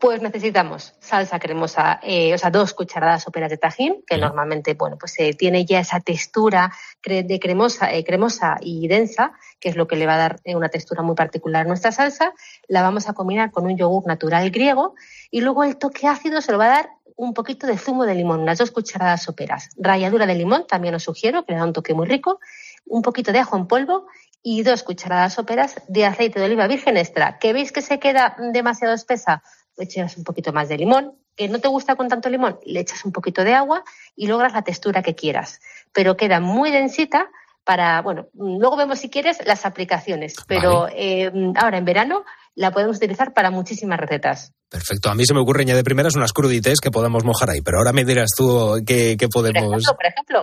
Pues 0.00 0.22
necesitamos 0.22 0.94
salsa 1.00 1.40
cremosa, 1.40 1.98
eh, 2.02 2.32
o 2.32 2.38
sea, 2.38 2.50
dos 2.50 2.72
cucharadas 2.72 3.24
soperas 3.24 3.50
de 3.50 3.56
tajín, 3.56 4.04
que 4.06 4.16
normalmente, 4.16 4.74
bueno, 4.74 4.96
pues 4.96 5.18
eh, 5.18 5.34
tiene 5.34 5.64
ya 5.64 5.80
esa 5.80 5.98
textura 5.98 6.72
de 7.04 7.40
cremosa, 7.40 7.92
eh, 7.92 8.04
cremosa 8.04 8.58
y 8.60 8.86
densa, 8.86 9.32
que 9.58 9.70
es 9.70 9.76
lo 9.76 9.88
que 9.88 9.96
le 9.96 10.06
va 10.06 10.14
a 10.14 10.18
dar 10.18 10.40
una 10.44 10.68
textura 10.68 11.02
muy 11.02 11.16
particular 11.16 11.64
a 11.64 11.68
nuestra 11.68 11.90
salsa. 11.90 12.32
La 12.68 12.82
vamos 12.82 13.08
a 13.08 13.12
combinar 13.12 13.50
con 13.50 13.64
un 13.64 13.76
yogur 13.76 14.06
natural 14.06 14.50
griego 14.50 14.94
y 15.32 15.40
luego 15.40 15.64
el 15.64 15.78
toque 15.78 16.06
ácido 16.06 16.40
se 16.42 16.52
lo 16.52 16.58
va 16.58 16.66
a 16.66 16.68
dar 16.68 16.90
un 17.16 17.34
poquito 17.34 17.66
de 17.66 17.76
zumo 17.76 18.04
de 18.04 18.14
limón, 18.14 18.40
unas 18.40 18.58
dos 18.58 18.70
cucharadas 18.70 19.24
soperas. 19.24 19.70
Ralladura 19.76 20.26
de 20.26 20.36
limón, 20.36 20.68
también 20.68 20.94
os 20.94 21.02
sugiero, 21.02 21.44
que 21.44 21.52
le 21.52 21.58
da 21.58 21.64
un 21.64 21.72
toque 21.72 21.92
muy 21.92 22.06
rico. 22.06 22.38
Un 22.86 23.02
poquito 23.02 23.32
de 23.32 23.40
ajo 23.40 23.56
en 23.56 23.66
polvo 23.66 24.06
y 24.40 24.62
dos 24.62 24.84
cucharadas 24.84 25.34
soperas 25.34 25.74
de 25.88 26.06
aceite 26.06 26.38
de 26.38 26.46
oliva 26.46 26.68
virgen 26.68 26.96
extra. 26.96 27.38
¿Que 27.38 27.52
veis 27.52 27.72
que 27.72 27.82
se 27.82 27.98
queda 27.98 28.36
demasiado 28.52 28.94
espesa? 28.94 29.42
Echas 29.78 30.16
un 30.16 30.24
poquito 30.24 30.52
más 30.52 30.68
de 30.68 30.78
limón. 30.78 31.14
Que 31.36 31.48
no 31.48 31.60
te 31.60 31.68
gusta 31.68 31.94
con 31.94 32.08
tanto 32.08 32.28
limón, 32.28 32.58
le 32.64 32.80
echas 32.80 33.04
un 33.04 33.12
poquito 33.12 33.44
de 33.44 33.54
agua 33.54 33.84
y 34.16 34.26
logras 34.26 34.52
la 34.52 34.62
textura 34.62 35.02
que 35.02 35.14
quieras. 35.14 35.60
Pero 35.92 36.16
queda 36.16 36.40
muy 36.40 36.70
densita 36.72 37.30
para, 37.62 38.02
bueno, 38.02 38.28
luego 38.34 38.76
vemos 38.76 38.98
si 38.98 39.08
quieres 39.08 39.46
las 39.46 39.64
aplicaciones, 39.66 40.34
pero 40.48 40.88
eh, 40.90 41.30
ahora 41.54 41.78
en 41.78 41.84
verano 41.84 42.24
la 42.54 42.72
podemos 42.72 42.96
utilizar 42.96 43.34
para 43.34 43.50
muchísimas 43.50 44.00
recetas. 44.00 44.52
Perfecto. 44.70 45.08
A 45.08 45.14
mí 45.14 45.24
se 45.24 45.32
me 45.32 45.40
ocurre 45.40 45.64
ya 45.64 45.74
de 45.74 45.82
primeras 45.82 46.14
unas 46.14 46.34
crudites 46.34 46.80
que 46.80 46.90
podamos 46.90 47.24
mojar 47.24 47.48
ahí, 47.48 47.62
pero 47.62 47.78
ahora 47.78 47.94
me 47.94 48.04
dirás 48.04 48.28
tú 48.36 48.76
qué, 48.86 49.16
podemos, 49.32 49.82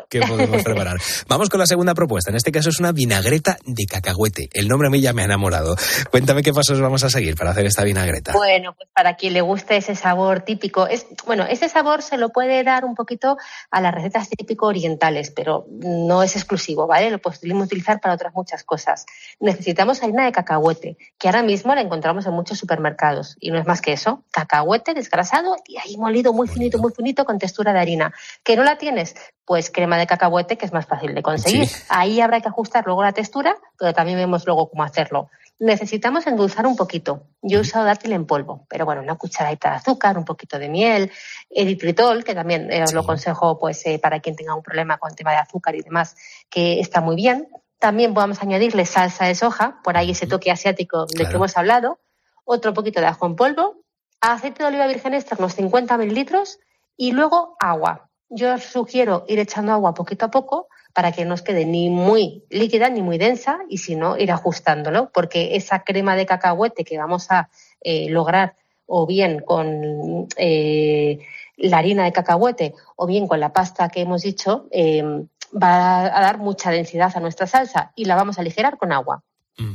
qué 0.09 0.21
podemos 0.21 0.63
preparar. 0.63 0.97
Vamos 1.27 1.49
con 1.49 1.59
la 1.59 1.67
segunda 1.67 1.93
propuesta. 1.93 2.31
En 2.31 2.35
este 2.35 2.51
caso 2.51 2.69
es 2.69 2.79
una 2.79 2.91
vinagreta 2.91 3.57
de 3.65 3.85
cacahuete. 3.85 4.49
El 4.53 4.67
nombre 4.67 4.87
a 4.87 4.91
mí 4.91 4.99
ya 4.99 5.13
me 5.13 5.21
ha 5.21 5.25
enamorado. 5.25 5.75
Cuéntame 6.09 6.41
qué 6.41 6.53
pasos 6.53 6.81
vamos 6.81 7.03
a 7.03 7.09
seguir 7.11 7.35
para 7.35 7.51
hacer 7.51 7.67
esta 7.67 7.83
vinagreta. 7.83 8.33
Bueno, 8.33 8.73
pues 8.73 8.89
para 8.95 9.15
quien 9.15 9.33
le 9.33 9.41
guste 9.41 9.77
ese 9.77 9.93
sabor 9.93 10.41
típico, 10.41 10.87
es, 10.87 11.05
bueno, 11.27 11.45
ese 11.47 11.69
sabor 11.69 12.01
se 12.01 12.17
lo 12.17 12.29
puede 12.29 12.63
dar 12.63 12.83
un 12.83 12.95
poquito 12.95 13.37
a 13.69 13.79
las 13.79 13.93
recetas 13.93 14.27
típico 14.29 14.65
orientales, 14.65 15.29
pero 15.29 15.67
no 15.69 16.23
es 16.23 16.35
exclusivo, 16.35 16.87
¿vale? 16.87 17.11
Lo 17.11 17.19
podemos 17.19 17.67
utilizar 17.67 17.99
para 18.01 18.15
otras 18.15 18.33
muchas 18.33 18.63
cosas. 18.63 19.05
Necesitamos 19.39 20.01
harina 20.01 20.25
de 20.25 20.31
cacahuete, 20.31 20.97
que 21.19 21.27
ahora 21.27 21.43
mismo 21.43 21.75
la 21.75 21.81
encontramos 21.81 22.25
en 22.25 22.33
muchos 22.33 22.57
supermercados 22.57 23.37
y 23.39 23.51
no 23.51 23.59
es 23.59 23.67
más 23.67 23.81
que 23.81 23.93
eso 23.93 24.14
cacahuete 24.31 24.93
desgrasado 24.93 25.55
y 25.67 25.77
ahí 25.77 25.97
molido 25.97 26.33
muy 26.33 26.47
finito, 26.47 26.77
muy 26.77 26.91
finito 26.91 27.25
con 27.25 27.39
textura 27.39 27.73
de 27.73 27.79
harina. 27.79 28.13
¿Que 28.43 28.55
no 28.55 28.63
la 28.63 28.77
tienes? 28.77 29.15
Pues 29.45 29.69
crema 29.69 29.97
de 29.97 30.07
cacahuete 30.07 30.57
que 30.57 30.65
es 30.65 30.73
más 30.73 30.85
fácil 30.85 31.13
de 31.13 31.21
conseguir. 31.21 31.69
Ahí 31.89 32.21
habrá 32.21 32.41
que 32.41 32.47
ajustar 32.47 32.85
luego 32.85 33.03
la 33.03 33.13
textura, 33.13 33.55
pero 33.77 33.93
también 33.93 34.17
vemos 34.17 34.45
luego 34.45 34.69
cómo 34.69 34.83
hacerlo. 34.83 35.29
Necesitamos 35.59 36.27
endulzar 36.27 36.67
un 36.67 36.75
poquito. 36.75 37.27
Yo 37.41 37.59
he 37.59 37.61
usado 37.61 37.85
dátil 37.85 38.11
en 38.11 38.25
polvo, 38.25 38.65
pero 38.67 38.83
bueno, 38.83 39.01
una 39.01 39.15
cucharadita 39.15 39.69
de 39.69 39.75
azúcar, 39.77 40.17
un 40.17 40.25
poquito 40.25 40.59
de 40.59 40.67
miel, 40.67 41.11
eritritol, 41.49 42.25
que 42.25 42.35
también 42.35 42.69
eh, 42.71 42.83
os 42.83 42.93
lo 42.93 43.01
aconsejo 43.01 43.57
pues 43.57 43.85
eh, 43.85 43.97
para 43.97 44.19
quien 44.19 44.35
tenga 44.35 44.53
un 44.53 44.63
problema 44.63 44.97
con 44.97 45.11
el 45.11 45.15
tema 45.15 45.31
de 45.31 45.37
azúcar 45.37 45.75
y 45.75 45.81
demás, 45.81 46.17
que 46.49 46.81
está 46.81 46.99
muy 46.99 47.15
bien. 47.15 47.47
También 47.79 48.13
podemos 48.13 48.41
añadirle 48.41 48.85
salsa 48.85 49.25
de 49.25 49.35
soja, 49.35 49.79
por 49.83 49.95
ahí 49.95 50.11
ese 50.11 50.27
toque 50.27 50.51
asiático 50.51 51.05
del 51.05 51.29
que 51.29 51.35
hemos 51.35 51.55
hablado, 51.55 51.99
otro 52.43 52.73
poquito 52.73 52.99
de 52.99 53.07
ajo 53.07 53.25
en 53.25 53.35
polvo 53.35 53.84
aceite 54.33 54.63
de 54.63 54.69
oliva 54.69 54.87
virgen 54.87 55.13
extra, 55.13 55.37
unos 55.37 55.55
50 55.55 55.97
mililitros, 55.97 56.59
y 56.97 57.11
luego 57.11 57.55
agua. 57.59 58.09
Yo 58.29 58.55
os 58.55 58.63
sugiero 58.63 59.25
ir 59.27 59.39
echando 59.39 59.71
agua 59.71 59.93
poquito 59.93 60.25
a 60.25 60.31
poco 60.31 60.67
para 60.93 61.11
que 61.11 61.25
no 61.25 61.33
os 61.33 61.41
quede 61.41 61.65
ni 61.65 61.89
muy 61.89 62.43
líquida 62.49 62.89
ni 62.89 63.01
muy 63.01 63.17
densa 63.17 63.59
y 63.69 63.79
si 63.79 63.95
no, 63.95 64.17
ir 64.17 64.31
ajustándolo, 64.31 65.11
porque 65.13 65.55
esa 65.55 65.83
crema 65.83 66.15
de 66.15 66.25
cacahuete 66.25 66.83
que 66.83 66.97
vamos 66.97 67.31
a 67.31 67.49
eh, 67.81 68.09
lograr 68.09 68.55
o 68.87 69.05
bien 69.05 69.39
con 69.39 70.27
eh, 70.37 71.19
la 71.57 71.77
harina 71.79 72.05
de 72.05 72.13
cacahuete 72.13 72.73
o 72.95 73.05
bien 73.05 73.27
con 73.27 73.39
la 73.39 73.51
pasta 73.51 73.89
que 73.89 74.01
hemos 74.01 74.21
dicho, 74.21 74.67
eh, 74.71 75.03
va 75.51 76.05
a 76.05 76.21
dar 76.21 76.37
mucha 76.37 76.71
densidad 76.71 77.11
a 77.15 77.19
nuestra 77.19 77.47
salsa 77.47 77.91
y 77.95 78.05
la 78.05 78.15
vamos 78.15 78.37
a 78.37 78.41
aligerar 78.41 78.77
con 78.77 78.91
agua. 78.91 79.23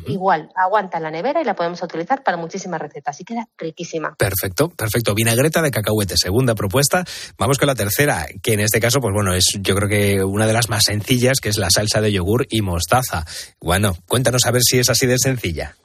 Igual, 0.06 0.50
aguanta 0.54 0.98
en 0.98 1.04
la 1.04 1.10
nevera 1.10 1.40
y 1.40 1.44
la 1.44 1.54
podemos 1.54 1.82
utilizar 1.82 2.22
para 2.22 2.36
muchísimas 2.36 2.80
recetas 2.80 3.20
y 3.20 3.24
queda 3.24 3.48
riquísima. 3.56 4.14
Perfecto, 4.18 4.68
perfecto. 4.68 5.14
Vinagreta 5.14 5.62
de 5.62 5.70
cacahuete, 5.70 6.16
segunda 6.16 6.54
propuesta. 6.54 7.04
Vamos 7.38 7.58
con 7.58 7.66
la 7.66 7.74
tercera, 7.74 8.26
que 8.42 8.54
en 8.54 8.60
este 8.60 8.80
caso, 8.80 9.00
pues 9.00 9.14
bueno, 9.14 9.34
es 9.34 9.58
yo 9.60 9.74
creo 9.74 9.88
que 9.88 10.22
una 10.24 10.46
de 10.46 10.52
las 10.52 10.68
más 10.68 10.84
sencillas, 10.84 11.40
que 11.40 11.48
es 11.48 11.56
la 11.56 11.70
salsa 11.70 12.00
de 12.00 12.12
yogur 12.12 12.46
y 12.50 12.60
mostaza. 12.60 13.24
Bueno, 13.60 13.96
cuéntanos 14.06 14.46
a 14.46 14.50
ver 14.50 14.62
si 14.62 14.78
es 14.78 14.90
así 14.90 15.06
de 15.06 15.18
sencilla 15.18 15.76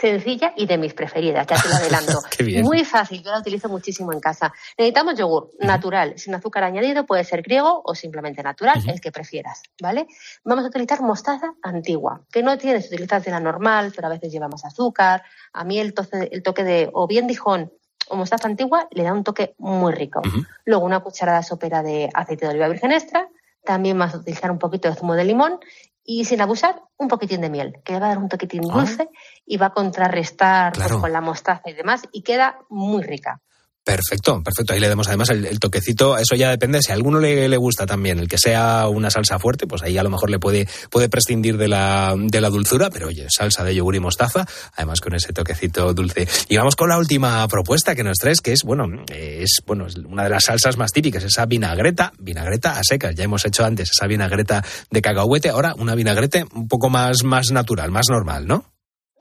sencilla 0.00 0.52
y 0.56 0.66
de 0.66 0.78
mis 0.78 0.94
preferidas, 0.94 1.46
ya 1.46 1.56
te 1.60 1.68
lo 1.68 1.74
adelanto. 1.74 2.20
Muy 2.62 2.84
fácil, 2.84 3.22
yo 3.22 3.30
la 3.30 3.38
utilizo 3.38 3.68
muchísimo 3.68 4.12
en 4.12 4.20
casa. 4.20 4.52
Necesitamos 4.78 5.14
yogur 5.16 5.50
natural, 5.60 6.14
sin 6.16 6.34
azúcar 6.34 6.64
añadido, 6.64 7.04
puede 7.04 7.24
ser 7.24 7.42
griego 7.42 7.82
o 7.84 7.94
simplemente 7.94 8.42
natural, 8.42 8.82
el 8.86 9.00
que 9.00 9.12
prefieras, 9.12 9.62
¿vale? 9.80 10.06
Vamos 10.44 10.64
a 10.64 10.68
utilizar 10.68 11.02
mostaza 11.02 11.52
antigua, 11.62 12.22
que 12.32 12.42
no 12.42 12.56
tiene, 12.56 12.78
utiliza 12.78 13.20
de 13.20 13.30
la 13.30 13.40
normal, 13.40 13.92
pero 13.94 14.06
a 14.06 14.10
veces 14.10 14.32
llevamos 14.32 14.64
azúcar. 14.64 15.22
A 15.52 15.64
mí 15.64 15.78
el, 15.78 15.94
el 16.30 16.42
toque 16.42 16.64
de 16.64 16.90
o 16.92 17.06
bien 17.06 17.26
Dijon 17.26 17.70
o 18.08 18.16
mostaza 18.16 18.48
antigua 18.48 18.88
le 18.90 19.02
da 19.02 19.12
un 19.12 19.24
toque 19.24 19.54
muy 19.58 19.92
rico. 19.92 20.22
Luego 20.64 20.84
una 20.84 21.00
cucharada 21.00 21.42
sopera 21.42 21.82
de 21.82 22.08
aceite 22.12 22.46
de 22.46 22.52
oliva 22.52 22.68
virgen 22.68 22.92
extra, 22.92 23.28
también 23.64 23.98
vas 23.98 24.14
a 24.14 24.18
utilizar 24.18 24.50
un 24.50 24.58
poquito 24.58 24.88
de 24.88 24.96
zumo 24.96 25.14
de 25.14 25.24
limón 25.24 25.60
y 26.04 26.24
sin 26.24 26.40
abusar, 26.40 26.82
un 26.96 27.08
poquitín 27.08 27.40
de 27.40 27.50
miel, 27.50 27.80
que 27.84 27.92
le 27.92 28.00
va 28.00 28.06
a 28.06 28.08
dar 28.10 28.18
un 28.18 28.28
toquitín 28.28 28.62
ah. 28.70 28.74
dulce 28.74 29.08
y 29.46 29.56
va 29.56 29.66
a 29.66 29.72
contrarrestar 29.72 30.72
pues, 30.72 30.92
con 30.92 31.12
la 31.12 31.20
mostaza 31.20 31.68
y 31.70 31.74
demás 31.74 32.02
y 32.12 32.22
queda 32.22 32.58
muy 32.68 33.02
rica. 33.02 33.40
Perfecto, 33.90 34.40
perfecto. 34.42 34.72
Ahí 34.72 34.78
le 34.78 34.88
damos 34.88 35.08
además 35.08 35.30
el, 35.30 35.58
toquecito. 35.58 36.16
Eso 36.16 36.36
ya 36.36 36.50
depende. 36.50 36.80
Si 36.80 36.92
a 36.92 36.94
alguno 36.94 37.18
le, 37.18 37.48
le, 37.48 37.56
gusta 37.56 37.86
también 37.86 38.20
el 38.20 38.28
que 38.28 38.38
sea 38.38 38.86
una 38.88 39.10
salsa 39.10 39.40
fuerte, 39.40 39.66
pues 39.66 39.82
ahí 39.82 39.98
a 39.98 40.04
lo 40.04 40.10
mejor 40.10 40.30
le 40.30 40.38
puede, 40.38 40.68
puede 40.90 41.08
prescindir 41.08 41.56
de 41.56 41.66
la, 41.66 42.14
de 42.16 42.40
la 42.40 42.50
dulzura. 42.50 42.88
Pero 42.90 43.08
oye, 43.08 43.26
salsa 43.28 43.64
de 43.64 43.74
yogur 43.74 43.96
y 43.96 44.00
mostaza, 44.00 44.46
además 44.76 45.00
con 45.00 45.14
ese 45.14 45.32
toquecito 45.32 45.92
dulce. 45.92 46.28
Y 46.48 46.56
vamos 46.56 46.76
con 46.76 46.88
la 46.88 46.98
última 46.98 47.46
propuesta 47.48 47.96
que 47.96 48.04
nos 48.04 48.18
traes, 48.18 48.40
que 48.40 48.52
es, 48.52 48.62
bueno, 48.62 48.86
es, 49.08 49.60
bueno, 49.66 49.86
es 49.86 49.96
una 49.96 50.22
de 50.22 50.30
las 50.30 50.44
salsas 50.44 50.76
más 50.76 50.92
típicas, 50.92 51.24
esa 51.24 51.46
vinagreta, 51.46 52.12
vinagreta 52.18 52.78
a 52.78 52.84
secas. 52.84 53.16
Ya 53.16 53.24
hemos 53.24 53.44
hecho 53.44 53.64
antes 53.64 53.90
esa 53.90 54.06
vinagreta 54.06 54.64
de 54.88 55.02
cacahuete, 55.02 55.48
ahora 55.48 55.74
una 55.76 55.96
vinagreta 55.96 56.44
un 56.54 56.68
poco 56.68 56.90
más, 56.90 57.24
más 57.24 57.50
natural, 57.50 57.90
más 57.90 58.06
normal, 58.08 58.46
¿no? 58.46 58.64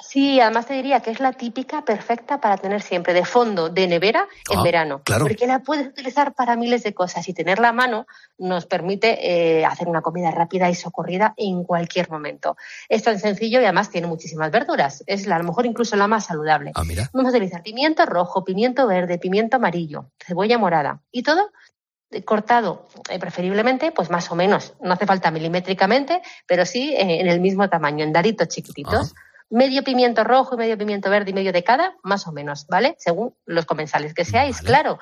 Sí, 0.10 0.40
además 0.40 0.66
te 0.66 0.74
diría 0.74 1.02
que 1.02 1.12
es 1.12 1.20
la 1.20 1.34
típica 1.34 1.86
perfecta 1.86 2.42
para 2.42 2.58
tener 2.58 2.82
siempre 2.82 3.14
de 3.14 3.26
fondo 3.26 3.70
de 3.70 3.86
nevera 3.86 4.28
en 4.50 4.58
Ah, 4.58 4.64
verano. 4.64 5.02
claro. 5.06 5.28
Porque 5.28 5.46
la 5.46 5.60
puedes 5.60 5.86
utilizar 5.86 6.34
para 6.34 6.56
miles 6.56 6.82
de 6.82 6.96
cosas 6.96 7.30
y 7.30 7.34
tenerla 7.36 7.70
a 7.70 7.74
mano 7.74 8.08
nos 8.40 8.66
permite 8.66 9.60
eh, 9.60 9.66
hacer 9.66 9.88
una 9.88 10.02
comida 10.02 10.32
rápida 10.32 10.68
y 10.68 10.74
socorrida 10.74 11.36
en 11.38 11.64
cualquier 11.64 12.10
momento. 12.10 12.58
Es 12.90 13.04
tan 13.04 13.20
sencillo 13.20 13.62
y 13.62 13.66
además 13.66 13.92
tiene 13.92 14.08
muchísimas 14.08 14.50
verduras. 14.50 15.04
Es 15.06 15.28
la, 15.28 15.36
a 15.36 15.38
lo 15.40 15.46
mejor 15.46 15.68
incluso 15.68 15.96
la 15.96 16.08
más 16.08 16.26
saludable. 16.26 16.72
Ah, 16.74 16.84
mira. 16.84 17.08
Vamos 17.14 17.32
a 17.32 17.38
utilizar 17.38 17.62
pimiento 17.62 18.04
rojo, 18.08 18.44
pimiento 18.44 18.88
verde, 18.88 19.20
pimiento 19.20 19.58
amarillo, 19.58 20.10
cebolla 20.18 20.58
morada 20.58 21.02
y 21.12 21.22
todo 21.22 21.52
eh, 22.10 22.24
cortado 22.24 22.88
eh, 23.12 23.20
preferiblemente 23.20 23.92
pues 23.92 24.10
más 24.10 24.32
o 24.32 24.36
menos 24.36 24.74
no 24.82 24.94
hace 24.94 25.06
falta 25.06 25.30
milimétricamente 25.30 26.24
pero 26.48 26.66
sí 26.66 26.96
eh, 26.96 27.22
en 27.22 27.28
el 27.28 27.40
mismo 27.40 27.70
tamaño 27.70 28.04
en 28.04 28.12
daditos 28.12 28.48
chiquititos 28.48 29.14
medio 29.50 29.84
pimiento 29.84 30.24
rojo 30.24 30.56
y 30.56 30.58
medio 30.58 30.78
pimiento 30.78 31.10
verde 31.10 31.32
y 31.32 31.34
medio 31.34 31.52
de 31.52 31.64
cada 31.64 31.96
más 32.04 32.28
o 32.28 32.32
menos 32.32 32.68
vale 32.68 32.96
según 33.00 33.36
los 33.46 33.66
comensales 33.66 34.14
que 34.14 34.26
seáis 34.26 34.62
claro. 34.62 35.00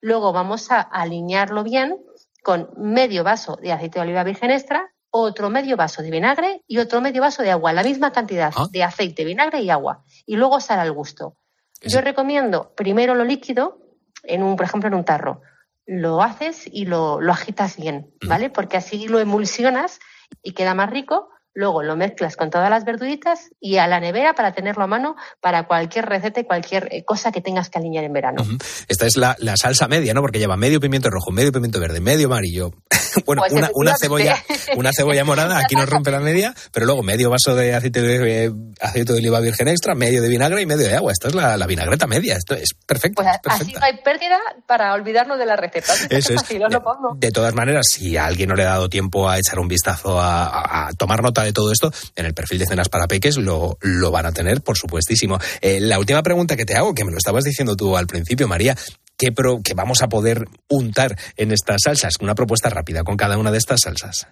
Luego 0.00 0.32
vamos 0.32 0.70
a 0.70 0.80
alinearlo 0.80 1.62
bien 1.62 1.98
con 2.42 2.70
medio 2.76 3.22
vaso 3.22 3.56
de 3.56 3.72
aceite 3.72 3.98
de 3.98 4.06
oliva 4.06 4.24
virgen 4.24 4.50
extra 4.50 4.90
otro 5.10 5.50
medio 5.50 5.76
vaso 5.76 6.02
de 6.02 6.10
vinagre 6.10 6.62
y 6.66 6.78
otro 6.78 7.00
medio 7.00 7.20
vaso 7.20 7.42
de 7.42 7.50
agua 7.50 7.72
la 7.72 7.82
misma 7.82 8.12
cantidad 8.12 8.52
de 8.70 8.84
aceite 8.84 9.24
vinagre 9.24 9.60
y 9.60 9.70
agua. 9.70 10.04
Y 10.24 10.36
luego 10.36 10.60
sal 10.60 10.78
al 10.78 10.92
gusto. 10.92 11.36
Yo 11.82 12.00
recomiendo 12.00 12.74
primero 12.74 13.14
lo 13.14 13.24
líquido 13.24 13.78
en 14.22 14.42
un 14.42 14.56
por 14.56 14.66
ejemplo 14.66 14.88
en 14.88 14.94
un 14.94 15.04
tarro. 15.04 15.42
Lo 15.86 16.22
haces 16.22 16.68
y 16.70 16.84
lo, 16.84 17.20
lo 17.20 17.32
agitas 17.32 17.76
bien, 17.76 18.14
¿vale? 18.26 18.50
Porque 18.50 18.76
así 18.76 19.08
lo 19.08 19.18
emulsionas 19.18 19.98
y 20.42 20.52
queda 20.52 20.74
más 20.74 20.90
rico. 20.90 21.30
Luego 21.54 21.82
lo 21.82 21.96
mezclas 21.96 22.36
con 22.36 22.48
todas 22.50 22.70
las 22.70 22.84
verduritas 22.84 23.50
y 23.60 23.78
a 23.78 23.86
la 23.88 23.98
nevera 23.98 24.34
para 24.34 24.52
tenerlo 24.52 24.84
a 24.84 24.86
mano 24.86 25.16
para 25.40 25.66
cualquier 25.66 26.06
receta 26.06 26.40
y 26.40 26.44
cualquier 26.44 26.88
eh, 26.92 27.04
cosa 27.04 27.32
que 27.32 27.40
tengas 27.40 27.68
que 27.70 27.78
alinear 27.78 28.04
en 28.04 28.12
verano. 28.12 28.44
Esta 28.88 29.06
es 29.06 29.16
la, 29.16 29.34
la 29.40 29.56
salsa 29.56 29.88
media, 29.88 30.14
¿no? 30.14 30.20
Porque 30.20 30.38
lleva 30.38 30.56
medio 30.56 30.78
pimiento 30.80 31.10
rojo, 31.10 31.32
medio 31.32 31.50
pimiento 31.50 31.80
verde, 31.80 32.00
medio 32.00 32.26
amarillo. 32.28 32.70
bueno, 33.26 33.42
Pues 33.42 33.52
una, 33.52 33.68
una 33.74 33.94
cebolla, 34.00 34.36
una 34.76 34.90
cebolla 34.96 35.24
morada, 35.24 35.58
aquí 35.58 35.74
nos 35.74 35.88
rompe 35.88 36.10
la 36.12 36.20
media, 36.20 36.54
pero 36.72 36.86
luego 36.86 37.02
medio 37.02 37.30
vaso 37.30 37.56
de 37.56 37.74
aceite 37.74 38.00
de, 38.00 38.44
eh, 38.46 38.50
aceite 38.80 39.12
de 39.12 39.18
oliva 39.18 39.40
virgen 39.40 39.66
extra, 39.68 39.94
medio 39.96 40.22
de 40.22 40.28
vinagre 40.28 40.62
y 40.62 40.66
medio 40.66 40.86
de 40.86 40.94
agua. 40.96 41.10
Esta 41.12 41.28
es 41.28 41.34
la, 41.34 41.56
la 41.56 41.66
vinagreta 41.66 42.06
media. 42.06 42.36
Esto 42.36 42.54
es 42.54 42.70
perfecto. 42.86 43.22
Pues 43.22 43.36
así 43.60 43.72
no 43.72 43.84
hay 43.84 43.98
pérdida 44.04 44.38
para 44.66 44.94
olvidarnos 44.94 45.38
de 45.38 45.46
la 45.46 45.56
receta. 45.56 45.92
¿Viste 45.94 46.16
Eso 46.16 46.28
qué 46.28 46.34
es. 46.34 46.40
fácil 46.42 46.64
os 46.64 46.72
lo 46.72 46.82
pongo? 46.82 47.14
De 47.16 47.32
todas 47.32 47.54
maneras, 47.54 47.86
si 47.90 48.16
a 48.16 48.26
alguien 48.26 48.48
no 48.50 48.54
le 48.54 48.62
ha 48.62 48.66
dado 48.70 48.88
tiempo 48.88 49.28
a 49.28 49.38
echar 49.38 49.58
un 49.58 49.66
vistazo 49.68 50.20
a, 50.20 50.44
a- 50.46 50.88
a 50.88 50.92
tomar 50.92 51.22
nota 51.22 51.39
de 51.44 51.52
todo 51.52 51.72
esto, 51.72 51.92
en 52.16 52.26
el 52.26 52.34
perfil 52.34 52.58
de 52.58 52.66
Cenas 52.66 52.88
para 52.88 53.06
Peques 53.06 53.36
lo, 53.36 53.76
lo 53.80 54.10
van 54.10 54.26
a 54.26 54.32
tener, 54.32 54.62
por 54.62 54.76
supuestísimo. 54.76 55.38
Eh, 55.60 55.80
la 55.80 55.98
última 55.98 56.22
pregunta 56.22 56.56
que 56.56 56.64
te 56.64 56.76
hago, 56.76 56.94
que 56.94 57.04
me 57.04 57.12
lo 57.12 57.18
estabas 57.18 57.44
diciendo 57.44 57.76
tú 57.76 57.96
al 57.96 58.06
principio, 58.06 58.48
María, 58.48 58.76
¿qué, 59.16 59.32
pro- 59.32 59.60
qué 59.62 59.74
vamos 59.74 60.02
a 60.02 60.08
poder 60.08 60.44
untar 60.68 61.16
en 61.36 61.52
estas 61.52 61.82
salsas? 61.84 62.14
Una 62.20 62.34
propuesta 62.34 62.70
rápida 62.70 63.04
con 63.04 63.16
cada 63.16 63.38
una 63.38 63.50
de 63.50 63.58
estas 63.58 63.80
salsas. 63.82 64.26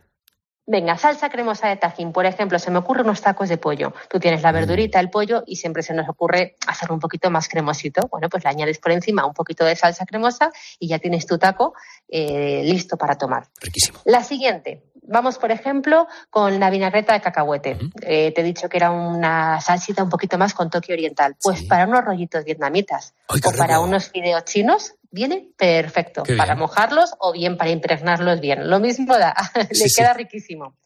Venga, 0.70 0.98
salsa 0.98 1.30
cremosa 1.30 1.68
de 1.68 1.76
tajín, 1.76 2.12
por 2.12 2.26
ejemplo, 2.26 2.58
se 2.58 2.70
me 2.70 2.76
ocurren 2.76 3.06
unos 3.06 3.22
tacos 3.22 3.48
de 3.48 3.56
pollo. 3.56 3.94
Tú 4.10 4.20
tienes 4.20 4.42
la 4.42 4.52
verdurita, 4.52 5.00
el 5.00 5.08
pollo 5.08 5.42
y 5.46 5.56
siempre 5.56 5.82
se 5.82 5.94
nos 5.94 6.06
ocurre 6.10 6.56
hacerlo 6.66 6.94
un 6.94 7.00
poquito 7.00 7.30
más 7.30 7.48
cremosito. 7.48 8.06
Bueno, 8.10 8.28
pues 8.28 8.44
le 8.44 8.50
añades 8.50 8.76
por 8.78 8.92
encima 8.92 9.24
un 9.24 9.32
poquito 9.32 9.64
de 9.64 9.74
salsa 9.76 10.04
cremosa 10.04 10.50
y 10.78 10.88
ya 10.88 10.98
tienes 10.98 11.24
tu 11.24 11.38
taco 11.38 11.72
eh, 12.06 12.60
listo 12.66 12.98
para 12.98 13.16
tomar. 13.16 13.48
Riquísimo. 13.62 14.00
La 14.04 14.22
siguiente, 14.22 14.82
vamos 15.08 15.38
por 15.38 15.50
ejemplo 15.50 16.06
con 16.30 16.60
la 16.60 16.70
vinagreta 16.70 17.12
de 17.12 17.20
cacahuete. 17.20 17.78
Eh, 18.02 18.32
te 18.32 18.40
he 18.40 18.44
dicho 18.44 18.68
que 18.68 18.76
era 18.76 18.90
una 18.90 19.60
salsita 19.60 20.02
un 20.02 20.08
poquito 20.10 20.38
más 20.38 20.54
con 20.54 20.70
toque 20.70 20.92
oriental. 20.92 21.36
Pues 21.42 21.62
para 21.64 21.86
unos 21.86 22.04
rollitos 22.04 22.44
vietnamitas 22.44 23.14
Ay, 23.28 23.40
o 23.44 23.56
para 23.56 23.80
unos 23.80 24.10
fideos 24.10 24.44
chinos 24.44 24.94
viene 25.10 25.50
perfecto. 25.56 26.22
Qué 26.22 26.36
Para 26.36 26.54
bien. 26.54 26.60
mojarlos 26.60 27.14
o 27.18 27.32
bien 27.32 27.56
para 27.56 27.70
impregnarlos 27.70 28.40
bien. 28.40 28.68
Lo 28.70 28.78
mismo 28.78 29.16
da, 29.16 29.34
le 29.54 29.74
sí. 29.74 29.92
queda 29.96 30.12
riquísimo. 30.12 30.76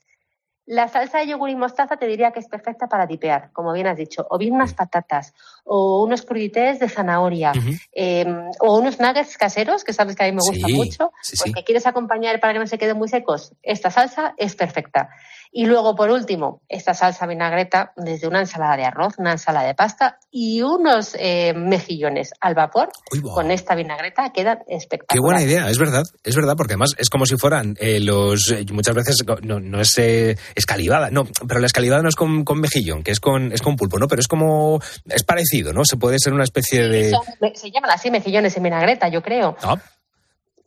La 0.64 0.86
salsa 0.88 1.18
de 1.18 1.26
yogur 1.26 1.50
y 1.50 1.56
mostaza 1.56 1.96
te 1.96 2.06
diría 2.06 2.30
que 2.30 2.38
es 2.38 2.46
perfecta 2.46 2.86
para 2.86 3.06
dipear, 3.06 3.50
como 3.52 3.72
bien 3.72 3.88
has 3.88 3.96
dicho, 3.96 4.24
o 4.30 4.38
bien 4.38 4.54
unas 4.54 4.74
patatas, 4.74 5.34
o 5.64 6.02
unos 6.04 6.22
crudités 6.22 6.78
de 6.80 6.88
zanahoria, 6.88 7.52
eh, 7.94 8.26
o 8.60 8.78
unos 8.78 8.98
nuggets 9.00 9.36
caseros, 9.38 9.84
que 9.84 9.92
sabes 9.92 10.16
que 10.16 10.24
a 10.24 10.26
mí 10.26 10.32
me 10.32 10.38
gustan 10.40 10.70
Sí, 10.70 10.74
mucho, 10.76 11.12
sí, 11.22 11.36
pues 11.36 11.42
sí. 11.44 11.52
que 11.52 11.64
quieres 11.64 11.86
acompañar 11.86 12.40
para 12.40 12.52
que 12.52 12.58
no 12.58 12.66
se 12.66 12.78
queden 12.78 12.96
muy 12.98 13.08
secos. 13.08 13.52
Esta 13.62 13.90
salsa 13.90 14.34
es 14.36 14.54
perfecta. 14.54 15.08
Y 15.54 15.66
luego, 15.66 15.94
por 15.94 16.10
último, 16.10 16.62
esta 16.66 16.94
salsa 16.94 17.26
vinagreta 17.26 17.92
desde 17.96 18.26
una 18.26 18.40
ensalada 18.40 18.74
de 18.78 18.84
arroz, 18.86 19.18
una 19.18 19.32
ensalada 19.32 19.66
de 19.66 19.74
pasta 19.74 20.18
y 20.30 20.62
unos 20.62 21.14
eh, 21.18 21.52
mejillones 21.54 22.30
al 22.40 22.54
vapor 22.54 22.88
con 23.34 23.50
esta 23.50 23.74
vinagreta 23.74 24.30
quedan 24.32 24.60
Qué 24.66 24.76
espectaculares. 24.76 25.20
buena 25.22 25.42
idea, 25.42 25.70
es 25.70 25.76
verdad, 25.78 26.04
es 26.24 26.34
verdad, 26.36 26.54
porque 26.56 26.72
además 26.72 26.92
es 26.96 27.10
como 27.10 27.26
si 27.26 27.36
fueran 27.36 27.76
eh, 27.80 28.00
los. 28.00 28.50
eh, 28.50 28.64
muchas 28.72 28.94
veces 28.94 29.16
no, 29.42 29.60
no 29.60 29.80
es 29.82 29.92
eh, 29.98 30.36
escalivada, 30.54 31.10
no, 31.10 31.26
pero 31.46 31.60
la 31.60 31.66
escalivada 31.66 32.00
no 32.00 32.08
es 32.08 32.16
con, 32.16 32.44
con 32.44 32.58
mejillón, 32.58 33.02
que 33.02 33.10
es 33.10 33.20
con, 33.20 33.52
es 33.52 33.60
con 33.60 33.76
pulpo, 33.76 33.98
¿no? 33.98 34.08
Pero 34.08 34.20
es 34.20 34.28
como. 34.28 34.80
Es 35.04 35.22
parecido, 35.22 35.51
¿no? 35.72 35.82
Se 35.84 35.96
puede 35.96 36.18
ser 36.18 36.32
una 36.32 36.44
especie 36.44 36.88
de. 36.88 37.10
Son- 37.10 37.54
se 37.54 37.70
llaman 37.70 37.90
así 37.90 38.10
mejillones 38.10 38.56
en 38.56 38.62
vinagreta, 38.62 39.08
yo 39.08 39.22
creo. 39.22 39.56
Ah, 39.62 39.76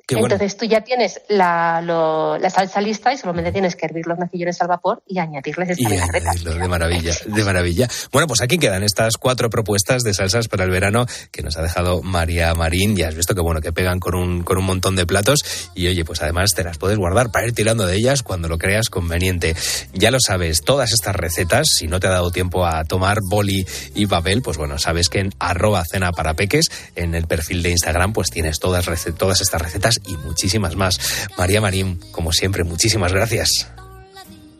qué 0.07 0.15
bueno. 0.15 0.33
Entonces 0.35 0.57
tú 0.57 0.65
ya 0.65 0.81
tienes 0.81 1.21
la, 1.29 1.81
lo- 1.81 2.37
la 2.37 2.49
salsa 2.49 2.81
lista 2.81 3.13
y 3.13 3.17
solamente 3.17 3.51
tienes 3.51 3.75
que 3.75 3.85
hervir 3.85 4.05
los 4.07 4.17
mejillones 4.17 4.61
al 4.61 4.67
vapor 4.67 5.01
y 5.07 5.19
añadirles 5.19 5.69
esta 5.69 5.81
Y 5.83 5.85
vinagreta. 5.87 6.31
de 6.33 6.67
maravilla, 6.67 7.13
de 7.25 7.43
maravilla. 7.43 7.87
Bueno, 8.11 8.27
pues 8.27 8.41
aquí 8.41 8.57
quedan 8.57 8.83
estas 8.83 9.17
cuatro 9.17 9.49
propuestas 9.49 10.03
de 10.03 10.13
salsas 10.13 10.47
para 10.47 10.63
el 10.63 10.69
verano 10.69 11.05
que 11.31 11.41
nos 11.41 11.57
ha 11.57 11.61
dejado 11.61 12.01
María 12.01 12.53
Marín. 12.53 12.95
Ya 12.95 13.07
has 13.07 13.15
visto 13.15 13.35
que 13.35 13.41
bueno, 13.41 13.61
que 13.61 13.71
pegan 13.71 13.99
con 13.99 14.15
un, 14.15 14.43
con 14.43 14.57
un 14.57 14.65
montón 14.65 14.95
de 14.95 15.05
platos 15.05 15.39
y 15.75 15.87
oye, 15.87 16.05
pues 16.05 16.21
además 16.21 16.51
te 16.55 16.63
las 16.63 16.77
puedes 16.77 16.97
guardar 16.97 17.31
para 17.31 17.47
ir 17.47 17.53
tirando 17.53 17.85
de 17.85 17.95
ellas 17.95 18.23
cuando 18.23 18.47
lo 18.47 18.57
creas 18.57 18.89
conveniente. 18.89 19.55
Ya 19.93 20.11
lo 20.11 20.19
sabes, 20.19 20.61
todas 20.61 20.91
estas 20.91 21.15
recetas, 21.15 21.67
si 21.75 21.87
no 21.87 21.99
te 21.99 22.07
ha 22.07 22.11
dado 22.11 22.31
tiempo 22.31 22.65
a 22.65 22.83
tomar 22.85 23.17
boli 23.29 23.65
y 23.95 24.05
papel, 24.07 24.41
pues 24.41 24.57
bueno, 24.57 24.77
sabes 24.77 25.09
que 25.09 25.19
en 25.19 25.31
arroba 25.39 25.83
cena 25.89 26.11
para 26.11 26.33
peques, 26.35 26.67
en 26.95 27.15
el 27.15 27.27
perfil 27.27 27.63
de 27.63 27.71
Instagram, 27.71 28.13
pues 28.13 28.29
tienes 28.29 28.59
todas, 28.59 28.85
todas 29.17 29.41
estas 29.41 29.61
recetas 29.61 29.94
y 30.05 30.17
muchísimas 30.17 30.75
más. 30.75 30.99
María 31.37 31.61
Marín, 31.61 31.99
como 32.11 32.31
siempre, 32.31 32.63
muchísimas 32.63 33.11
gracias. 33.13 33.67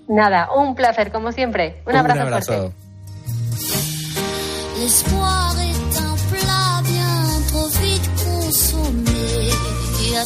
Nada, 0.08 0.50
un 0.56 0.76
placer, 0.76 1.12
como 1.12 1.32
siempre. 1.32 1.82
Un 1.86 1.96
abrazo, 1.96 2.46
fuerte. 2.46 2.86
L'espoir 4.78 5.56
est 5.62 6.00
un 6.02 6.18
plat 6.30 6.84
bien 6.84 7.44
trop 7.48 7.70
vite 7.80 8.10
consommé. 8.24 9.50
Et 10.06 10.18
à 10.18 10.26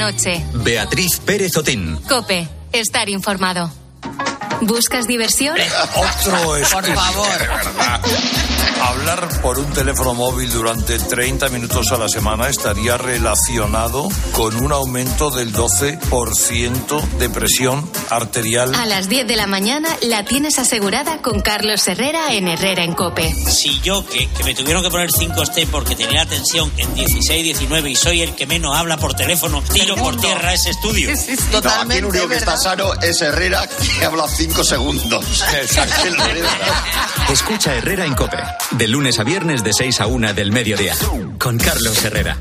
noche. 0.00 0.42
Beatriz 0.54 1.20
Pérez 1.20 1.56
Otín. 1.56 1.96
Cope. 2.08 2.48
Estar 2.72 3.08
informado. 3.08 3.70
¿Buscas 4.62 5.06
diversión? 5.06 5.56
Otro 5.94 6.54
Por 6.72 6.94
favor. 6.94 7.38
Hablar 8.80 9.28
por 9.42 9.58
un 9.58 9.70
teléfono 9.72 10.14
móvil 10.14 10.50
durante 10.50 10.98
30 10.98 11.48
minutos 11.50 11.92
a 11.92 11.98
la 11.98 12.08
semana 12.08 12.48
estaría 12.48 12.96
relacionado 12.96 14.08
con 14.32 14.56
un 14.56 14.72
aumento 14.72 15.30
del 15.30 15.52
12% 15.52 17.08
de 17.18 17.30
presión 17.30 17.90
arterial. 18.08 18.74
A 18.74 18.86
las 18.86 19.08
10 19.08 19.26
de 19.26 19.36
la 19.36 19.46
mañana 19.46 19.88
la 20.02 20.24
tienes 20.24 20.58
asegurada 20.58 21.20
con 21.20 21.40
Carlos 21.40 21.86
Herrera 21.88 22.32
en 22.32 22.48
Herrera 22.48 22.82
en 22.82 22.94
Cope. 22.94 23.32
Si 23.32 23.80
yo, 23.80 24.04
que, 24.06 24.28
que 24.28 24.44
me 24.44 24.54
tuvieron 24.54 24.82
que 24.82 24.90
poner 24.90 25.10
5 25.10 25.46
step 25.46 25.68
porque 25.70 25.94
tenía 25.94 26.24
la 26.24 26.30
tensión 26.30 26.72
en 26.78 26.94
16, 26.94 27.44
19 27.44 27.90
y 27.90 27.96
soy 27.96 28.22
el 28.22 28.34
que 28.34 28.46
menos 28.46 28.74
habla 28.76 28.96
por 28.96 29.14
teléfono, 29.14 29.62
tiro 29.72 29.94
por 29.96 30.16
tierra 30.20 30.54
ese 30.54 30.70
estudio. 30.70 31.10
No, 31.52 31.58
aquí 31.58 31.98
el 31.98 32.04
único 32.06 32.28
que 32.28 32.36
está 32.36 32.56
sano 32.56 32.94
es 32.94 33.20
Herrera, 33.20 33.68
que 33.98 34.04
habla 34.04 34.26
5 34.26 34.64
segundos. 34.64 35.24
Escucha 37.30 37.74
Herrera 37.74 38.06
en 38.06 38.14
Cope. 38.14 38.38
De 38.78 38.88
lunes 38.88 39.18
a 39.18 39.24
viernes 39.24 39.64
de 39.64 39.72
6 39.72 40.00
a 40.00 40.06
1 40.06 40.32
del 40.34 40.52
mediodía. 40.52 40.94
Con 41.38 41.58
Carlos 41.58 42.04
Herrera. 42.04 42.38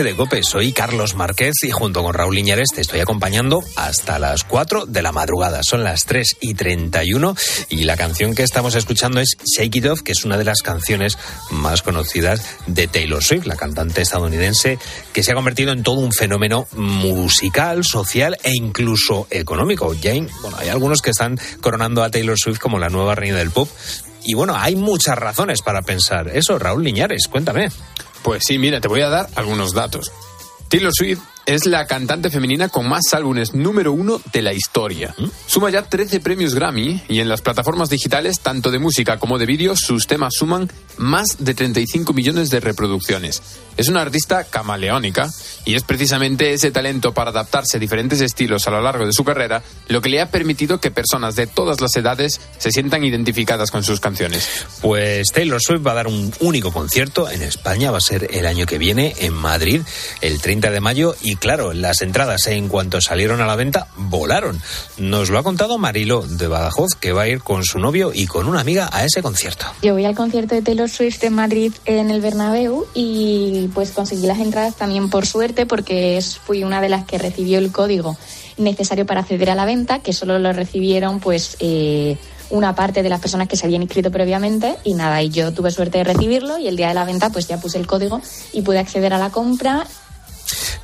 De 0.00 0.16
Cope. 0.16 0.42
Soy 0.42 0.72
Carlos 0.72 1.14
Márquez 1.16 1.52
y 1.64 1.70
junto 1.70 2.02
con 2.02 2.14
Raúl 2.14 2.34
Liñares 2.34 2.68
te 2.74 2.80
estoy 2.80 3.00
acompañando 3.00 3.62
hasta 3.76 4.18
las 4.18 4.42
4 4.42 4.86
de 4.86 5.02
la 5.02 5.12
madrugada. 5.12 5.60
Son 5.62 5.84
las 5.84 6.06
3 6.06 6.38
y 6.40 6.54
31 6.54 7.36
y 7.68 7.84
la 7.84 7.94
canción 7.98 8.34
que 8.34 8.42
estamos 8.42 8.74
escuchando 8.74 9.20
es 9.20 9.36
Shake 9.44 9.76
It 9.76 9.86
Off, 9.86 10.00
que 10.00 10.12
es 10.12 10.24
una 10.24 10.38
de 10.38 10.44
las 10.44 10.62
canciones 10.62 11.18
más 11.50 11.82
conocidas 11.82 12.42
de 12.66 12.88
Taylor 12.88 13.22
Swift, 13.22 13.44
la 13.44 13.56
cantante 13.56 14.00
estadounidense 14.00 14.78
que 15.12 15.22
se 15.22 15.32
ha 15.32 15.34
convertido 15.34 15.72
en 15.72 15.82
todo 15.82 16.00
un 16.00 16.12
fenómeno 16.12 16.66
musical, 16.72 17.84
social 17.84 18.38
e 18.42 18.52
incluso 18.54 19.26
económico. 19.30 19.94
Jane, 20.02 20.28
bueno, 20.40 20.56
hay 20.56 20.70
algunos 20.70 21.02
que 21.02 21.10
están 21.10 21.38
coronando 21.60 22.02
a 22.02 22.10
Taylor 22.10 22.38
Swift 22.38 22.60
como 22.60 22.78
la 22.78 22.88
nueva 22.88 23.14
reina 23.14 23.36
del 23.36 23.50
pop. 23.50 23.68
Y 24.24 24.32
bueno, 24.32 24.56
hay 24.56 24.74
muchas 24.74 25.18
razones 25.18 25.60
para 25.60 25.82
pensar 25.82 26.28
eso. 26.34 26.58
Raúl 26.58 26.82
Liñares, 26.82 27.28
cuéntame. 27.28 27.68
Pues 28.22 28.42
sí, 28.46 28.58
mira, 28.58 28.80
te 28.80 28.88
voy 28.88 29.00
a 29.00 29.08
dar 29.08 29.28
algunos 29.34 29.72
datos. 29.72 30.12
Taylor 30.68 30.92
Swift 30.94 31.20
es 31.46 31.66
la 31.66 31.86
cantante 31.86 32.30
femenina 32.30 32.68
con 32.68 32.88
más 32.88 33.12
álbumes 33.12 33.54
número 33.54 33.92
uno 33.92 34.20
de 34.32 34.42
la 34.42 34.52
historia. 34.52 35.14
Suma 35.46 35.70
ya 35.70 35.82
13 35.82 36.20
premios 36.20 36.54
Grammy 36.54 37.02
y 37.08 37.20
en 37.20 37.28
las 37.28 37.42
plataformas 37.42 37.90
digitales, 37.90 38.40
tanto 38.40 38.70
de 38.70 38.78
música 38.78 39.18
como 39.18 39.38
de 39.38 39.46
vídeo, 39.46 39.76
sus 39.76 40.06
temas 40.06 40.34
suman 40.36 40.70
más 40.98 41.44
de 41.44 41.54
35 41.54 42.12
millones 42.12 42.50
de 42.50 42.60
reproducciones. 42.60 43.42
Es 43.76 43.88
una 43.88 44.02
artista 44.02 44.44
camaleónica 44.44 45.30
y 45.64 45.74
es 45.74 45.82
precisamente 45.82 46.52
ese 46.52 46.70
talento 46.70 47.14
para 47.14 47.30
adaptarse 47.30 47.78
a 47.78 47.80
diferentes 47.80 48.20
estilos 48.20 48.66
a 48.66 48.70
lo 48.70 48.82
largo 48.82 49.06
de 49.06 49.12
su 49.12 49.24
carrera 49.24 49.62
lo 49.88 50.00
que 50.00 50.08
le 50.08 50.20
ha 50.20 50.30
permitido 50.30 50.80
que 50.80 50.90
personas 50.90 51.36
de 51.36 51.46
todas 51.46 51.80
las 51.80 51.94
edades 51.96 52.40
se 52.58 52.70
sientan 52.70 53.04
identificadas 53.04 53.70
con 53.70 53.82
sus 53.82 54.00
canciones. 54.00 54.66
Pues 54.80 55.28
Taylor 55.32 55.60
Swift 55.60 55.86
va 55.86 55.92
a 55.92 55.96
dar 55.96 56.06
un 56.06 56.32
único 56.40 56.72
concierto 56.72 57.30
en 57.30 57.42
España, 57.42 57.90
va 57.90 57.98
a 57.98 58.02
ser 58.02 58.28
el 58.32 58.46
año 58.46 58.66
que 58.66 58.78
viene 58.78 59.14
en 59.18 59.32
Madrid, 59.32 59.82
el 60.20 60.40
30 60.40 60.70
de 60.70 60.80
mayo, 60.80 61.16
y 61.22 61.31
claro, 61.36 61.72
las 61.72 62.02
entradas 62.02 62.46
en 62.46 62.68
cuanto 62.68 63.00
salieron 63.00 63.40
a 63.40 63.46
la 63.46 63.56
venta 63.56 63.88
volaron. 63.96 64.60
Nos 64.98 65.30
lo 65.30 65.38
ha 65.38 65.42
contado 65.42 65.78
Marilo 65.78 66.22
de 66.22 66.46
Badajoz, 66.46 66.94
que 66.98 67.12
va 67.12 67.22
a 67.22 67.28
ir 67.28 67.40
con 67.40 67.64
su 67.64 67.78
novio 67.78 68.12
y 68.14 68.26
con 68.26 68.46
una 68.48 68.60
amiga 68.60 68.88
a 68.92 69.04
ese 69.04 69.22
concierto. 69.22 69.66
Yo 69.82 69.94
voy 69.94 70.04
al 70.04 70.14
concierto 70.14 70.54
de 70.54 70.62
Taylor 70.62 70.88
Swift 70.88 71.22
en 71.24 71.34
Madrid 71.34 71.72
en 71.84 72.10
el 72.10 72.20
Bernabéu 72.20 72.86
y 72.94 73.68
pues 73.74 73.92
conseguí 73.92 74.26
las 74.26 74.38
entradas 74.38 74.76
también 74.76 75.10
por 75.10 75.26
suerte 75.26 75.66
porque 75.66 76.22
fui 76.44 76.64
una 76.64 76.80
de 76.80 76.88
las 76.88 77.04
que 77.04 77.18
recibió 77.18 77.58
el 77.58 77.72
código 77.72 78.16
necesario 78.58 79.06
para 79.06 79.20
acceder 79.20 79.50
a 79.50 79.54
la 79.54 79.64
venta, 79.64 80.00
que 80.00 80.12
solo 80.12 80.38
lo 80.38 80.52
recibieron 80.52 81.20
pues 81.20 81.56
eh, 81.60 82.16
una 82.50 82.74
parte 82.74 83.02
de 83.02 83.08
las 83.08 83.20
personas 83.20 83.48
que 83.48 83.56
se 83.56 83.66
habían 83.66 83.82
inscrito 83.82 84.10
previamente 84.10 84.76
y 84.84 84.94
nada, 84.94 85.22
y 85.22 85.30
yo 85.30 85.52
tuve 85.52 85.70
suerte 85.70 85.98
de 85.98 86.04
recibirlo 86.04 86.58
y 86.58 86.68
el 86.68 86.76
día 86.76 86.88
de 86.88 86.94
la 86.94 87.04
venta 87.04 87.30
pues 87.30 87.48
ya 87.48 87.58
puse 87.58 87.78
el 87.78 87.86
código 87.86 88.20
y 88.52 88.62
pude 88.62 88.78
acceder 88.78 89.14
a 89.14 89.18
la 89.18 89.30
compra 89.30 89.86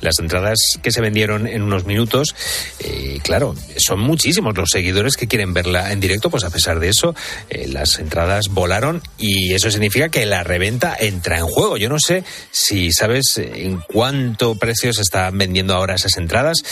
Las 0.01 0.19
entradas 0.19 0.57
que 0.81 0.91
se 0.91 1.01
vendieron 1.01 1.47
en 1.47 1.61
unos 1.61 1.85
minutos, 1.85 2.35
eh, 2.79 3.19
claro, 3.23 3.55
son 3.77 3.99
muchísimos 3.99 4.55
los 4.57 4.69
seguidores 4.71 5.15
que 5.15 5.27
quieren 5.27 5.53
verla 5.53 5.91
en 5.91 5.99
directo, 5.99 6.29
pues 6.29 6.43
a 6.43 6.49
pesar 6.49 6.79
de 6.79 6.89
eso, 6.89 7.15
eh, 7.49 7.67
las 7.67 7.99
entradas 7.99 8.47
volaron 8.49 9.01
y 9.17 9.53
eso 9.53 9.69
significa 9.71 10.09
que 10.09 10.25
la 10.25 10.43
reventa 10.43 10.95
entra 10.99 11.37
en 11.37 11.45
juego. 11.45 11.77
Yo 11.77 11.89
no 11.89 11.99
sé 11.99 12.23
si 12.51 12.91
sabes 12.91 13.37
en 13.37 13.81
cuánto 13.87 14.55
precio 14.55 14.93
se 14.93 15.01
están 15.01 15.37
vendiendo 15.37 15.75
ahora 15.75 15.95
esas 15.95 16.17
entradas. 16.17 16.63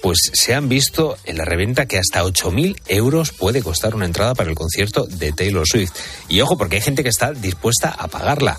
Pues 0.00 0.18
se 0.32 0.54
han 0.54 0.68
visto 0.68 1.18
en 1.24 1.38
la 1.38 1.44
reventa 1.44 1.86
que 1.86 1.98
hasta 1.98 2.22
8.000 2.22 2.76
euros 2.86 3.32
puede 3.32 3.62
costar 3.62 3.96
una 3.96 4.04
entrada 4.04 4.36
para 4.36 4.48
el 4.48 4.54
concierto 4.54 5.06
de 5.06 5.32
Taylor 5.32 5.66
Swift. 5.66 5.90
Y 6.28 6.40
ojo, 6.40 6.56
porque 6.56 6.76
hay 6.76 6.82
gente 6.82 7.02
que 7.02 7.08
está 7.08 7.32
dispuesta 7.32 7.88
a 7.90 8.06
pagarla 8.06 8.58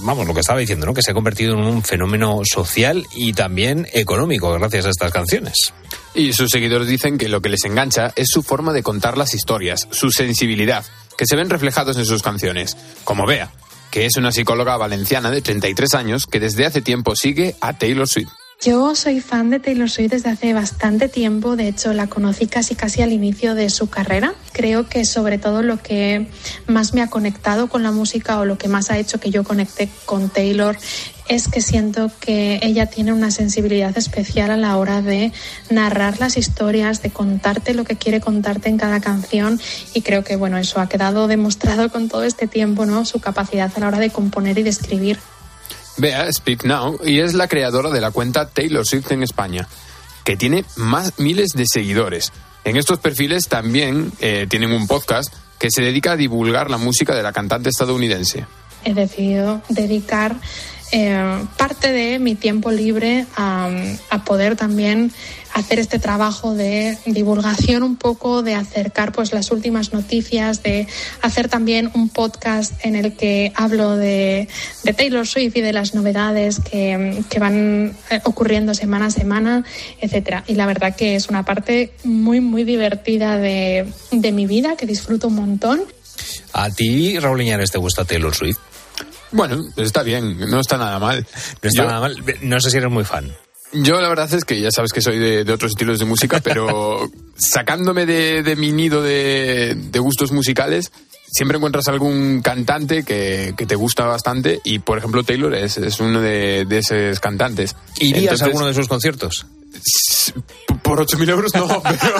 vamos, 0.00 0.26
lo 0.26 0.34
que 0.34 0.40
estaba 0.40 0.60
diciendo, 0.60 0.86
¿no? 0.86 0.94
Que 0.94 1.02
se 1.02 1.10
ha 1.10 1.14
convertido 1.14 1.54
en 1.54 1.60
un 1.60 1.82
fenómeno 1.82 2.40
social 2.44 3.06
y 3.14 3.32
también 3.32 3.86
económico 3.92 4.52
gracias 4.52 4.86
a 4.86 4.90
estas 4.90 5.12
canciones. 5.12 5.72
Y 6.14 6.32
sus 6.32 6.50
seguidores 6.50 6.88
dicen 6.88 7.18
que 7.18 7.28
lo 7.28 7.40
que 7.40 7.48
les 7.48 7.64
engancha 7.64 8.12
es 8.16 8.28
su 8.30 8.42
forma 8.42 8.72
de 8.72 8.82
contar 8.82 9.18
las 9.18 9.34
historias, 9.34 9.86
su 9.90 10.10
sensibilidad, 10.10 10.84
que 11.16 11.26
se 11.26 11.36
ven 11.36 11.50
reflejados 11.50 11.96
en 11.96 12.06
sus 12.06 12.22
canciones. 12.22 12.76
Como 13.04 13.26
Bea, 13.26 13.50
que 13.90 14.06
es 14.06 14.16
una 14.16 14.32
psicóloga 14.32 14.76
valenciana 14.76 15.30
de 15.30 15.42
33 15.42 15.94
años 15.94 16.26
que 16.26 16.40
desde 16.40 16.66
hace 16.66 16.82
tiempo 16.82 17.16
sigue 17.16 17.56
a 17.60 17.78
Taylor 17.78 18.08
Swift. 18.08 18.30
Yo 18.60 18.96
soy 18.96 19.20
fan 19.20 19.50
de 19.50 19.60
Taylor 19.60 19.88
Swift 19.88 20.10
desde 20.10 20.30
hace 20.30 20.52
bastante 20.52 21.08
tiempo, 21.08 21.54
de 21.54 21.68
hecho 21.68 21.92
la 21.92 22.08
conocí 22.08 22.48
casi 22.48 22.74
casi 22.74 23.02
al 23.02 23.12
inicio 23.12 23.54
de 23.54 23.70
su 23.70 23.88
carrera. 23.88 24.34
Creo 24.50 24.88
que 24.88 25.04
sobre 25.04 25.38
todo 25.38 25.62
lo 25.62 25.80
que 25.80 26.26
más 26.66 26.92
me 26.92 27.00
ha 27.00 27.08
conectado 27.08 27.68
con 27.68 27.84
la 27.84 27.92
música 27.92 28.40
o 28.40 28.44
lo 28.44 28.58
que 28.58 28.66
más 28.66 28.90
ha 28.90 28.98
hecho 28.98 29.20
que 29.20 29.30
yo 29.30 29.44
conecte 29.44 29.88
con 30.06 30.28
Taylor 30.28 30.76
es 31.28 31.46
que 31.46 31.60
siento 31.60 32.10
que 32.18 32.58
ella 32.60 32.86
tiene 32.86 33.12
una 33.12 33.30
sensibilidad 33.30 33.96
especial 33.96 34.50
a 34.50 34.56
la 34.56 34.76
hora 34.76 35.02
de 35.02 35.32
narrar 35.70 36.18
las 36.18 36.36
historias, 36.36 37.00
de 37.00 37.10
contarte 37.10 37.74
lo 37.74 37.84
que 37.84 37.94
quiere 37.94 38.20
contarte 38.20 38.68
en 38.68 38.76
cada 38.76 38.98
canción 38.98 39.60
y 39.94 40.02
creo 40.02 40.24
que 40.24 40.34
bueno, 40.34 40.58
eso 40.58 40.80
ha 40.80 40.88
quedado 40.88 41.28
demostrado 41.28 41.92
con 41.92 42.08
todo 42.08 42.24
este 42.24 42.48
tiempo, 42.48 42.86
¿no? 42.86 43.04
Su 43.04 43.20
capacidad 43.20 43.70
a 43.76 43.78
la 43.78 43.86
hora 43.86 44.00
de 44.00 44.10
componer 44.10 44.58
y 44.58 44.64
de 44.64 44.70
escribir. 44.70 45.20
Bea 45.98 46.32
Speak 46.32 46.64
Now 46.64 46.98
y 47.04 47.20
es 47.20 47.34
la 47.34 47.48
creadora 47.48 47.90
de 47.90 48.00
la 48.00 48.10
cuenta 48.10 48.48
Taylor 48.48 48.86
Swift 48.86 49.10
en 49.12 49.22
España, 49.22 49.68
que 50.24 50.36
tiene 50.36 50.64
más 50.76 51.18
miles 51.18 51.50
de 51.54 51.64
seguidores. 51.66 52.32
En 52.64 52.76
estos 52.76 52.98
perfiles 52.98 53.48
también 53.48 54.12
eh, 54.20 54.46
tienen 54.48 54.72
un 54.72 54.86
podcast 54.86 55.32
que 55.58 55.70
se 55.70 55.82
dedica 55.82 56.12
a 56.12 56.16
divulgar 56.16 56.70
la 56.70 56.78
música 56.78 57.14
de 57.14 57.22
la 57.22 57.32
cantante 57.32 57.68
estadounidense. 57.68 58.46
he 58.84 58.94
decidido 58.94 59.60
dedicar 59.68 60.36
eh, 60.92 61.44
parte 61.56 61.92
de 61.92 62.18
mi 62.18 62.34
tiempo 62.34 62.70
libre 62.70 63.26
a, 63.36 63.70
poder 64.24 64.56
también 64.56 65.12
hacer 65.54 65.78
este 65.78 65.98
trabajo 65.98 66.54
de 66.54 66.98
divulgación 67.06 67.82
un 67.82 67.96
poco, 67.96 68.42
de 68.42 68.54
acercar 68.54 69.12
pues 69.12 69.32
las 69.32 69.50
últimas 69.50 69.92
noticias, 69.92 70.62
de 70.62 70.86
hacer 71.22 71.48
también 71.48 71.90
un 71.94 72.08
podcast 72.08 72.72
en 72.84 72.94
el 72.94 73.14
que 73.14 73.52
hablo 73.54 73.96
de, 73.96 74.48
de 74.84 74.92
Taylor 74.92 75.26
Swift 75.26 75.56
y 75.56 75.60
de 75.60 75.72
las 75.72 75.94
novedades 75.94 76.60
que, 76.60 77.22
que 77.30 77.38
van 77.38 77.96
eh, 78.10 78.20
ocurriendo 78.24 78.74
semana 78.74 79.06
a 79.06 79.10
semana, 79.10 79.64
etcétera. 80.00 80.44
Y 80.46 80.54
la 80.54 80.66
verdad 80.66 80.94
que 80.94 81.14
es 81.14 81.28
una 81.28 81.44
parte 81.44 81.92
muy, 82.04 82.40
muy 82.40 82.64
divertida 82.64 83.38
de, 83.38 83.86
de 84.10 84.32
mi 84.32 84.46
vida, 84.46 84.76
que 84.76 84.86
disfruto 84.86 85.28
un 85.28 85.34
montón. 85.34 85.80
¿A 86.52 86.70
ti, 86.70 87.18
Raúl 87.18 87.42
Iñares, 87.42 87.70
te 87.70 87.78
gusta 87.78 88.04
Taylor 88.04 88.34
Swift? 88.34 88.58
Bueno, 89.32 89.62
está 89.76 90.02
bien, 90.02 90.38
no 90.50 90.60
está 90.60 90.76
nada 90.76 90.98
mal. 90.98 91.26
No 91.62 91.68
está 91.68 91.82
Yo- 91.82 91.88
nada 91.88 92.00
mal. 92.00 92.16
No 92.42 92.60
sé 92.60 92.70
si 92.70 92.76
eres 92.78 92.90
muy 92.90 93.04
fan. 93.04 93.32
Yo 93.72 94.00
la 94.00 94.08
verdad 94.08 94.32
es 94.32 94.44
que 94.46 94.58
ya 94.60 94.70
sabes 94.70 94.92
que 94.92 95.02
soy 95.02 95.18
de, 95.18 95.44
de 95.44 95.52
otros 95.52 95.72
estilos 95.72 95.98
de 95.98 96.06
música, 96.06 96.40
pero 96.44 97.10
sacándome 97.36 98.06
de, 98.06 98.42
de 98.42 98.56
mi 98.56 98.72
nido 98.72 99.02
de, 99.02 99.74
de 99.76 99.98
gustos 99.98 100.32
musicales, 100.32 100.90
siempre 101.30 101.58
encuentras 101.58 101.86
algún 101.88 102.40
cantante 102.42 103.02
que, 103.04 103.52
que 103.58 103.66
te 103.66 103.74
gusta 103.74 104.06
bastante 104.06 104.60
y, 104.64 104.78
por 104.78 104.96
ejemplo, 104.96 105.22
Taylor 105.22 105.54
es, 105.54 105.76
es 105.76 106.00
uno 106.00 106.20
de, 106.22 106.64
de 106.64 106.78
esos 106.78 107.20
cantantes. 107.20 107.76
¿Irías 108.00 108.22
Entonces, 108.22 108.42
a 108.42 108.46
alguno 108.46 108.66
de 108.68 108.74
sus 108.74 108.88
conciertos? 108.88 109.44
Por 110.82 111.00
8.000 111.06 111.28
euros 111.28 111.54
no, 111.54 111.82
pero... 112.00 112.14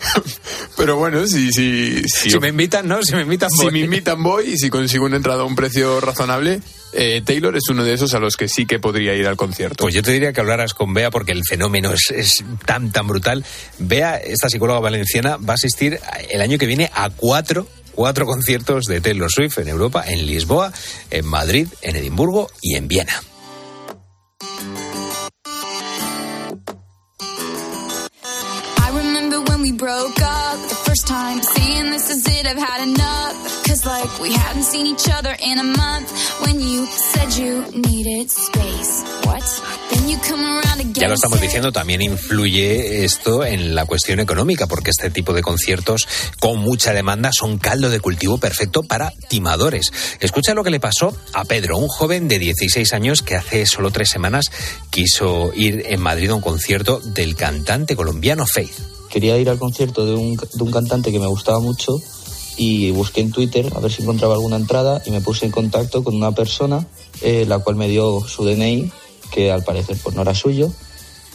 pero 0.76 0.96
bueno, 0.96 1.26
si, 1.26 1.52
si, 1.52 2.02
si, 2.04 2.30
Si 2.30 2.38
me 2.38 2.48
invitan, 2.48 2.86
¿no? 2.86 3.02
Si 3.02 3.14
me 3.14 3.22
invitan, 3.22 3.50
si 3.50 3.64
voy. 3.64 3.72
me 3.72 3.80
invitan 3.80 4.22
voy 4.22 4.52
y 4.52 4.58
si 4.58 4.70
consigo 4.70 5.06
una 5.06 5.16
entrada 5.16 5.42
a 5.42 5.44
un 5.44 5.54
precio 5.54 6.00
razonable, 6.00 6.60
eh, 6.92 7.22
Taylor 7.24 7.56
es 7.56 7.68
uno 7.70 7.84
de 7.84 7.94
esos 7.94 8.14
a 8.14 8.18
los 8.18 8.36
que 8.36 8.48
sí 8.48 8.66
que 8.66 8.78
podría 8.78 9.14
ir 9.14 9.26
al 9.26 9.36
concierto. 9.36 9.84
Pues 9.84 9.94
yo 9.94 10.02
te 10.02 10.12
diría 10.12 10.32
que 10.32 10.40
hablaras 10.40 10.74
con 10.74 10.92
Bea 10.94 11.10
porque 11.10 11.32
el 11.32 11.42
fenómeno 11.48 11.92
es, 11.92 12.10
es 12.10 12.44
tan, 12.66 12.92
tan 12.92 13.06
brutal. 13.06 13.44
Bea, 13.78 14.16
esta 14.16 14.48
psicóloga 14.48 14.80
valenciana, 14.80 15.36
va 15.36 15.52
a 15.52 15.54
asistir 15.54 15.98
el 16.30 16.40
año 16.40 16.58
que 16.58 16.66
viene 16.66 16.90
a 16.94 17.10
cuatro, 17.10 17.66
cuatro 17.94 18.26
conciertos 18.26 18.86
de 18.86 19.00
Taylor 19.00 19.30
Swift 19.30 19.58
en 19.58 19.68
Europa, 19.68 20.04
en 20.06 20.26
Lisboa, 20.26 20.72
en 21.10 21.26
Madrid, 21.26 21.68
en 21.82 21.96
Edimburgo 21.96 22.50
y 22.60 22.76
en 22.76 22.88
Viena. 22.88 23.22
First 31.32 31.54
time, 31.54 31.64
saying 31.64 31.90
this 31.90 32.10
is 32.10 32.26
it, 32.26 32.46
I've 32.46 32.58
had 32.58 32.82
enough. 32.82 33.64
Cause 33.66 33.84
like 33.86 34.20
we 34.20 34.32
hadn't 34.32 34.64
seen 34.64 34.86
each 34.86 35.08
other 35.08 35.34
in 35.40 35.58
a 35.58 35.64
month. 35.64 36.10
When 36.40 36.60
you 36.60 36.86
said 36.86 37.32
you 37.34 37.64
needed 37.72 38.30
space. 38.30 39.02
What? 39.24 39.42
Then 39.90 40.08
you 40.08 40.18
come 40.18 40.44
around 40.44 40.80
again. 40.80 40.94
Ya 40.94 41.08
lo 41.08 41.14
estamos 41.14 41.40
diciendo, 41.40 41.72
también 41.72 42.02
influye 42.02 43.04
esto 43.04 43.44
en 43.44 43.74
la 43.74 43.86
cuestión 43.86 44.20
económica, 44.20 44.66
porque 44.66 44.90
este 44.90 45.10
tipo 45.10 45.32
de 45.32 45.42
conciertos 45.42 46.06
con 46.38 46.58
mucha 46.58 46.92
demanda 46.92 47.30
son 47.32 47.58
caldo 47.58 47.90
de 47.90 48.00
cultivo 48.00 48.38
perfecto 48.38 48.82
para 48.82 49.12
timadores. 49.28 49.92
Escucha 50.20 50.54
lo 50.54 50.64
que 50.64 50.70
le 50.70 50.80
pasó 50.80 51.16
a 51.32 51.44
Pedro, 51.44 51.78
un 51.78 51.88
joven 51.88 52.28
de 52.28 52.38
16 52.38 52.92
años 52.92 53.22
que 53.22 53.36
hace 53.36 53.66
solo 53.66 53.90
tres 53.90 54.10
semanas 54.10 54.46
quiso 54.90 55.52
ir 55.54 55.84
en 55.88 56.00
Madrid 56.00 56.30
a 56.30 56.34
un 56.34 56.40
concierto 56.40 57.00
del 57.00 57.36
cantante 57.36 57.96
colombiano 57.96 58.46
Faith. 58.46 58.91
Quería 59.12 59.38
ir 59.38 59.48
al 59.50 59.58
concierto 59.58 60.06
de 60.06 60.14
un, 60.14 60.36
de 60.36 60.62
un 60.64 60.70
cantante 60.70 61.12
que 61.12 61.18
me 61.20 61.26
gustaba 61.26 61.60
mucho 61.60 62.00
y 62.56 62.90
busqué 62.92 63.20
en 63.20 63.30
Twitter 63.30 63.70
a 63.76 63.80
ver 63.80 63.92
si 63.92 64.02
encontraba 64.02 64.34
alguna 64.34 64.56
entrada 64.56 65.02
y 65.06 65.10
me 65.10 65.20
puse 65.20 65.46
en 65.46 65.52
contacto 65.52 66.02
con 66.02 66.14
una 66.14 66.32
persona 66.32 66.86
eh, 67.20 67.44
la 67.46 67.58
cual 67.60 67.76
me 67.76 67.88
dio 67.88 68.20
su 68.26 68.44
DNI 68.44 68.90
que 69.30 69.50
al 69.52 69.62
parecer 69.64 69.96
pues 70.02 70.14
no 70.16 70.22
era 70.22 70.34
suyo 70.34 70.70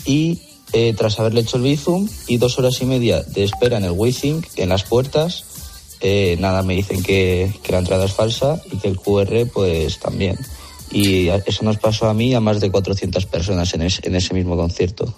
y 0.05 0.41
eh, 0.73 0.93
tras 0.97 1.19
haberle 1.19 1.41
hecho 1.41 1.57
el 1.57 1.63
bizum 1.63 2.07
y 2.27 2.37
dos 2.37 2.59
horas 2.59 2.81
y 2.81 2.85
media 2.85 3.23
de 3.23 3.43
espera 3.43 3.77
en 3.77 3.83
el 3.85 3.91
waiting 3.91 4.45
en 4.57 4.69
las 4.69 4.83
puertas 4.83 5.43
eh, 6.01 6.35
nada 6.39 6.61
me 6.61 6.75
dicen 6.75 7.01
que, 7.01 7.51
que 7.63 7.71
la 7.71 7.79
entrada 7.79 8.05
es 8.05 8.13
falsa 8.13 8.61
y 8.71 8.77
que 8.77 8.87
el 8.87 8.97
QR 8.99 9.47
pues 9.51 9.97
también 9.99 10.37
y 10.91 11.29
eso 11.29 11.63
nos 11.63 11.77
pasó 11.77 12.07
a 12.07 12.13
mí 12.13 12.33
a 12.35 12.39
más 12.39 12.59
de 12.61 12.69
400 12.71 13.25
personas 13.25 13.73
en, 13.73 13.81
es- 13.81 13.99
en 14.03 14.15
ese 14.15 14.33
mismo 14.33 14.55
concierto. 14.55 15.13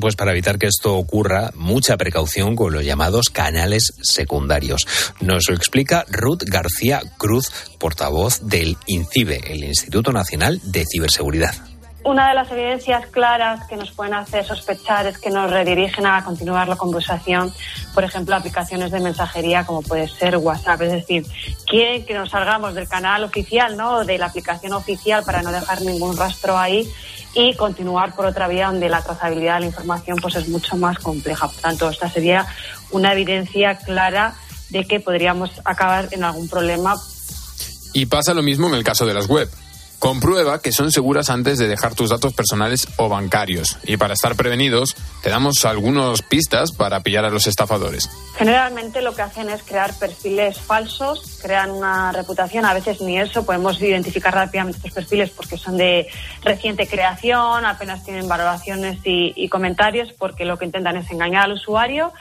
Pues 0.00 0.16
para 0.16 0.32
evitar 0.32 0.58
que 0.58 0.66
esto 0.66 0.96
ocurra, 0.96 1.52
mucha 1.54 1.96
precaución 1.96 2.56
con 2.56 2.72
los 2.72 2.84
llamados 2.84 3.30
canales 3.30 3.92
secundarios. 4.02 4.86
Nos 5.20 5.48
lo 5.48 5.54
explica 5.54 6.04
Ruth 6.08 6.42
García 6.44 7.02
Cruz, 7.16 7.50
portavoz 7.78 8.48
del 8.48 8.76
INCIBE, 8.86 9.40
el 9.46 9.64
Instituto 9.64 10.12
Nacional 10.12 10.60
de 10.64 10.84
Ciberseguridad. 10.90 11.75
Una 12.06 12.28
de 12.28 12.34
las 12.36 12.48
evidencias 12.52 13.04
claras 13.08 13.66
que 13.66 13.74
nos 13.76 13.90
pueden 13.90 14.14
hacer 14.14 14.46
sospechar 14.46 15.08
es 15.08 15.18
que 15.18 15.28
nos 15.28 15.50
redirigen 15.50 16.06
a 16.06 16.22
continuar 16.22 16.68
la 16.68 16.76
conversación, 16.76 17.52
por 17.94 18.04
ejemplo, 18.04 18.36
aplicaciones 18.36 18.92
de 18.92 19.00
mensajería 19.00 19.66
como 19.66 19.82
puede 19.82 20.06
ser 20.06 20.36
WhatsApp. 20.36 20.82
Es 20.82 20.92
decir, 20.92 21.26
quieren 21.66 22.06
que 22.06 22.14
nos 22.14 22.30
salgamos 22.30 22.76
del 22.76 22.86
canal 22.86 23.24
oficial, 23.24 23.76
¿no? 23.76 24.04
de 24.04 24.18
la 24.18 24.26
aplicación 24.26 24.74
oficial 24.74 25.24
para 25.24 25.42
no 25.42 25.50
dejar 25.50 25.82
ningún 25.82 26.16
rastro 26.16 26.56
ahí 26.56 26.88
y 27.34 27.56
continuar 27.56 28.14
por 28.14 28.26
otra 28.26 28.46
vía 28.46 28.68
donde 28.68 28.88
la 28.88 29.02
trazabilidad 29.02 29.54
de 29.54 29.60
la 29.62 29.66
información 29.66 30.18
pues 30.22 30.36
es 30.36 30.48
mucho 30.48 30.76
más 30.76 31.00
compleja. 31.00 31.48
Por 31.48 31.60
tanto, 31.60 31.90
esta 31.90 32.08
sería 32.08 32.46
una 32.92 33.14
evidencia 33.14 33.78
clara 33.78 34.36
de 34.70 34.84
que 34.84 35.00
podríamos 35.00 35.50
acabar 35.64 36.06
en 36.12 36.22
algún 36.22 36.48
problema 36.48 36.94
Y 37.94 38.06
pasa 38.06 38.32
lo 38.32 38.44
mismo 38.44 38.68
en 38.68 38.74
el 38.74 38.84
caso 38.84 39.06
de 39.06 39.14
las 39.14 39.26
web. 39.26 39.50
Comprueba 39.98 40.60
que 40.60 40.72
son 40.72 40.92
seguras 40.92 41.30
antes 41.30 41.58
de 41.58 41.68
dejar 41.68 41.94
tus 41.94 42.10
datos 42.10 42.34
personales 42.34 42.86
o 42.96 43.08
bancarios. 43.08 43.78
Y 43.84 43.96
para 43.96 44.12
estar 44.12 44.36
prevenidos, 44.36 44.94
te 45.22 45.30
damos 45.30 45.64
algunas 45.64 46.20
pistas 46.22 46.72
para 46.72 47.00
pillar 47.00 47.24
a 47.24 47.30
los 47.30 47.46
estafadores. 47.46 48.10
Generalmente 48.36 49.00
lo 49.00 49.14
que 49.14 49.22
hacen 49.22 49.48
es 49.48 49.62
crear 49.62 49.94
perfiles 49.98 50.60
falsos, 50.60 51.38
crean 51.42 51.70
una 51.70 52.12
reputación, 52.12 52.66
a 52.66 52.74
veces 52.74 53.00
ni 53.00 53.18
eso, 53.18 53.46
podemos 53.46 53.80
identificar 53.80 54.34
rápidamente 54.34 54.78
estos 54.78 54.92
perfiles 54.92 55.30
porque 55.30 55.56
son 55.56 55.78
de 55.78 56.06
reciente 56.42 56.86
creación, 56.86 57.64
apenas 57.64 58.04
tienen 58.04 58.28
valoraciones 58.28 58.98
y, 59.04 59.48
comentarios 59.48 60.12
porque 60.12 60.44
lo 60.44 60.58
que 60.58 60.66
intentan 60.66 60.96
es 60.96 61.10
engañar 61.10 61.44
al 61.44 61.52
usuario 61.52 62.12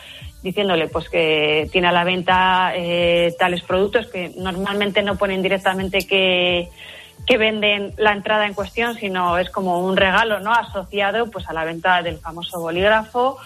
diciéndole 0.43 0.87
pues 0.87 1.09
que 1.09 1.67
tiene 1.71 1.87
a 1.87 1.91
la 1.91 2.03
venta 2.03 2.71
eh, 2.75 3.33
tales 3.37 3.63
productos 3.63 4.07
que 4.07 4.31
normalmente 4.37 5.01
no 5.01 5.17
ponen 5.17 5.41
directamente 5.41 6.05
que 6.05 6.69
que 7.25 7.37
venden 7.37 7.93
la 7.97 8.11
entrada 8.11 8.45
en 8.45 8.53
cuestión, 8.53 8.95
sino 8.95 9.37
es 9.37 9.49
como 9.49 9.79
un 9.79 9.97
regalo, 9.97 10.39
¿no? 10.39 10.53
Asociado 10.53 11.29
pues 11.31 11.47
a 11.47 11.53
la 11.53 11.63
venta 11.63 12.01
del 12.01 12.19
famoso 12.19 12.59
bolígrafo 12.59 13.37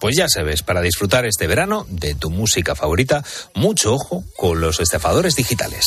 Pues 0.00 0.16
ya 0.16 0.28
sabes, 0.28 0.62
para 0.62 0.80
disfrutar 0.80 1.24
este 1.24 1.46
verano 1.46 1.86
de 1.88 2.14
tu 2.14 2.30
música 2.30 2.74
favorita, 2.74 3.22
mucho 3.54 3.94
ojo 3.94 4.24
con 4.36 4.60
los 4.60 4.80
estafadores 4.80 5.36
digitales. 5.36 5.84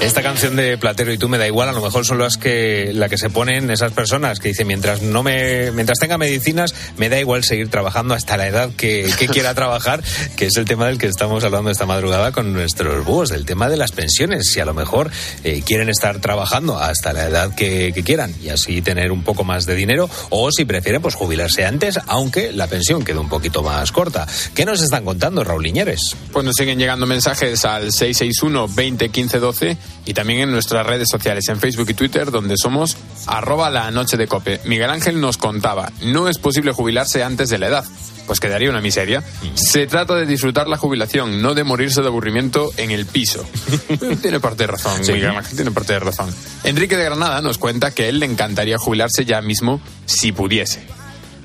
Esta 0.00 0.22
canción 0.22 0.56
de 0.56 0.78
Platero 0.78 1.12
y 1.12 1.18
tú 1.18 1.28
me 1.28 1.38
da 1.38 1.46
igual, 1.46 1.68
a 1.68 1.72
lo 1.72 1.82
mejor 1.82 2.06
son 2.06 2.18
las 2.18 2.36
que 2.36 2.92
la 2.94 3.08
que 3.08 3.18
se 3.18 3.30
ponen 3.30 3.70
esas 3.70 3.92
personas 3.92 4.38
que 4.38 4.48
dicen 4.48 4.66
mientras 4.66 5.02
no 5.02 5.22
me 5.22 5.70
mientras 5.72 5.98
tenga 5.98 6.16
medicinas 6.18 6.74
me 6.96 7.08
da 7.08 7.18
igual 7.18 7.44
seguir 7.44 7.68
trabajando 7.68 8.14
hasta 8.14 8.36
la 8.36 8.46
edad 8.46 8.70
que, 8.76 9.10
que 9.18 9.28
quiera 9.28 9.54
trabajar, 9.54 10.02
que 10.36 10.46
es 10.46 10.56
el 10.56 10.64
tema 10.64 10.86
del 10.86 10.98
que 10.98 11.06
estamos 11.06 11.44
hablando 11.44 11.70
esta 11.70 11.86
madrugada 11.86 12.32
con 12.32 12.52
nuestros 12.52 13.04
búhos, 13.04 13.28
del 13.28 13.44
tema 13.44 13.68
de 13.68 13.76
las 13.76 13.92
pensiones. 13.92 14.50
Si 14.50 14.60
a 14.60 14.64
lo 14.64 14.74
mejor 14.74 15.10
eh, 15.44 15.62
quieren 15.64 15.88
estar 15.88 16.20
trabajando 16.20 16.78
hasta 16.78 17.12
la 17.12 17.26
edad 17.26 17.54
que, 17.54 17.92
que 17.92 18.02
quieran 18.02 18.34
y 18.42 18.50
así 18.50 18.82
tener 18.82 19.10
un 19.10 19.22
poco 19.22 19.44
más 19.44 19.66
de 19.66 19.74
dinero, 19.74 20.08
o 20.30 20.50
si 20.52 20.64
prefieren 20.64 21.02
pues 21.02 21.14
jubilarse 21.14 21.64
antes, 21.64 21.98
aunque 22.06 22.52
la 22.52 22.66
pensión 22.66 23.04
quede 23.04 23.18
un 23.18 23.28
poquito 23.28 23.62
más 23.62 23.92
corta. 23.92 24.26
¿Qué 24.54 24.64
nos 24.64 24.82
están 24.82 25.04
contando, 25.04 25.44
Raúl 25.44 25.66
Iñeres? 25.66 26.16
Pues 26.32 26.44
nos 26.44 26.54
siguen 26.56 26.78
llegando 26.78 27.06
mensajes 27.06 27.64
al 27.64 27.92
661 27.92 28.68
20 28.68 29.08
15 29.08 29.38
12 29.38 29.77
y 30.06 30.14
también 30.14 30.40
en 30.40 30.50
nuestras 30.52 30.86
redes 30.86 31.08
sociales, 31.10 31.44
en 31.48 31.58
Facebook 31.60 31.90
y 31.90 31.94
Twitter, 31.94 32.30
donde 32.30 32.54
somos 32.56 32.96
arroba 33.26 33.68
la 33.70 33.90
noche 33.90 34.16
de 34.16 34.26
cope. 34.26 34.60
Miguel 34.64 34.90
Ángel 34.90 35.20
nos 35.20 35.36
contaba, 35.36 35.92
no 36.02 36.28
es 36.28 36.38
posible 36.38 36.72
jubilarse 36.72 37.22
antes 37.22 37.50
de 37.50 37.58
la 37.58 37.68
edad. 37.68 37.84
Pues 38.26 38.40
quedaría 38.40 38.68
una 38.68 38.82
miseria. 38.82 39.22
Se 39.54 39.86
trata 39.86 40.14
de 40.14 40.26
disfrutar 40.26 40.68
la 40.68 40.76
jubilación, 40.76 41.40
no 41.40 41.54
de 41.54 41.64
morirse 41.64 42.02
de 42.02 42.08
aburrimiento 42.08 42.70
en 42.76 42.90
el 42.90 43.06
piso. 43.06 43.42
tiene 44.22 44.38
parte 44.38 44.64
de 44.64 44.66
razón, 44.66 45.02
Sí. 45.02 45.12
Miguel 45.12 45.30
Ángel, 45.30 45.56
tiene 45.56 45.70
parte 45.70 45.94
de 45.94 46.00
razón. 46.00 46.28
Enrique 46.64 46.96
de 46.98 47.04
Granada 47.04 47.40
nos 47.40 47.56
cuenta 47.56 47.90
que 47.90 48.04
a 48.04 48.08
él 48.08 48.18
le 48.20 48.26
encantaría 48.26 48.76
jubilarse 48.76 49.24
ya 49.24 49.40
mismo 49.40 49.80
si 50.04 50.32
pudiese. 50.32 50.80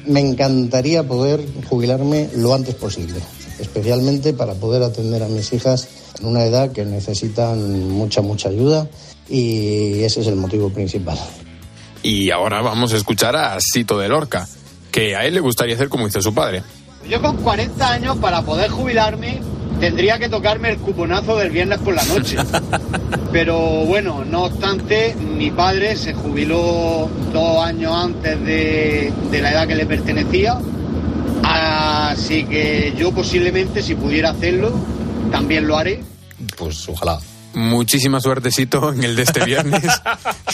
Me 0.05 0.19
encantaría 0.19 1.03
poder 1.03 1.45
jubilarme 1.69 2.29
lo 2.35 2.53
antes 2.53 2.75
posible, 2.75 3.21
especialmente 3.59 4.33
para 4.33 4.53
poder 4.53 4.83
atender 4.83 5.23
a 5.23 5.27
mis 5.29 5.53
hijas 5.53 5.87
en 6.19 6.25
una 6.25 6.43
edad 6.43 6.71
que 6.71 6.85
necesitan 6.85 7.89
mucha, 7.89 8.21
mucha 8.21 8.49
ayuda 8.49 8.87
y 9.29 10.03
ese 10.03 10.21
es 10.21 10.27
el 10.27 10.35
motivo 10.35 10.69
principal. 10.69 11.17
Y 12.01 12.31
ahora 12.31 12.61
vamos 12.61 12.93
a 12.93 12.97
escuchar 12.97 13.35
a 13.35 13.57
Sito 13.59 13.97
de 13.97 14.09
Lorca, 14.09 14.47
que 14.91 15.15
a 15.15 15.25
él 15.25 15.33
le 15.33 15.39
gustaría 15.39 15.75
hacer 15.75 15.89
como 15.89 16.07
hizo 16.07 16.21
su 16.21 16.33
padre. 16.33 16.63
Yo 17.09 17.21
con 17.21 17.37
40 17.37 17.91
años 17.91 18.17
para 18.17 18.41
poder 18.41 18.69
jubilarme 18.69 19.39
tendría 19.79 20.19
que 20.19 20.29
tocarme 20.29 20.69
el 20.69 20.77
cuponazo 20.77 21.37
del 21.37 21.49
viernes 21.49 21.79
por 21.79 21.93
la 21.93 22.03
noche. 22.05 22.37
Pero 23.31 23.57
bueno, 23.85 24.23
no 24.23 24.45
obstante, 24.45 25.15
mi 25.15 25.51
padre 25.51 25.95
se 25.95 26.13
jubiló 26.13 27.09
dos 27.33 27.65
años 27.65 27.93
antes 27.93 28.39
de, 28.45 29.11
de 29.31 29.41
la 29.41 29.51
edad 29.51 29.67
que 29.67 29.75
le 29.75 29.85
pertenecía. 29.85 30.59
Así 31.43 32.45
que 32.45 32.93
yo 32.97 33.11
posiblemente 33.11 33.81
si 33.81 33.95
pudiera 33.95 34.29
hacerlo, 34.29 34.73
también 35.31 35.67
lo 35.67 35.77
haré. 35.77 36.03
Pues 36.57 36.87
ojalá. 36.89 37.19
Muchísima 37.53 38.19
suertecito 38.19 38.91
en 38.93 39.03
el 39.03 39.15
de 39.15 39.23
este 39.23 39.45
viernes 39.45 39.83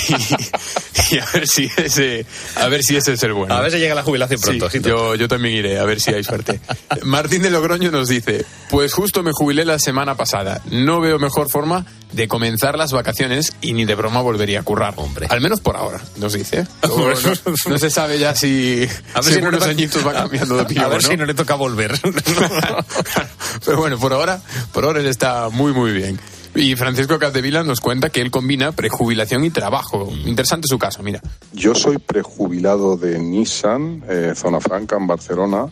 y, 0.10 1.16
y 1.16 1.20
a 1.20 1.26
ver 1.34 1.48
si 1.48 1.70
ese 1.78 2.26
a 2.56 2.68
ver 2.68 2.84
si 2.84 2.98
ese 2.98 3.14
es 3.14 3.24
el 3.24 3.34
bueno. 3.34 3.54
A 3.56 3.62
ver 3.62 3.72
si 3.72 3.78
llega 3.80 3.96
la 3.96 4.04
jubilación 4.04 4.40
pronto, 4.42 4.70
Sí, 4.70 4.80
yo, 4.82 5.16
yo 5.16 5.28
también 5.28 5.56
iré, 5.56 5.80
a 5.80 5.86
ver 5.86 6.00
si 6.02 6.12
hay 6.14 6.24
suerte. 6.24 6.60
Martín 7.04 7.42
de 7.42 7.50
Logroño 7.52 7.90
nos 7.92 8.08
dice, 8.10 8.46
pues 8.70 8.94
justo 8.94 9.24
me 9.24 9.32
jubilé 9.34 9.64
la 9.66 9.80
semana 9.80 10.16
pasada. 10.16 10.62
No 10.70 11.00
veo 11.00 11.20
mejor 11.20 11.50
forma 11.50 11.86
de 12.12 12.28
comenzar 12.28 12.78
las 12.78 12.92
vacaciones 12.92 13.54
y 13.62 13.74
ni 13.74 13.86
de 13.86 13.96
broma 13.96 14.22
volvería 14.22 14.60
a 14.60 14.64
currar. 14.64 14.94
Hombre. 14.98 15.28
Al 15.30 15.42
menos 15.42 15.62
por 15.62 15.78
ahora, 15.78 16.02
nos 16.18 16.34
dice. 16.34 16.66
No, 16.90 17.72
no 17.72 17.78
se 17.78 17.90
sabe 17.90 18.20
ya 18.20 18.36
si, 18.36 18.88
A 19.14 19.22
ver 19.22 19.34
si 19.34 19.42
no 19.42 19.50
unos 19.50 19.66
le- 19.66 19.72
añitos 19.72 20.06
va 20.06 20.14
cambiando 20.14 20.58
de 20.58 20.66
pivo, 20.66 20.82
A 20.86 20.88
ver 20.90 21.02
¿no? 21.04 21.10
si 21.10 21.18
no 21.18 21.26
le 21.26 21.34
toca 21.34 21.56
volver. 21.56 21.98
Pero 23.66 23.78
bueno, 23.78 23.98
por 24.00 24.14
ahora, 24.14 24.42
por 24.74 24.86
ahora 24.86 25.00
él 25.00 25.08
está 25.08 25.50
muy, 25.50 25.72
muy 25.74 25.92
bien. 25.92 26.20
Y 26.56 26.76
Francisco 26.76 27.20
Capdevila 27.20 27.64
nos 27.64 27.80
cuenta 27.80 28.10
que 28.10 28.22
él 28.22 28.32
combina 28.32 28.72
prejubilación 28.72 29.46
y 29.46 29.50
trabajo. 29.50 30.10
Interesante 30.26 30.68
su 30.68 30.80
caso, 30.80 31.04
mira. 31.04 31.22
Yo 31.54 31.76
soy 31.76 31.98
prejubilado 32.00 32.98
de 32.98 33.20
Nissan, 33.20 34.04
eh, 34.10 34.34
Zona 34.36 34.60
Franca, 34.60 34.98
en 34.98 35.08
Barcelona, 35.08 35.68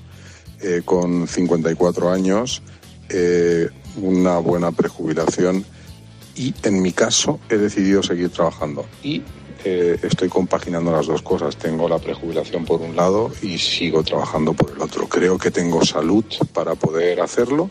eh, 0.62 0.82
con 0.86 1.28
54 1.28 2.12
años, 2.12 2.62
eh, 3.10 3.70
una 4.02 4.38
buena 4.40 4.72
prejubilación 4.72 5.66
y 6.36 6.54
en 6.64 6.82
mi 6.82 6.92
caso 6.92 7.40
he 7.50 7.58
decidido 7.58 8.04
seguir 8.04 8.30
trabajando 8.30 8.86
y 9.04 9.24
eh, 9.64 10.00
estoy 10.04 10.30
compaginando 10.30 10.92
las 10.92 11.08
dos 11.08 11.22
cosas. 11.22 11.58
Tengo 11.58 11.90
la 11.90 12.00
prejubilación 12.00 12.66
por 12.66 12.82
un 12.82 12.96
lado 12.96 13.32
y 13.42 13.58
sigo 13.58 14.04
trabajando 14.04 14.54
por 14.54 14.72
el 14.72 14.82
otro. 14.82 15.08
Creo 15.08 15.38
que 15.38 15.52
tengo 15.52 15.84
salud 15.84 16.24
para 16.54 16.76
poder 16.76 17.22
hacerlo 17.22 17.70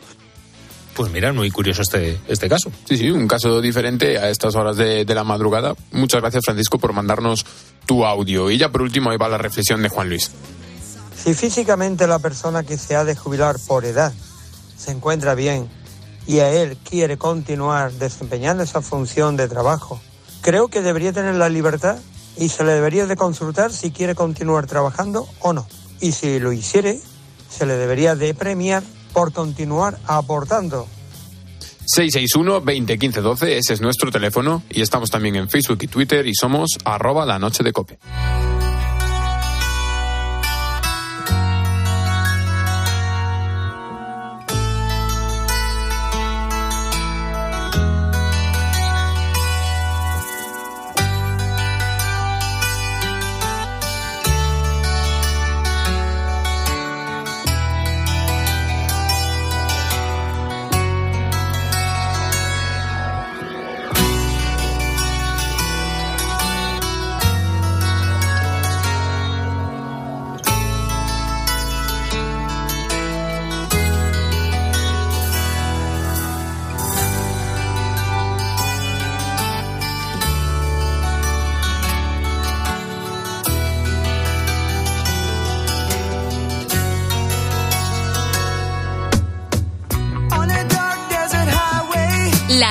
Pues 0.97 1.13
mira, 1.13 1.31
muy 1.35 1.51
curioso 1.51 1.83
este, 1.83 2.19
este 2.27 2.49
caso. 2.49 2.73
Sí, 2.89 2.97
sí, 2.97 3.11
un 3.11 3.29
caso 3.29 3.61
diferente 3.61 4.17
a 4.17 4.31
estas 4.31 4.55
horas 4.55 4.79
de, 4.79 5.05
de 5.05 5.15
la 5.15 5.25
madrugada. 5.25 5.75
Muchas 5.93 6.23
gracias, 6.23 6.43
Francisco, 6.47 6.79
por 6.79 6.95
mandarnos 6.95 7.45
tu 7.85 8.07
audio. 8.07 8.51
Y 8.51 8.57
ya 8.57 8.71
por 8.71 8.81
último, 8.81 9.11
ahí 9.11 9.19
va 9.19 9.29
la 9.29 9.37
reflexión 9.37 9.83
de 9.83 9.91
Juan 9.91 10.09
Luis. 10.09 10.31
Si 11.23 11.35
físicamente 11.35 12.07
la 12.07 12.19
persona 12.19 12.63
que 12.63 12.79
se 12.79 12.97
ha 12.97 13.05
de 13.05 13.15
jubilar 13.15 13.57
por 13.67 13.85
edad 13.85 14.15
se 14.79 14.91
encuentra 14.91 15.35
bien 15.35 15.69
y 16.27 16.39
a 16.39 16.51
él 16.51 16.79
quiere 16.89 17.19
continuar 17.19 17.93
desempeñando 17.93 18.63
esa 18.63 18.81
función 18.81 19.37
de 19.37 19.49
trabajo, 19.49 20.01
creo 20.41 20.69
que 20.69 20.81
debería 20.81 21.13
tener 21.13 21.35
la 21.35 21.51
libertad 21.51 21.99
y 22.39 22.49
se 22.49 22.65
le 22.65 22.73
debería 22.73 23.07
de 23.07 23.17
consultar 23.17 23.71
si 23.71 23.91
quiere 23.91 24.15
continuar 24.15 24.67
trabajando 24.67 25.29
o 25.41 25.53
no. 25.53 25.67
Y 26.01 26.13
si 26.13 26.39
lo 26.39 26.53
hiciere, 26.53 27.01
se 27.51 27.67
le 27.67 27.77
debería 27.77 28.15
de 28.15 28.33
premiar 28.33 28.83
por 29.17 29.33
continuar 29.33 29.97
aportando 30.07 30.87
661 31.87 32.61
20 32.61 32.99
15 32.99 33.21
12, 33.23 33.57
ese 33.57 33.73
es 33.73 33.81
nuestro 33.81 34.11
teléfono. 34.11 34.63
Y 34.69 34.83
estamos 34.83 35.11
también 35.11 35.37
en 35.37 35.49
Facebook 35.49 35.79
y 35.81 35.87
Twitter 35.87 36.27
y 36.27 36.35
somos 36.35 36.73
arroba 36.85 37.25
la 37.25 37.39
noche 37.39 37.63
de 37.65 37.73
cope. 37.73 37.99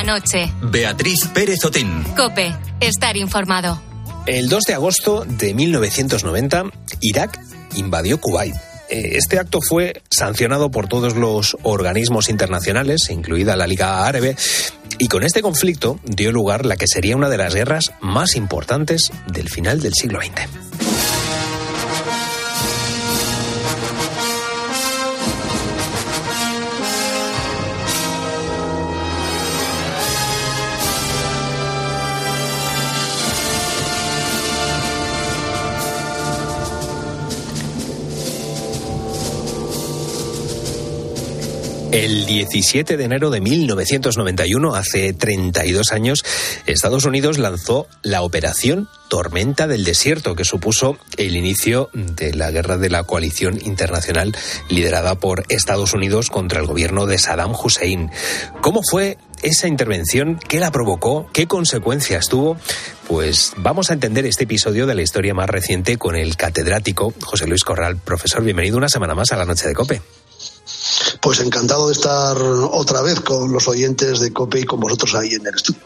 Noche. 0.06 0.51
Beatriz 0.62 1.28
Pérez 1.34 1.64
Otín. 1.66 2.03
Cope. 2.16 2.56
Estar 2.80 3.18
informado. 3.18 3.82
El 4.26 4.49
2 4.49 4.64
de 4.64 4.74
agosto 4.74 5.24
de 5.26 5.53
1990, 5.53 6.66
Irak 7.01 7.39
invadió 7.76 8.20
Kuwait. 8.20 8.56
Eh, 8.89 9.18
Este 9.18 9.39
acto 9.39 9.60
fue 9.62 10.01
sancionado 10.10 10.70
por 10.72 10.88
todos 10.88 11.16
los 11.16 11.58
organismos 11.64 12.30
internacionales, 12.30 13.10
incluida 13.10 13.56
la 13.56 13.68
Liga 13.68 14.06
Árabe, 14.06 14.36
y 14.99 15.08
con 15.08 15.24
este 15.24 15.41
conflicto 15.41 15.99
dio 16.03 16.32
lugar 16.32 16.66
la 16.66 16.78
que 16.78 16.88
sería 16.88 17.16
una 17.16 17.30
de 17.30 17.38
las 17.38 17.53
guerras 17.53 17.91
más 18.01 18.36
importantes 18.36 19.12
del 19.28 19.49
final 19.49 19.82
del 19.82 19.93
siglo 19.93 20.20
XX. 20.22 20.64
El 41.95 42.25
17 42.25 42.97
de 42.97 43.05
enero 43.05 43.29
de 43.29 43.39
1991, 43.39 44.75
hace 44.75 45.13
32 45.13 45.93
años, 45.93 46.25
Estados 46.65 47.05
Unidos 47.05 47.37
lanzó 47.37 47.87
la 48.03 48.21
Operación 48.21 48.89
Tormenta 49.07 49.65
del 49.65 49.85
Desierto, 49.85 50.35
que 50.35 50.43
supuso 50.43 50.97
el 51.15 51.37
inicio 51.37 51.89
de 51.93 52.33
la 52.33 52.51
guerra 52.51 52.77
de 52.77 52.89
la 52.89 53.03
coalición 53.03 53.61
internacional 53.63 54.35
liderada 54.67 55.15
por 55.15 55.45
Estados 55.47 55.93
Unidos 55.93 56.29
contra 56.29 56.59
el 56.59 56.67
gobierno 56.67 57.05
de 57.05 57.17
Saddam 57.17 57.53
Hussein. 57.53 58.11
¿Cómo 58.59 58.81
fue 58.83 59.17
esa 59.41 59.69
intervención, 59.69 60.37
qué 60.49 60.59
la 60.59 60.71
provocó, 60.71 61.29
qué 61.31 61.47
consecuencias 61.47 62.27
tuvo. 62.27 62.57
Pues 63.07 63.53
vamos 63.55 63.89
a 63.89 63.93
entender 63.93 64.25
este 64.25 64.43
episodio 64.43 64.85
de 64.85 64.95
la 64.95 65.01
historia 65.01 65.33
más 65.33 65.49
reciente 65.49 65.97
con 65.97 66.17
el 66.17 66.35
catedrático 66.35 67.13
José 67.21 67.47
Luis 67.47 67.63
Corral. 67.63 67.95
Profesor, 67.97 68.43
bienvenido 68.43 68.77
una 68.77 68.89
semana 68.89 69.15
más 69.15 69.31
a 69.31 69.37
la 69.37 69.45
Noche 69.45 69.67
de 69.67 69.75
Cope. 69.75 70.01
Pues 71.22 71.39
encantado 71.39 71.88
de 71.88 71.93
estar 71.93 72.38
otra 72.38 73.01
vez 73.01 73.20
con 73.20 73.51
los 73.51 73.68
oyentes 73.68 74.20
de 74.20 74.34
COPE 74.34 74.61
y 74.61 74.63
con 74.63 74.80
vosotros 74.80 75.16
ahí 75.16 75.34
en 75.34 75.45
el 75.45 75.55
estudio. 75.55 75.82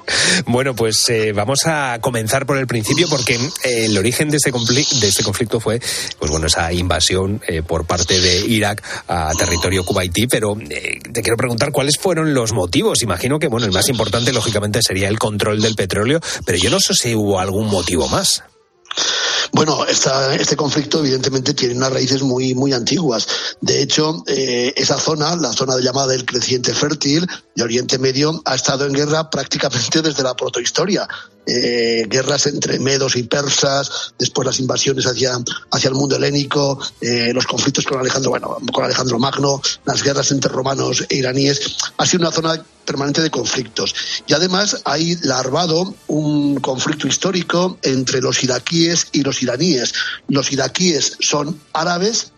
Bueno, 0.45 0.75
pues 0.75 1.07
eh, 1.09 1.33
vamos 1.33 1.65
a 1.65 1.99
comenzar 2.01 2.45
por 2.45 2.57
el 2.57 2.67
principio 2.67 3.07
porque 3.09 3.35
eh, 3.35 3.85
el 3.85 3.97
origen 3.97 4.29
de 4.29 4.37
este, 4.37 4.51
conflicto, 4.51 4.95
de 4.99 5.07
este 5.07 5.23
conflicto 5.23 5.59
fue, 5.59 5.81
pues 6.17 6.31
bueno, 6.31 6.47
esa 6.47 6.71
invasión 6.71 7.41
eh, 7.47 7.61
por 7.61 7.85
parte 7.85 8.19
de 8.19 8.45
Irak 8.45 8.83
a 9.07 9.33
territorio 9.37 9.83
kuwaití, 9.83 10.27
pero 10.27 10.57
eh, 10.69 10.99
te 11.11 11.21
quiero 11.21 11.37
preguntar 11.37 11.71
cuáles 11.71 11.97
fueron 11.97 12.33
los 12.33 12.53
motivos. 12.53 13.01
Imagino 13.01 13.39
que, 13.39 13.47
bueno, 13.47 13.65
el 13.65 13.71
más 13.71 13.89
importante 13.89 14.33
lógicamente 14.33 14.81
sería 14.81 15.07
el 15.07 15.19
control 15.19 15.61
del 15.61 15.75
petróleo, 15.75 16.19
pero 16.45 16.57
yo 16.57 16.69
no 16.69 16.79
sé 16.79 16.93
si 16.93 17.15
hubo 17.15 17.39
algún 17.39 17.67
motivo 17.67 18.07
más. 18.07 18.43
Bueno, 19.51 19.85
este 19.85 20.55
conflicto 20.55 20.99
evidentemente 20.99 21.53
tiene 21.53 21.75
unas 21.75 21.91
raíces 21.91 22.21
muy, 22.21 22.53
muy 22.53 22.73
antiguas. 22.73 23.27
De 23.61 23.81
hecho, 23.81 24.23
eh, 24.27 24.73
esa 24.75 24.99
zona, 24.99 25.35
la 25.35 25.51
zona 25.53 25.77
llamada 25.79 26.07
del 26.07 26.25
creciente 26.25 26.73
fértil 26.73 27.27
de 27.55 27.63
Oriente 27.63 27.97
Medio, 27.97 28.41
ha 28.45 28.55
estado 28.55 28.85
en 28.85 28.93
guerra 28.93 29.29
prácticamente 29.29 30.01
desde 30.03 30.23
la 30.23 30.35
protohistoria. 30.35 31.07
Eh, 31.51 32.05
guerras 32.07 32.45
entre 32.45 32.77
medos 32.77 33.15
y 33.15 33.23
persas, 33.23 34.13
después 34.19 34.45
las 34.45 34.59
invasiones 34.59 35.07
hacia, 35.07 35.31
hacia 35.71 35.87
el 35.87 35.95
mundo 35.95 36.15
helénico, 36.15 36.79
eh, 37.01 37.33
los 37.33 37.47
conflictos 37.47 37.85
con 37.85 37.99
Alejandro, 37.99 38.29
bueno, 38.29 38.57
con 38.71 38.85
Alejandro 38.85 39.17
Magno, 39.17 39.59
las 39.83 40.03
guerras 40.03 40.29
entre 40.29 40.51
romanos 40.51 41.03
e 41.09 41.15
iraníes. 41.15 41.75
Ha 41.97 42.05
sido 42.05 42.21
una 42.21 42.31
zona 42.31 42.63
permanente 42.85 43.23
de 43.23 43.31
conflictos. 43.31 43.95
Y 44.27 44.33
además 44.33 44.81
hay 44.85 45.15
larvado 45.23 45.95
un 46.07 46.59
conflicto 46.59 47.07
histórico 47.07 47.79
entre 47.81 48.21
los 48.21 48.43
iraquíes 48.43 49.07
y 49.11 49.23
los 49.23 49.41
iraníes. 49.41 49.93
Los 50.27 50.51
iraquíes 50.51 51.17
son 51.19 51.59
árabes, 51.73 52.31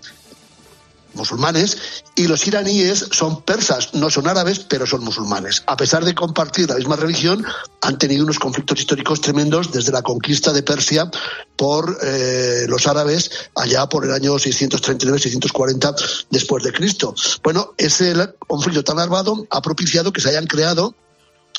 musulmanes 1.13 2.03
y 2.15 2.27
los 2.27 2.45
iraníes 2.47 3.07
son 3.11 3.41
persas, 3.41 3.93
no 3.93 4.09
son 4.09 4.27
árabes, 4.27 4.59
pero 4.59 4.85
son 4.85 5.03
musulmanes. 5.03 5.63
A 5.67 5.77
pesar 5.77 6.05
de 6.05 6.15
compartir 6.15 6.69
la 6.69 6.75
misma 6.75 6.95
religión, 6.95 7.45
han 7.81 7.97
tenido 7.97 8.23
unos 8.23 8.39
conflictos 8.39 8.79
históricos 8.79 9.21
tremendos 9.21 9.71
desde 9.71 9.91
la 9.91 10.01
conquista 10.01 10.53
de 10.53 10.63
Persia 10.63 11.09
por 11.55 11.97
eh, 12.01 12.65
los 12.67 12.87
árabes 12.87 13.31
allá 13.55 13.87
por 13.87 14.05
el 14.05 14.13
año 14.13 14.33
639-640 14.35 15.95
después 16.29 16.63
de 16.63 16.71
Cristo. 16.71 17.13
Bueno, 17.43 17.73
ese 17.77 18.13
conflicto 18.47 18.83
tan 18.83 18.99
armado 18.99 19.45
ha 19.49 19.61
propiciado 19.61 20.11
que 20.11 20.21
se 20.21 20.29
hayan 20.29 20.47
creado 20.47 20.95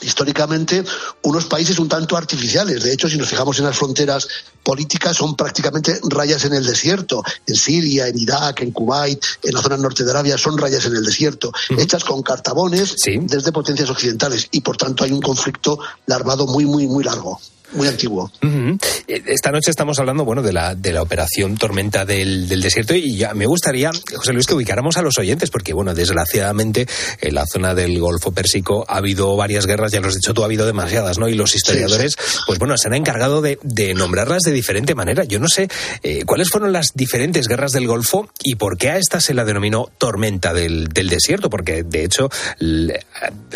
históricamente 0.02 0.84
unos 1.22 1.46
países 1.46 1.78
un 1.78 1.88
tanto 1.88 2.16
artificiales. 2.16 2.82
De 2.82 2.92
hecho, 2.92 3.08
si 3.08 3.16
nos 3.16 3.28
fijamos 3.28 3.58
en 3.58 3.66
las 3.66 3.76
fronteras 3.76 4.28
políticas, 4.62 5.16
son 5.16 5.36
prácticamente 5.36 6.00
rayas 6.08 6.44
en 6.44 6.54
el 6.54 6.64
desierto. 6.64 7.22
En 7.46 7.56
Siria, 7.56 8.08
en 8.08 8.18
Irak, 8.18 8.60
en 8.60 8.72
Kuwait, 8.72 9.24
en 9.42 9.54
la 9.54 9.62
zona 9.62 9.76
norte 9.76 10.04
de 10.04 10.10
Arabia, 10.10 10.38
son 10.38 10.58
rayas 10.58 10.84
en 10.86 10.96
el 10.96 11.04
desierto, 11.04 11.52
hechas 11.76 12.04
con 12.04 12.22
cartabones 12.22 12.96
desde 13.22 13.52
potencias 13.52 13.90
occidentales. 13.90 14.48
Y 14.50 14.60
por 14.60 14.76
tanto 14.76 15.04
hay 15.04 15.12
un 15.12 15.20
conflicto 15.20 15.78
larvado 16.06 16.46
muy, 16.46 16.64
muy, 16.64 16.86
muy 16.86 17.04
largo 17.04 17.40
muy 17.74 17.88
antiguo. 17.88 18.30
Eh, 18.42 19.22
Esta 19.26 19.50
noche 19.50 19.70
estamos 19.70 19.98
hablando, 19.98 20.24
bueno, 20.24 20.42
de 20.42 20.52
la, 20.52 20.74
de 20.74 20.92
la 20.92 21.02
operación 21.02 21.56
Tormenta 21.56 22.04
del, 22.04 22.48
del 22.48 22.60
Desierto 22.62 22.94
y 22.94 23.16
ya 23.16 23.34
me 23.34 23.46
gustaría, 23.46 23.90
José 24.14 24.32
Luis, 24.32 24.46
que 24.46 24.54
ubicáramos 24.54 24.96
a 24.96 25.02
los 25.02 25.18
oyentes, 25.18 25.50
porque, 25.50 25.72
bueno, 25.72 25.94
desgraciadamente 25.94 26.86
en 27.20 27.34
la 27.34 27.44
zona 27.46 27.74
del 27.74 27.98
Golfo 28.00 28.32
Pérsico 28.32 28.84
ha 28.88 28.96
habido 28.96 29.36
varias 29.36 29.66
guerras, 29.66 29.92
ya 29.92 30.00
lo 30.00 30.08
has 30.08 30.14
dicho 30.14 30.34
tú, 30.34 30.42
ha 30.42 30.46
habido 30.46 30.66
demasiadas, 30.66 31.18
¿no? 31.18 31.28
Y 31.28 31.34
los 31.34 31.54
historiadores, 31.54 32.16
pues 32.46 32.58
bueno, 32.58 32.76
se 32.76 32.88
han 32.88 32.94
encargado 32.94 33.40
de, 33.42 33.58
de 33.62 33.94
nombrarlas 33.94 34.42
de 34.42 34.52
diferente 34.52 34.94
manera. 34.94 35.24
Yo 35.24 35.38
no 35.38 35.48
sé 35.48 35.68
eh, 36.02 36.24
cuáles 36.26 36.48
fueron 36.50 36.72
las 36.72 36.88
diferentes 36.94 37.46
guerras 37.48 37.72
del 37.72 37.86
Golfo 37.86 38.28
y 38.42 38.54
por 38.56 38.76
qué 38.78 38.90
a 38.90 38.98
esta 38.98 39.20
se 39.20 39.34
la 39.34 39.44
denominó 39.44 39.88
Tormenta 39.98 40.52
del, 40.54 40.88
del 40.88 41.08
Desierto, 41.08 41.50
porque 41.50 41.82
de 41.82 42.04
hecho, 42.04 42.28
l- 42.60 42.98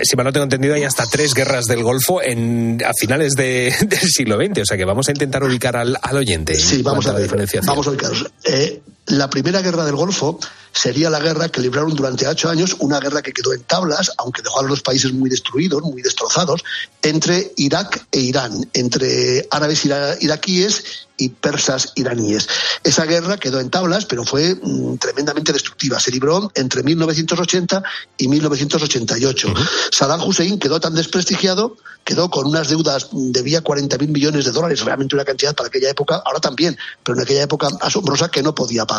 si 0.03 0.17
mal 0.17 0.25
no 0.27 0.33
tengo 0.33 0.45
entendido, 0.45 0.75
hay 0.75 0.85
hasta 0.85 1.05
tres 1.07 1.35
guerras 1.35 1.67
del 1.67 1.83
Golfo 1.83 2.23
en, 2.23 2.83
a 2.85 2.93
finales 2.99 3.33
de, 3.35 3.75
del 4.07 4.13
siglo 4.13 4.37
XX, 4.37 4.63
o 4.63 4.65
sea 4.67 4.77
que 4.77 4.85
vamos 4.85 5.09
a 5.09 5.13
intentar 5.13 5.43
ubicar 5.43 5.77
al, 5.77 5.97
al 6.01 6.17
oyente. 6.17 6.55
en 6.55 6.61
Sí, 6.61 6.83
vamos 6.83 7.07
a 7.07 7.09
la 7.09 7.15
ver. 7.15 7.25
diferenciación. 7.25 7.67
Vamos 7.67 7.87
a 7.87 7.91
ubicaros. 7.91 8.27
Eh, 8.45 8.81
la 9.07 9.31
primera 9.31 9.63
guerra 9.63 9.85
del 9.85 9.97
Golfo 9.97 10.39
sería 10.73 11.09
la 11.09 11.21
guerra 11.21 11.49
que 11.49 11.61
libraron 11.61 11.95
durante 11.95 12.27
ocho 12.29 12.51
años, 12.51 12.77
una 12.81 13.01
guerra 13.01 13.23
que 13.23 13.33
quedó 13.33 13.55
en 13.55 13.63
tablas, 13.63 14.13
aunque 14.19 14.43
dejó 14.43 14.61
a 14.61 14.65
los 14.65 14.83
países 14.83 15.13
muy 15.13 15.31
destruidos, 15.31 15.83
muy 15.83 16.03
destrozados, 16.03 16.63
entre 17.03 17.53
Irak 17.57 18.07
e 18.13 18.21
Irán, 18.21 18.69
entre 18.75 19.47
árabes 19.51 19.85
ira- 19.87 20.17
iraquíes 20.21 21.07
y 21.17 21.31
persas 21.31 21.93
iraníes. 21.95 22.47
Esa 22.85 23.07
guerra 23.07 23.39
quedó 23.39 23.59
en 23.61 23.71
tablas, 23.71 24.05
pero 24.05 24.25
fue 24.25 24.55
mm, 24.55 24.97
tremendamente 24.99 25.51
destructiva. 25.53 25.99
Se 25.99 26.11
libró 26.11 26.51
entre 26.55 26.83
1980 26.83 27.83
y 28.19 28.29
1988. 28.29 29.55
Saddam 29.93 30.23
Hussein 30.23 30.59
quedó 30.59 30.79
tan 30.79 30.95
desprestigiado, 30.95 31.79
quedó 32.05 32.31
con 32.31 32.47
unas 32.47 32.69
deudas, 32.69 33.09
debía 33.13 33.65
40.000 33.65 34.09
millones 34.09 34.45
de 34.45 34.53
dólares, 34.53 34.85
realmente 34.85 35.15
una 35.15 35.25
cantidad 35.25 35.55
para 35.55 35.69
aquella 35.69 35.89
época, 35.89 36.23
ahora 36.25 36.39
también, 36.41 36.77
pero 37.03 37.17
en 37.17 37.23
aquella 37.25 37.43
época 37.45 37.69
asombrosa 37.81 38.29
que 38.31 38.43
no 38.43 38.55
podía 38.55 38.85
pagar. 38.85 38.96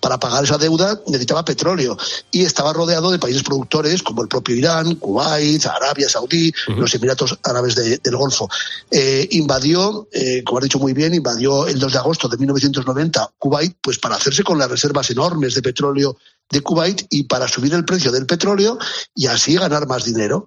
Para 0.00 0.18
pagar 0.18 0.44
esa 0.44 0.58
deuda 0.58 1.00
necesitaba 1.06 1.44
petróleo 1.44 1.96
y 2.30 2.44
estaba 2.44 2.72
rodeado 2.72 3.10
de 3.10 3.18
países 3.18 3.42
productores 3.42 4.02
como 4.02 4.22
el 4.22 4.28
propio 4.28 4.54
Irán, 4.56 4.94
Kuwait, 4.96 5.64
Arabia 5.66 6.08
Saudí, 6.08 6.52
los 6.68 6.94
Emiratos 6.94 7.38
Árabes 7.42 7.74
de- 7.74 7.98
del 7.98 8.16
Golfo. 8.16 8.48
Eh, 8.90 9.28
invadió, 9.32 10.08
eh, 10.12 10.42
como 10.44 10.58
has 10.58 10.64
dicho 10.64 10.78
muy 10.78 10.92
bien, 10.92 11.14
invadió 11.14 11.66
el 11.66 11.78
2 11.78 11.92
de 11.92 11.98
agosto 11.98 12.28
de 12.28 12.36
1990 12.36 13.30
Kuwait, 13.38 13.76
pues 13.80 13.98
para 13.98 14.16
hacerse 14.16 14.42
con 14.42 14.58
las 14.58 14.70
reservas 14.70 15.10
enormes 15.10 15.54
de 15.54 15.62
petróleo 15.62 16.16
de 16.48 16.60
Kuwait 16.60 17.06
y 17.10 17.24
para 17.24 17.48
subir 17.48 17.74
el 17.74 17.84
precio 17.84 18.12
del 18.12 18.26
petróleo 18.26 18.78
y 19.14 19.26
así 19.26 19.54
ganar 19.56 19.86
más 19.88 20.04
dinero. 20.04 20.46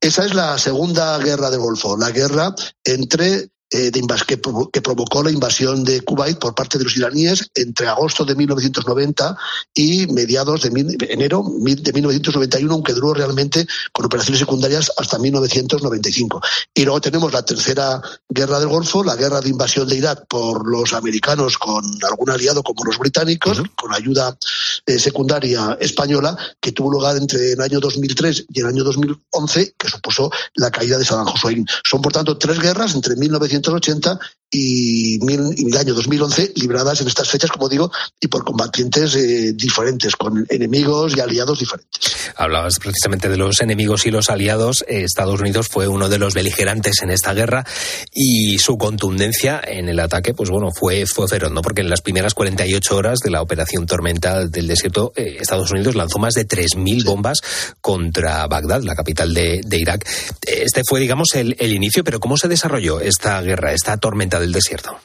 Esa 0.00 0.24
es 0.24 0.34
la 0.34 0.56
segunda 0.58 1.18
guerra 1.18 1.50
del 1.50 1.60
Golfo, 1.60 1.96
la 1.96 2.10
guerra 2.10 2.54
entre 2.84 3.50
eh, 3.74 3.90
de 3.90 4.00
que, 4.24 4.40
provo- 4.40 4.70
que 4.70 4.80
provocó 4.80 5.20
la 5.24 5.32
invasión 5.32 5.82
de 5.82 6.00
Kuwait 6.02 6.38
por 6.38 6.54
parte 6.54 6.78
de 6.78 6.84
los 6.84 6.96
iraníes 6.96 7.50
entre 7.56 7.88
agosto 7.88 8.24
de 8.24 8.36
1990 8.36 9.36
y 9.74 10.06
mediados 10.06 10.62
de 10.62 10.68
enero 11.08 11.42
de 11.58 11.92
1991, 11.92 12.72
aunque 12.72 12.92
duró 12.92 13.14
realmente 13.14 13.66
con 13.92 14.06
operaciones 14.06 14.38
secundarias 14.38 14.92
hasta 14.96 15.18
1995. 15.18 16.40
Y 16.72 16.84
luego 16.84 17.00
tenemos 17.00 17.32
la 17.32 17.44
tercera 17.44 18.00
guerra 18.28 18.60
del 18.60 18.68
Golfo, 18.68 19.02
la 19.02 19.16
guerra 19.16 19.40
de 19.40 19.48
invasión 19.48 19.88
de 19.88 19.96
Irak 19.96 20.26
por 20.28 20.68
los 20.68 20.92
americanos 20.92 21.58
con 21.58 21.84
algún 22.08 22.30
aliado 22.30 22.62
como 22.62 22.84
los 22.84 22.98
británicos, 22.98 23.60
con 23.74 23.92
ayuda 23.92 24.38
eh, 24.86 25.00
secundaria 25.00 25.76
española, 25.80 26.36
que 26.60 26.70
tuvo 26.70 26.92
lugar 26.92 27.16
entre 27.16 27.54
el 27.54 27.60
año 27.60 27.80
2003 27.80 28.46
y 28.52 28.60
el 28.60 28.66
año 28.66 28.84
2011, 28.84 29.74
que 29.76 29.88
supuso 29.88 30.30
la 30.54 30.70
caída 30.70 30.96
de 30.96 31.04
Saddam 31.04 31.26
Hussein. 31.34 31.66
Son, 31.82 32.00
por 32.00 32.12
tanto, 32.12 32.38
tres 32.38 32.60
guerras 32.60 32.94
entre 32.94 33.16
1980 33.64 34.18
y, 34.50 35.18
mil- 35.20 35.54
y 35.56 35.68
el 35.70 35.76
año 35.76 35.94
2011, 35.94 36.52
libradas 36.56 37.00
en 37.00 37.08
estas 37.08 37.28
fechas, 37.28 37.50
como 37.50 37.68
digo, 37.68 37.90
y 38.20 38.28
por 38.28 38.44
combatientes 38.44 39.14
eh, 39.16 39.52
diferentes, 39.54 40.14
con 40.16 40.46
enemigos 40.48 41.16
y 41.16 41.20
aliados 41.20 41.58
diferentes. 41.58 42.14
Hablabas 42.36 42.78
precisamente 42.78 43.28
de 43.28 43.36
los 43.36 43.60
enemigos 43.60 44.06
y 44.06 44.10
los 44.10 44.30
aliados. 44.30 44.84
Eh, 44.88 45.04
Estados 45.04 45.40
Unidos 45.40 45.68
fue 45.68 45.88
uno 45.88 46.08
de 46.08 46.18
los 46.18 46.34
beligerantes 46.34 47.02
en 47.02 47.10
esta 47.10 47.34
guerra 47.34 47.64
y 48.12 48.58
su 48.58 48.78
contundencia 48.78 49.60
en 49.66 49.88
el 49.88 49.98
ataque, 50.00 50.34
pues 50.34 50.50
bueno, 50.50 50.70
fue, 50.72 51.06
fue 51.06 51.26
feroz, 51.28 51.50
¿no? 51.52 51.62
Porque 51.62 51.80
en 51.82 51.90
las 51.90 52.00
primeras 52.02 52.34
48 52.34 52.96
horas 52.96 53.18
de 53.24 53.30
la 53.30 53.42
operación 53.42 53.86
Tormenta 53.86 54.46
del 54.46 54.66
Desierto, 54.68 55.12
eh, 55.16 55.38
Estados 55.40 55.70
Unidos 55.72 55.94
lanzó 55.94 56.18
más 56.18 56.34
de 56.34 56.46
3.000 56.46 57.04
bombas 57.04 57.38
contra 57.80 58.46
Bagdad, 58.46 58.82
la 58.82 58.94
capital 58.94 59.34
de, 59.34 59.60
de 59.64 59.78
Irak. 59.78 60.08
Este 60.46 60.82
fue, 60.88 61.00
digamos, 61.00 61.34
el, 61.34 61.56
el 61.58 61.72
inicio, 61.72 62.04
pero 62.04 62.20
¿cómo 62.20 62.36
se 62.36 62.48
desarrolló 62.48 63.00
esta 63.00 63.40
guerra, 63.42 63.72
esta 63.72 63.96
tormenta 63.96 64.33
del 64.40 64.52
desierto? 64.52 64.98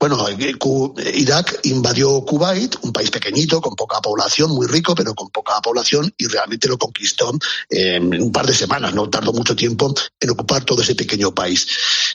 Bueno, 0.00 0.28
eh, 0.28 0.54
Cu- 0.54 0.94
Irak 1.14 1.58
invadió 1.64 2.20
Kuwait, 2.24 2.76
un 2.82 2.92
país 2.92 3.10
pequeñito, 3.10 3.60
con 3.60 3.74
poca 3.74 4.00
población, 4.00 4.52
muy 4.52 4.68
rico, 4.68 4.94
pero 4.94 5.12
con 5.12 5.28
poca 5.30 5.60
población, 5.60 6.14
y 6.16 6.26
realmente 6.28 6.68
lo 6.68 6.78
conquistó 6.78 7.32
eh, 7.68 7.96
en 7.96 8.22
un 8.22 8.30
par 8.30 8.46
de 8.46 8.54
semanas, 8.54 8.94
no 8.94 9.10
tardó 9.10 9.32
mucho 9.32 9.56
tiempo 9.56 9.92
en 10.20 10.30
ocupar 10.30 10.64
todo 10.64 10.82
ese 10.82 10.94
pequeño 10.94 11.34
país. 11.34 11.66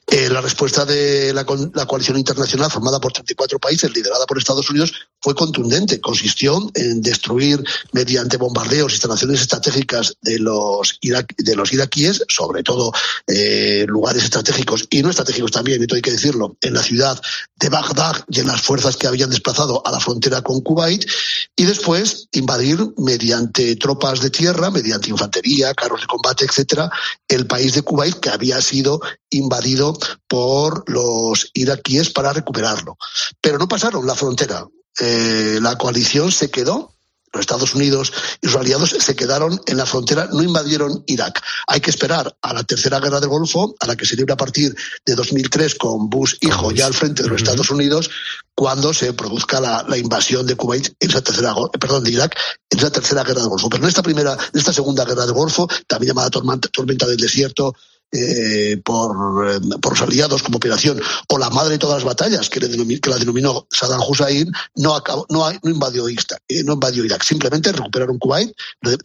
Eh, 0.08 0.30
la 0.30 0.40
respuesta 0.40 0.86
de 0.86 1.34
la, 1.34 1.46
la 1.74 1.86
coalición 1.86 2.18
internacional, 2.18 2.72
formada 2.72 3.02
por 3.02 3.12
34 3.12 3.60
países, 3.60 3.94
liderada 3.94 4.26
por 4.28 4.38
Estados 4.38 4.70
Unidos, 4.70 4.94
fue 5.20 5.36
contundente. 5.36 6.00
Consistió 6.00 6.72
en 6.76 7.02
destruir 7.02 7.62
mediante 7.92 8.38
bombardeos 8.38 8.94
instalaciones 8.94 9.42
estratégicas 9.42 10.16
de 10.22 10.40
los, 10.40 11.00
de 11.02 11.56
los 11.56 11.74
iraquíes, 11.74 12.24
sobre 12.30 12.64
todo 12.64 12.94
eh, 13.28 13.86
lugares 13.90 14.24
estratégicos 14.24 14.86
y 14.90 15.02
no 15.04 15.10
estratégicos 15.10 15.52
también, 15.52 15.82
esto 15.82 15.96
hay 15.96 16.02
que 16.02 16.12
decirlo, 16.12 16.56
en 16.62 16.74
la 16.74 16.84
ciudad 16.84 17.22
de 17.58 17.70
Bagdad 17.74 18.24
y 18.30 18.40
en 18.40 18.46
las 18.46 18.62
fuerzas 18.62 18.98
que 18.98 19.08
habían 19.08 19.32
desplazado 19.32 19.82
a 19.84 19.90
la 19.90 20.00
frontera 20.00 20.44
con 20.44 20.62
Kuwait 20.62 21.10
y 21.56 21.64
después 21.64 22.28
invadir 22.32 22.78
mediante 22.98 23.76
tropas 23.78 24.22
de 24.22 24.30
tierra, 24.30 24.70
mediante 24.70 25.10
infantería, 25.10 25.74
carros 25.74 26.02
de 26.02 26.06
combate, 26.06 26.46
etcétera, 26.46 26.92
el 27.28 27.48
país 27.48 27.74
de 27.74 27.82
Kuwait 27.82 28.20
que 28.20 28.30
había 28.30 28.62
sido 28.62 29.02
invadido 29.32 29.98
por 30.28 30.88
los 30.88 31.50
iraquíes 31.56 32.12
para 32.12 32.32
recuperarlo. 32.32 32.96
Pero 33.42 33.58
no 33.58 33.68
pasaron 33.68 34.06
la 34.06 34.14
frontera. 34.14 34.68
Eh, 35.00 35.58
la 35.60 35.76
coalición 35.76 36.32
se 36.32 36.52
quedó 36.52 36.93
los 37.34 37.42
Estados 37.42 37.74
Unidos 37.74 38.14
y 38.42 38.48
sus 38.48 38.56
aliados 38.56 38.92
se 38.92 39.16
quedaron 39.16 39.60
en 39.66 39.78
la 39.78 39.86
frontera, 39.86 40.30
no 40.32 40.44
invadieron 40.44 41.04
Irak. 41.08 41.42
Hay 41.68 41.82
que 41.82 41.90
esperar 41.90 42.36
a 42.42 42.54
la 42.54 42.64
tercera 42.64 43.00
guerra 43.00 43.20
del 43.20 43.30
Golfo, 43.30 43.76
a 43.80 43.88
la 43.88 43.96
que 43.96 44.06
se 44.06 44.16
libra 44.16 44.36
a 44.36 44.38
partir 44.38 44.76
de 45.06 45.16
2003 45.16 45.76
con 45.76 46.10
Bush 46.10 46.36
hijo 46.42 46.72
ya 46.72 46.86
al 46.86 46.94
frente 46.94 47.24
de 47.24 47.30
los 47.30 47.42
Estados 47.42 47.70
Unidos, 47.72 48.10
cuando 48.56 48.94
se 48.94 49.14
produzca 49.14 49.60
la, 49.60 49.84
la 49.88 49.98
invasión 49.98 50.46
de 50.46 50.56
Kuwait 50.56 50.94
en 51.00 51.10
esa 51.10 51.22
tercera, 51.22 51.52
eh, 51.52 51.78
perdón, 51.80 52.04
de 52.04 52.12
Irak 52.12 52.38
en 52.70 52.80
esa 52.80 52.92
tercera 52.92 53.24
guerra 53.24 53.42
del 53.42 53.50
Golfo. 53.50 53.70
Pero 53.70 53.84
en 53.84 53.90
esta 53.90 54.04
primera, 54.04 54.34
en 54.34 54.60
esta 54.60 54.74
segunda 54.74 55.06
guerra 55.06 55.26
del 55.26 55.34
Golfo, 55.34 55.68
también 55.88 56.10
llamada 56.10 56.30
tormenta, 56.30 56.70
tormenta 56.70 57.08
del 57.08 57.18
desierto, 57.18 57.76
eh, 58.14 58.78
por, 58.84 59.50
eh, 59.50 59.60
por 59.82 59.94
los 59.94 60.02
aliados 60.02 60.44
como 60.44 60.58
operación, 60.58 61.02
o 61.28 61.38
la 61.38 61.50
madre 61.50 61.72
de 61.74 61.78
todas 61.80 61.98
las 61.98 62.06
batallas, 62.06 62.50
que, 62.50 62.60
le 62.60 63.00
que 63.00 63.10
la 63.10 63.18
denominó 63.18 63.68
Saddam 63.72 64.02
Hussein, 64.08 64.52
no, 64.76 64.96
acabó, 64.96 65.26
no, 65.30 65.52
invadió 65.64 66.08
Ista- 66.08 66.38
eh, 66.48 66.64
no 66.64 66.74
invadió 66.74 67.04
Irak. 67.04 67.24
Simplemente 67.24 67.72
recuperaron 67.72 68.20
Kuwait, 68.20 68.54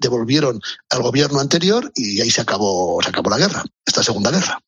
devolvieron 0.01 0.61
al 0.91 1.03
gobierno 1.03 1.41
anterior 1.41 1.91
y 1.95 2.21
ahí 2.21 2.31
se 2.31 2.43
acabó, 2.43 3.01
se 3.03 3.09
acabó 3.09 3.31
la 3.31 3.39
guerra, 3.39 3.65
esta 3.85 4.03
segunda 4.03 4.31
guerra. 4.31 4.61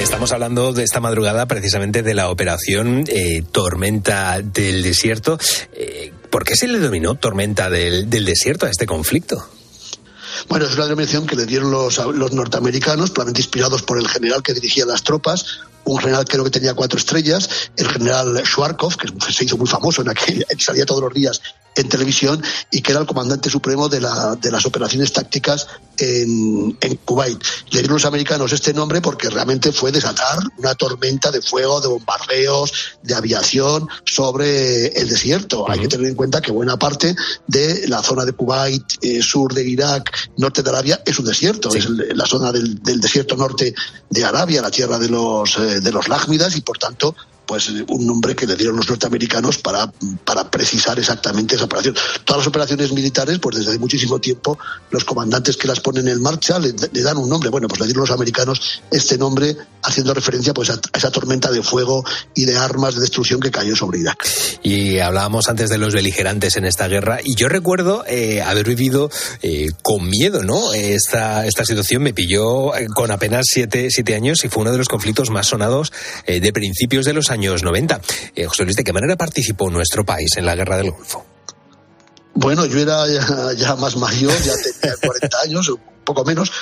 Estamos 0.00 0.32
hablando 0.32 0.72
de 0.72 0.82
esta 0.82 0.98
madrugada 0.98 1.46
precisamente 1.46 2.02
de 2.02 2.14
la 2.14 2.30
operación 2.30 3.04
eh, 3.06 3.42
Tormenta 3.52 4.40
del 4.42 4.82
Desierto. 4.82 5.38
Eh, 5.74 6.12
¿Por 6.30 6.44
qué 6.44 6.56
se 6.56 6.66
le 6.66 6.78
denominó 6.78 7.16
Tormenta 7.16 7.68
del, 7.68 8.08
del 8.08 8.24
Desierto 8.24 8.64
a 8.64 8.70
este 8.70 8.86
conflicto? 8.86 9.46
Bueno, 10.48 10.64
es 10.64 10.74
una 10.74 10.84
denominación 10.84 11.26
que 11.26 11.36
le 11.36 11.44
dieron 11.44 11.70
los, 11.70 11.98
los 11.98 12.32
norteamericanos, 12.32 13.10
probablemente 13.10 13.42
inspirados 13.42 13.82
por 13.82 13.98
el 13.98 14.08
general 14.08 14.42
que 14.42 14.54
dirigía 14.54 14.86
las 14.86 15.02
tropas, 15.02 15.60
un 15.84 15.98
general 15.98 16.24
creo 16.24 16.44
que 16.44 16.50
tenía 16.50 16.72
cuatro 16.72 16.98
estrellas, 16.98 17.70
el 17.76 17.88
general 17.88 18.40
Schwarzkopf, 18.44 18.96
que 18.96 19.08
se 19.32 19.44
hizo 19.44 19.58
muy 19.58 19.66
famoso 19.66 20.00
en 20.02 20.08
aquel, 20.08 20.46
salía 20.58 20.86
todos 20.86 21.02
los 21.02 21.12
días 21.14 21.42
en 21.80 21.88
televisión 21.88 22.42
y 22.70 22.82
que 22.82 22.92
era 22.92 23.00
el 23.00 23.06
comandante 23.06 23.50
supremo 23.50 23.88
de, 23.88 24.00
la, 24.00 24.36
de 24.36 24.50
las 24.50 24.66
operaciones 24.66 25.12
tácticas 25.12 25.66
en, 25.98 26.76
en, 26.80 26.96
Kuwait. 27.04 27.42
Le 27.70 27.80
dieron 27.80 27.94
los 27.94 28.04
americanos 28.04 28.52
este 28.52 28.72
nombre 28.72 29.00
porque 29.00 29.28
realmente 29.28 29.72
fue 29.72 29.92
desatar 29.92 30.38
una 30.58 30.74
tormenta 30.74 31.30
de 31.30 31.42
fuego, 31.42 31.80
de 31.80 31.88
bombardeos, 31.88 32.72
de 33.02 33.14
aviación 33.14 33.88
sobre 34.04 34.88
el 34.88 35.08
desierto. 35.08 35.62
Uh 35.62 35.66
-huh. 35.66 35.72
Hay 35.72 35.80
que 35.80 35.88
tener 35.88 36.06
en 36.06 36.14
cuenta 36.14 36.40
que 36.40 36.52
buena 36.52 36.78
parte 36.78 37.14
de 37.46 37.86
la 37.88 38.02
zona 38.02 38.24
de 38.24 38.32
Kuwait, 38.32 38.84
eh, 39.02 39.22
sur 39.22 39.52
de 39.52 39.66
Irak, 39.68 40.30
norte 40.36 40.62
de 40.62 40.70
Arabia, 40.70 41.00
es 41.04 41.18
un 41.18 41.26
desierto. 41.26 41.70
Sí. 41.70 41.78
Es 41.78 41.86
el, 41.86 42.12
la 42.14 42.26
zona 42.26 42.52
del, 42.52 42.82
del, 42.82 43.00
desierto 43.00 43.36
norte 43.36 43.74
de 44.08 44.24
Arabia, 44.24 44.62
la 44.62 44.70
tierra 44.70 44.98
de 44.98 45.08
los, 45.08 45.56
eh, 45.56 45.80
de 45.80 45.92
los 45.92 46.08
Lágmidas 46.08 46.56
y 46.56 46.60
por 46.60 46.78
tanto 46.78 47.14
pues 47.50 47.68
un 47.68 48.06
nombre 48.06 48.36
que 48.36 48.46
le 48.46 48.54
dieron 48.54 48.76
los 48.76 48.88
norteamericanos 48.88 49.58
para, 49.58 49.92
para 50.24 50.48
precisar 50.48 51.00
exactamente 51.00 51.56
esa 51.56 51.64
operación. 51.64 51.96
Todas 52.24 52.42
las 52.42 52.46
operaciones 52.46 52.92
militares, 52.92 53.40
pues 53.40 53.56
desde 53.56 53.76
muchísimo 53.76 54.20
tiempo, 54.20 54.56
los 54.92 55.04
comandantes 55.04 55.56
que 55.56 55.66
las 55.66 55.80
ponen 55.80 56.06
en 56.06 56.22
marcha 56.22 56.60
le, 56.60 56.72
dan 56.72 57.16
un 57.16 57.28
nombre. 57.28 57.50
Bueno, 57.50 57.66
pues 57.66 57.80
le 57.80 57.86
dieron 57.86 58.02
los 58.02 58.12
americanos 58.12 58.82
este 58.92 59.18
nombre 59.18 59.56
haciendo 59.82 60.14
referencia 60.14 60.54
pues 60.54 60.70
a, 60.70 60.78
esa 60.94 61.10
tormenta 61.10 61.50
de 61.50 61.60
fuego 61.64 62.04
y 62.36 62.44
de 62.44 62.56
armas 62.56 62.94
de 62.94 63.00
destrucción 63.00 63.40
que 63.40 63.50
cayó 63.50 63.74
sobre 63.74 63.98
Irak. 63.98 64.24
Y 64.62 65.00
hablábamos 65.00 65.48
antes 65.48 65.70
de 65.70 65.78
los 65.78 65.92
beligerantes 65.92 66.56
en 66.56 66.64
esta 66.64 66.86
guerra 66.86 67.18
y 67.24 67.34
yo 67.34 67.48
recuerdo 67.48 68.04
eh, 68.06 68.42
haber 68.42 68.68
vivido 68.68 69.10
eh, 69.42 69.70
con 69.82 70.08
miedo, 70.08 70.44
¿no? 70.44 70.72
Esta, 70.72 71.46
esta 71.46 71.64
situación 71.64 72.04
me 72.04 72.14
pilló 72.14 72.76
eh, 72.76 72.86
con 72.94 73.10
apenas 73.10 73.46
siete, 73.50 73.88
siete 73.90 74.14
años 74.14 74.44
y 74.44 74.48
fue 74.48 74.62
uno 74.62 74.70
de 74.70 74.78
los 74.78 74.88
conflictos 74.88 75.30
más 75.30 75.48
sonados 75.48 75.92
de 76.26 76.52
principios 76.52 77.04
de 77.06 77.12
los 77.12 77.30
años 77.30 77.39
años 77.40 77.62
90. 77.62 78.00
Eh, 78.36 78.44
José 78.44 78.64
Luis, 78.64 78.76
¿de 78.76 78.84
qué 78.84 78.92
manera 78.92 79.16
participó 79.16 79.70
nuestro 79.70 80.04
país 80.04 80.36
en 80.36 80.44
la 80.44 80.54
guerra 80.54 80.76
del 80.76 80.90
Golfo? 80.90 81.24
Bueno, 82.34 82.66
yo 82.66 82.78
era 82.78 83.06
ya, 83.08 83.52
ya, 83.56 83.76
más 83.76 83.96
mayor, 83.96 84.32
ya 84.44 84.52
tenía 84.56 84.96
40 85.02 85.40
años, 85.44 85.68
un 85.70 85.80
poco 86.04 86.24
menos, 86.24 86.52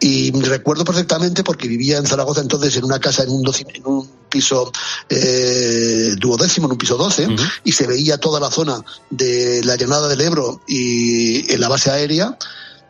y 0.00 0.30
recuerdo 0.42 0.84
perfectamente 0.84 1.42
porque 1.42 1.66
vivía 1.66 1.98
en 1.98 2.06
Zaragoza 2.06 2.40
entonces 2.40 2.76
en 2.76 2.84
una 2.84 3.00
casa 3.00 3.24
en 3.24 3.30
un, 3.30 3.42
doce, 3.42 3.66
en 3.74 3.86
un 3.86 4.08
piso 4.28 4.70
eh, 5.08 6.14
duodécimo, 6.18 6.66
en 6.66 6.72
un 6.72 6.78
piso 6.78 6.96
12, 6.96 7.26
uh 7.26 7.30
-huh. 7.30 7.50
y 7.64 7.72
se 7.72 7.86
veía 7.86 8.18
toda 8.18 8.38
la 8.40 8.50
zona 8.50 8.80
de 9.10 9.62
la 9.64 9.76
llanada 9.76 10.08
del 10.08 10.20
Ebro 10.20 10.62
y 10.68 11.52
en 11.52 11.60
la 11.60 11.68
base 11.68 11.90
aérea 11.90 12.36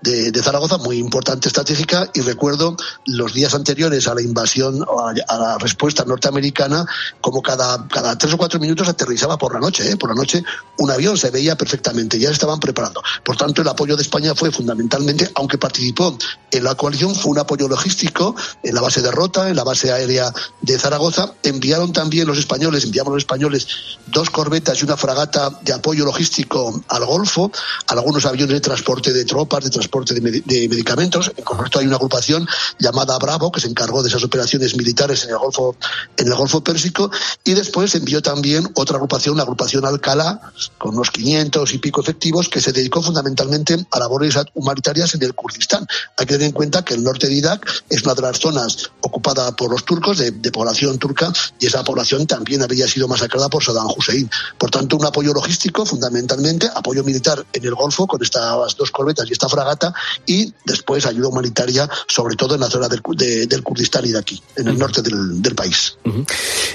de, 0.03 0.43
Zaragoza, 0.43 0.79
muy 0.79 0.99
importante 0.99 1.49
estratégica, 1.49 2.11
y 2.15 2.21
recuerdo 2.21 2.77
los 3.07 3.35
días 3.35 3.55
anteriores 3.55 4.07
a 4.09 4.15
la 4.15 4.23
invasión, 4.23 4.83
a, 4.83 5.35
a 5.35 5.39
la 5.39 5.59
respuesta 5.59 6.05
norteamericana, 6.05 6.87
como 7.21 7.43
cada, 7.43 7.87
cada 7.89 8.17
tres 8.17 8.35
o 8.35 8.39
cuatro 8.39 8.61
minutos 8.61 8.89
aterrizaba 8.89 9.37
por 9.37 9.53
la 9.55 9.61
noche, 9.61 9.91
¿eh? 9.91 9.97
por 9.97 10.11
la 10.11 10.15
noche 10.15 10.43
un 10.79 10.91
avión, 10.91 11.19
se 11.19 11.31
veía 11.31 11.57
perfectamente, 11.57 12.19
ya 12.19 12.31
estaban 12.31 12.61
preparando. 12.61 13.03
Por 13.25 13.37
tanto, 13.37 13.63
el 13.63 13.69
apoyo 13.69 13.97
de 13.97 14.03
España 14.03 14.35
fue 14.35 14.53
fundamentalmente, 14.53 15.29
aunque 15.35 15.59
participó 15.59 16.17
en 16.53 16.65
la 16.65 16.77
coalición, 16.77 17.15
fue 17.17 17.33
un 17.33 17.39
apoyo 17.39 17.67
logístico 17.69 18.37
en 18.63 18.75
la 18.75 18.81
base 18.81 19.03
de 19.03 19.11
Rota, 19.11 19.49
en 19.49 19.57
la 19.57 19.65
base 19.65 19.93
aérea 19.93 20.33
de 20.61 20.79
Zaragoza. 20.79 21.33
Enviaron 21.43 21.93
también 21.93 22.29
los 22.29 22.39
españoles, 22.39 22.85
enviamos 22.85 23.13
los 23.13 23.23
españoles 23.23 23.67
dos 24.07 24.31
corbetas 24.31 24.81
y 24.81 24.85
una 24.85 24.97
fragata 24.97 25.51
de 25.63 25.73
apoyo 25.73 26.05
logístico 26.05 26.81
al 26.89 27.05
Golfo, 27.05 27.51
algunos 27.89 28.25
aviones 28.25 28.55
de 28.55 28.61
transporte 28.61 29.13
de 29.13 29.25
tropas, 29.25 29.65
de 29.65 29.71
transporte 29.71 29.88
transporte 29.89 30.15
de, 30.15 30.21
med 30.21 30.45
de, 30.45 30.69
medicamentos. 30.69 31.33
En 31.37 31.45
concreto 31.45 31.79
hay 31.79 31.87
una 31.87 31.97
agrupación 31.97 32.47
llamada 32.79 33.19
Bravo 33.19 33.51
que 33.51 33.61
se 33.61 33.69
encargó 33.69 34.03
de 34.03 34.09
esas 34.09 34.23
operaciones 34.23 34.77
militares 34.77 35.25
en 35.25 35.31
el 35.31 35.39
Golfo, 35.39 35.77
en 36.17 36.27
el 36.27 36.35
Golfo 36.35 36.63
Pérsico 36.63 37.11
y 37.45 37.55
después 37.55 37.95
envió 37.95 38.21
también 38.21 38.69
otra 38.75 38.97
agrupación, 38.97 39.37
la 39.37 39.43
agrupación 39.43 39.85
Alcalá, 39.85 40.41
con 40.77 40.95
unos 40.95 41.11
500 41.11 41.73
y 41.73 41.79
pico 41.79 42.01
efectivos 42.01 42.49
que 42.49 42.61
se 42.61 42.73
dedicó 42.73 43.03
fundamentalmente 43.03 43.87
a 43.91 43.99
labores 43.99 44.37
humanitarias 44.55 45.15
en 45.15 45.23
el 45.23 45.35
Kurdistán. 45.35 45.87
Hay 46.17 46.27
que 46.27 46.35
tener 46.35 46.49
en 46.49 46.53
cuenta 46.53 46.85
que 46.85 46.95
el 46.95 47.03
norte 47.03 47.27
de 47.29 47.35
Irak 47.35 47.67
es 47.89 48.03
una 48.03 48.15
de 48.15 48.23
las 48.23 48.39
zonas 48.39 48.91
ocupada 49.01 49.57
por 49.57 49.71
los 49.71 49.85
turcos, 49.85 50.19
de, 50.19 50.33
de 50.33 50.53
población 50.53 50.99
turca, 50.99 51.33
y 51.59 51.67
esa 51.67 51.83
población 51.83 52.27
también 52.27 52.63
había 52.63 52.87
sido 52.87 53.09
masacrada 53.09 53.49
por 53.49 53.65
Saddam 53.65 53.89
Hussein. 53.97 54.31
Por 54.59 54.71
tanto, 54.71 54.97
un 54.97 55.07
apoyo 55.07 55.33
logístico 55.33 55.87
fundamentalmente, 55.87 56.69
apoyo 56.75 57.03
militar 57.05 57.45
en 57.53 57.65
el 57.65 57.75
Golfo 57.75 58.07
con 58.07 58.23
estas 58.23 58.77
dos 58.77 58.91
corbetas 58.91 59.29
y 59.29 59.33
esta 59.33 59.49
fragata 59.49 59.78
y 60.27 60.53
después 60.65 61.07
ayuda 61.07 61.29
humanitaria, 61.29 61.89
sobre 62.07 62.37
todo 62.37 62.55
en 62.55 62.61
la 62.61 62.69
zona 62.71 62.89
del, 62.89 63.03
de, 63.17 63.47
del 63.47 63.63
Kurdistán 63.63 64.07
iraquí, 64.07 64.41
en 64.57 64.69
el 64.69 64.79
norte 64.79 65.03
del, 65.03 65.41
del 65.43 65.55
país. 65.55 65.97
Uh 66.05 66.11
-huh. 66.11 66.27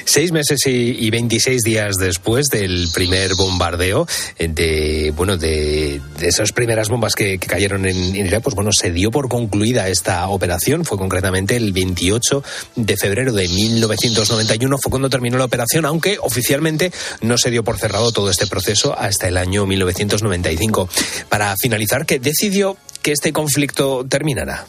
Seis 0.06 0.32
meses 0.32 0.66
y, 0.66 1.06
y, 1.06 1.10
26 1.10 1.62
días 1.62 1.96
después 1.96 2.48
del 2.50 2.90
primer 2.94 3.36
bombardeo, 3.36 4.08
de 4.38 5.14
bueno 5.16 5.38
de, 5.38 6.02
de 6.20 6.28
esas 6.28 6.52
primeras 6.52 6.90
bombas 6.90 7.16
que, 7.16 7.38
que 7.38 7.48
cayeron 7.48 7.86
en, 7.86 8.16
en, 8.16 8.26
Irak, 8.26 8.44
pues 8.44 8.56
bueno, 8.56 8.72
se 8.72 8.92
dio 8.92 9.12
por 9.12 9.30
concluida 9.30 9.88
esta 9.90 10.28
operación. 10.28 10.86
Fue 10.86 10.98
concretamente 10.98 11.56
el 11.56 11.72
28 11.72 12.44
de 12.76 12.98
febrero 12.98 13.34
de 13.34 13.48
1991, 13.48 14.78
fue 14.78 14.90
cuando 14.90 15.10
terminó 15.10 15.38
la 15.38 15.46
operación, 15.46 15.86
aunque 15.86 16.18
oficialmente 16.22 16.92
no 17.22 17.38
se 17.38 17.52
dio 17.52 17.64
por 17.64 17.78
cerrado 17.78 18.12
todo 18.12 18.30
este 18.30 18.48
proceso 18.48 18.98
hasta 18.98 19.28
el 19.28 19.38
año 19.38 19.66
1995. 19.66 20.90
Para 21.30 21.56
finalizar, 21.58 22.06
¿qué 22.06 22.20
decidió 22.20 22.78
que 23.04 23.12
este 23.12 23.32
conflicto 23.32 24.06
terminará? 24.10 24.66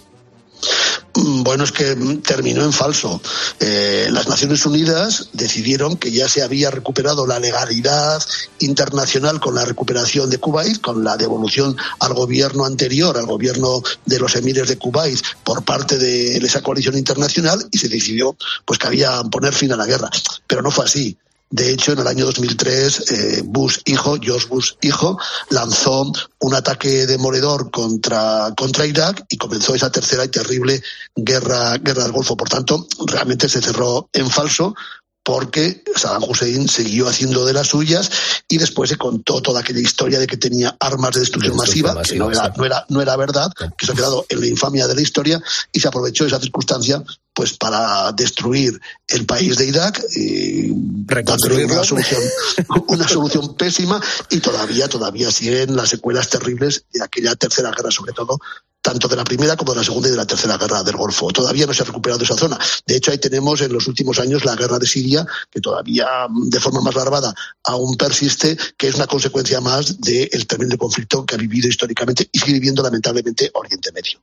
Bueno, 1.17 1.63
es 1.63 1.71
que 1.71 1.95
terminó 2.27 2.65
en 2.65 2.73
falso. 2.73 3.21
Eh, 3.61 4.09
las 4.11 4.29
Naciones 4.29 4.67
Unidas 4.67 5.29
decidieron 5.33 5.97
que 5.97 6.11
ya 6.11 6.29
se 6.29 6.43
había 6.43 6.73
recuperado 6.73 7.25
la 7.25 7.39
legalidad 7.39 8.21
internacional 8.59 9.39
con 9.39 9.55
la 9.55 9.65
recuperación 9.65 10.29
de 10.29 10.39
Kuwait, 10.39 10.81
con 10.81 11.05
la 11.05 11.17
devolución 11.17 11.77
al 12.01 12.15
gobierno 12.15 12.65
anterior, 12.65 13.17
al 13.17 13.27
gobierno 13.27 13.83
de 14.05 14.19
los 14.19 14.35
emires 14.35 14.67
de 14.69 14.77
Kuwait, 14.77 15.21
por 15.45 15.65
parte 15.65 15.99
de 15.99 16.39
esa 16.39 16.63
coalición 16.63 16.99
internacional 16.99 17.65
y 17.71 17.79
se 17.79 17.89
decidió 17.89 18.37
pues 18.65 18.81
que 18.81 18.89
había 18.89 19.23
poner 19.31 19.55
fin 19.55 19.73
a 19.73 19.77
la 19.77 19.87
guerra. 19.87 20.11
Pero 20.49 20.63
no 20.63 20.73
fue 20.73 20.85
así 20.87 21.17
De 21.55 21.71
hecho, 21.71 21.93
en 21.93 22.01
el 22.01 22.09
año 22.09 22.25
2003, 22.25 23.13
eh, 23.13 23.43
Bush 23.45 23.79
hijo, 23.85 24.17
George 24.21 24.49
Bush 24.49 24.73
hijo, 24.81 25.17
lanzó 25.51 26.11
un 26.41 26.53
ataque 26.53 27.07
demoledor 27.07 27.71
contra, 27.71 28.53
contra 28.57 28.87
Irak 28.87 29.25
y 29.29 29.37
comenzó 29.37 29.73
esa 29.73 29.89
tercera 29.89 30.25
y 30.25 30.29
terrible 30.29 30.83
guerra, 31.15 31.79
guerra 31.79 32.03
del 32.03 32.11
Golfo. 32.11 32.37
Por 32.37 32.49
tanto, 32.49 32.89
realmente 33.07 33.49
se 33.49 33.63
cerró 33.63 34.09
en 34.13 34.29
falso 34.31 34.75
porque 35.23 35.85
Saddam 35.95 36.25
Hussein 36.25 36.69
siguió 36.69 37.09
haciendo 37.09 37.47
de 37.47 37.53
las 37.53 37.69
suyas 37.69 38.11
y 38.49 38.59
después 38.59 38.91
se 38.91 38.97
contó 38.97 39.41
toda 39.41 39.61
aquella 39.61 39.79
historia 39.79 40.19
de 40.19 40.27
que 40.27 40.37
tenía 40.37 40.77
armas 40.81 41.13
de 41.13 41.21
destrucción 41.21 41.55
masiva, 41.55 42.03
que 42.03 42.17
no 42.17 42.33
era, 42.33 42.53
no 42.57 42.65
era, 42.65 42.85
no 42.89 43.01
era 43.01 43.17
verdad, 43.17 43.53
que 43.79 43.87
se 43.87 43.93
ha 43.93 43.95
quedado 43.95 44.27
en 44.29 44.41
la 44.41 44.47
infamia 44.49 44.89
de 44.89 44.97
la 44.97 45.01
historia 45.01 45.41
y 45.73 45.79
se 45.79 45.87
aprovechó 45.87 46.27
esa 46.27 46.41
circunstancia 46.41 47.01
pues 47.35 47.55
para 47.55 48.13
destruir 48.13 48.81
el 49.09 49.27
país 49.27 49.57
de 49.59 49.67
Irak 49.67 50.03
y 50.15 50.69
dándole 50.71 51.65
una 51.65 51.85
solución, 51.85 52.23
una 52.89 53.09
solución 53.09 53.57
pésima 53.57 54.01
y 54.31 54.39
todavía, 54.39 54.89
todavía 54.89 55.31
siguen 55.31 55.77
las 55.77 55.91
secuelas 55.91 56.31
terribles 56.31 56.85
de 56.93 57.03
aquella 57.03 57.35
tercera 57.35 57.73
guerra, 57.73 57.91
sobre 57.91 58.13
todo 58.13 58.39
tanto 58.85 59.09
de 59.09 59.17
la 59.17 59.25
primera 59.25 59.57
como 59.57 59.73
de 59.73 59.79
la 59.79 59.85
segunda 59.85 60.09
y 60.09 60.11
de 60.11 60.19
la 60.19 60.27
tercera 60.27 60.59
guerra 60.59 60.83
del 60.83 60.95
Golfo. 60.95 61.31
Todavía 61.31 61.67
no 61.67 61.73
se 61.73 61.83
ha 61.83 61.87
recuperado 61.87 62.23
esa 62.23 62.37
zona. 62.37 62.59
De 62.87 62.95
hecho, 62.95 63.11
ahí 63.11 63.19
tenemos 63.19 63.63
en 63.63 63.73
los 63.73 63.89
últimos 63.89 64.19
años 64.19 64.45
la 64.45 64.55
guerra 64.57 64.79
de 64.79 64.87
Siria, 64.87 65.27
que 65.51 65.63
todavía 65.63 66.07
mm, 66.29 66.51
de 66.51 66.61
forma 66.61 66.83
más 66.83 66.95
larvada 66.95 67.35
aún 67.65 67.97
persiste, 67.97 68.59
que 68.77 68.89
es 68.89 68.95
una 68.95 69.07
consecuencia 69.07 69.63
más 69.63 69.99
del 70.03 70.47
terrible 70.47 70.77
conflicto 70.77 71.25
que 71.25 71.35
ha 71.35 71.39
vivido 71.39 71.67
históricamente 71.67 72.29
y 72.31 72.39
sigue 72.39 72.53
viviendo 72.53 72.83
lamentablemente 72.83 73.51
Oriente 73.55 73.91
Medio. 73.91 74.21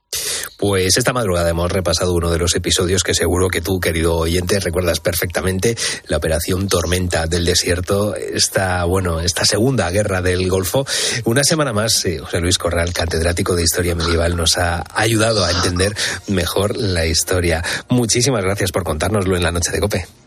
Pues 0.61 0.95
esta 0.95 1.11
madrugada 1.11 1.49
hemos 1.49 1.71
repasado 1.71 2.13
uno 2.13 2.29
de 2.29 2.37
los 2.37 2.53
episodios 2.53 3.01
que 3.01 3.15
seguro 3.15 3.47
que 3.47 3.61
tú, 3.61 3.79
querido 3.79 4.15
oyente, 4.15 4.59
recuerdas 4.59 4.99
perfectamente, 4.99 5.75
la 6.05 6.17
operación 6.17 6.67
Tormenta 6.67 7.25
del 7.25 7.45
Desierto, 7.45 8.15
esta, 8.15 8.85
bueno, 8.85 9.21
esta 9.21 9.43
segunda 9.43 9.89
guerra 9.89 10.21
del 10.21 10.47
Golfo. 10.51 10.85
Una 11.25 11.43
semana 11.43 11.73
más, 11.73 12.05
eh, 12.05 12.19
José 12.19 12.41
Luis 12.41 12.59
Corral, 12.59 12.93
catedrático 12.93 13.55
de 13.55 13.63
Historia 13.63 13.95
Medieval, 13.95 14.37
nos 14.37 14.59
ha 14.59 14.83
ayudado 14.93 15.43
a 15.43 15.49
entender 15.49 15.95
mejor 16.27 16.77
la 16.77 17.07
historia. 17.07 17.63
Muchísimas 17.89 18.43
gracias 18.43 18.71
por 18.71 18.83
contárnoslo 18.83 19.35
en 19.35 19.41
la 19.41 19.51
noche 19.51 19.71
de 19.71 19.79
Cope. 19.79 20.20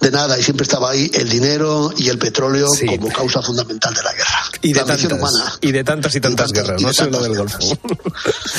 De 0.00 0.10
nada, 0.10 0.38
y 0.38 0.42
siempre 0.42 0.64
estaba 0.64 0.90
ahí 0.90 1.10
el 1.14 1.28
dinero 1.28 1.92
y 1.96 2.08
el 2.08 2.18
petróleo 2.18 2.66
como 2.86 3.08
causa 3.08 3.42
fundamental 3.42 3.94
de 3.94 4.02
la 4.02 4.12
guerra. 4.12 4.42
Y 4.62 4.72
de, 4.72 4.80
la 4.80 4.86
tantas, 4.86 5.12
humana. 5.12 5.58
y 5.60 5.72
de 5.72 5.84
tantas 5.84 6.14
y 6.14 6.20
tantas 6.20 6.52
guerras, 6.52 6.80
no 6.80 6.92
solo 6.92 7.20
del 7.20 7.36
Golfo. 7.36 7.58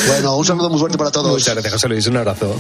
Bueno, 0.08 0.36
un 0.38 0.46
saludo 0.46 0.70
muy 0.70 0.80
fuerte 0.80 0.98
para 0.98 1.12
todos. 1.12 1.32
Muchas 1.32 1.54
gracias, 1.54 1.74
José 1.74 1.88
Luis. 1.90 2.08
Un 2.08 2.18
abrazo. 2.18 2.56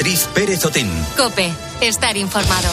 Beatriz 0.00 0.28
Pérez 0.32 0.64
Otín. 0.64 0.88
Cope. 1.14 1.52
Estar 1.82 2.16
informado. 2.16 2.68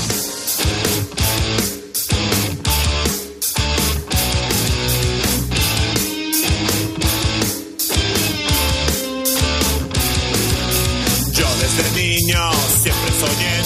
Yo 11.34 11.47
desde 11.59 12.01
niño 12.01 12.51
siempre 12.82 13.11
soñé 13.19 13.61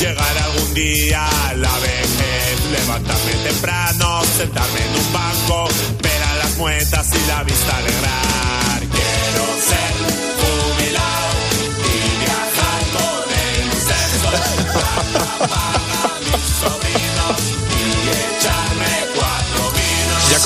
llegar 0.00 0.38
algún 0.44 0.72
día 0.72 1.28
a 1.48 1.52
la 1.52 1.78
vejez, 1.80 2.64
levantarme 2.72 3.32
temprano, 3.44 4.22
sentarme 4.38 4.80
en 4.86 5.04
un 5.04 5.12
banco, 5.12 5.68
ver 6.02 6.22
a 6.22 6.36
las 6.36 6.56
muertas 6.56 7.08
y 7.12 7.28
la 7.28 7.42
vista 7.44 7.76
alegrar. 7.76 8.80
Quiero 8.90 9.44
ser 9.68 10.01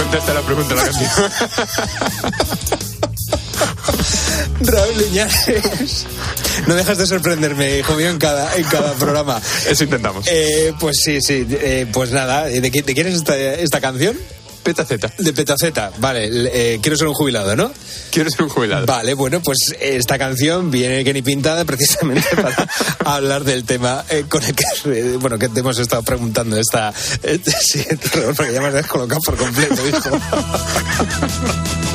contesta 0.06 0.34
la 0.34 0.40
pregunta 0.42 0.74
de 0.74 0.80
la 0.80 0.84
canción. 0.84 1.10
Raúl 4.60 4.98
Liñares. 4.98 6.06
No 6.66 6.74
dejas 6.74 6.98
de 6.98 7.06
sorprenderme, 7.06 7.78
hijo 7.78 7.94
mío, 7.94 8.10
en 8.10 8.18
cada, 8.18 8.54
en 8.56 8.64
cada 8.64 8.94
programa. 8.94 9.40
Eso 9.68 9.84
intentamos. 9.84 10.26
Eh, 10.28 10.72
pues 10.78 10.98
sí, 11.02 11.20
sí. 11.20 11.46
eh, 11.50 11.86
pues 11.92 12.10
nada, 12.12 12.44
¿de, 12.44 12.70
qué- 12.70 12.82
de 12.82 12.94
quién 12.94 13.06
es 13.08 13.14
esta, 13.14 13.36
esta 13.36 13.80
canción? 13.80 14.16
Petaceta. 14.66 15.12
De 15.16 15.32
Petaceta, 15.32 15.92
vale. 15.98 16.28
eh, 16.28 16.80
quiero 16.82 16.96
ser 16.96 17.06
un 17.06 17.14
jubilado, 17.14 17.54
¿no? 17.54 17.70
Quiero 18.10 18.28
ser 18.30 18.42
un 18.42 18.48
jubilado. 18.48 18.84
Vale, 18.84 19.14
bueno, 19.14 19.40
pues 19.40 19.58
esta 19.78 20.18
canción 20.18 20.72
viene 20.72 21.04
que 21.04 21.12
ni 21.12 21.22
pintada 21.22 21.64
precisamente 21.64 22.26
para 22.36 22.68
hablar 23.04 23.44
del 23.44 23.64
tema 23.64 24.04
eh, 24.08 24.24
con 24.28 24.42
el 24.42 24.54
que, 24.54 24.64
eh, 24.86 25.16
bueno, 25.20 25.38
que 25.38 25.48
te 25.48 25.60
hemos 25.60 25.78
estado 25.78 26.02
preguntando 26.02 26.58
esta... 26.58 26.92
sí, 27.60 27.84
porque 28.36 28.52
ya 28.52 28.60
me 28.60 28.68
has 28.68 28.74
descolocado 28.74 29.20
por 29.20 29.36
completo, 29.36 29.88
hijo. 29.88 30.10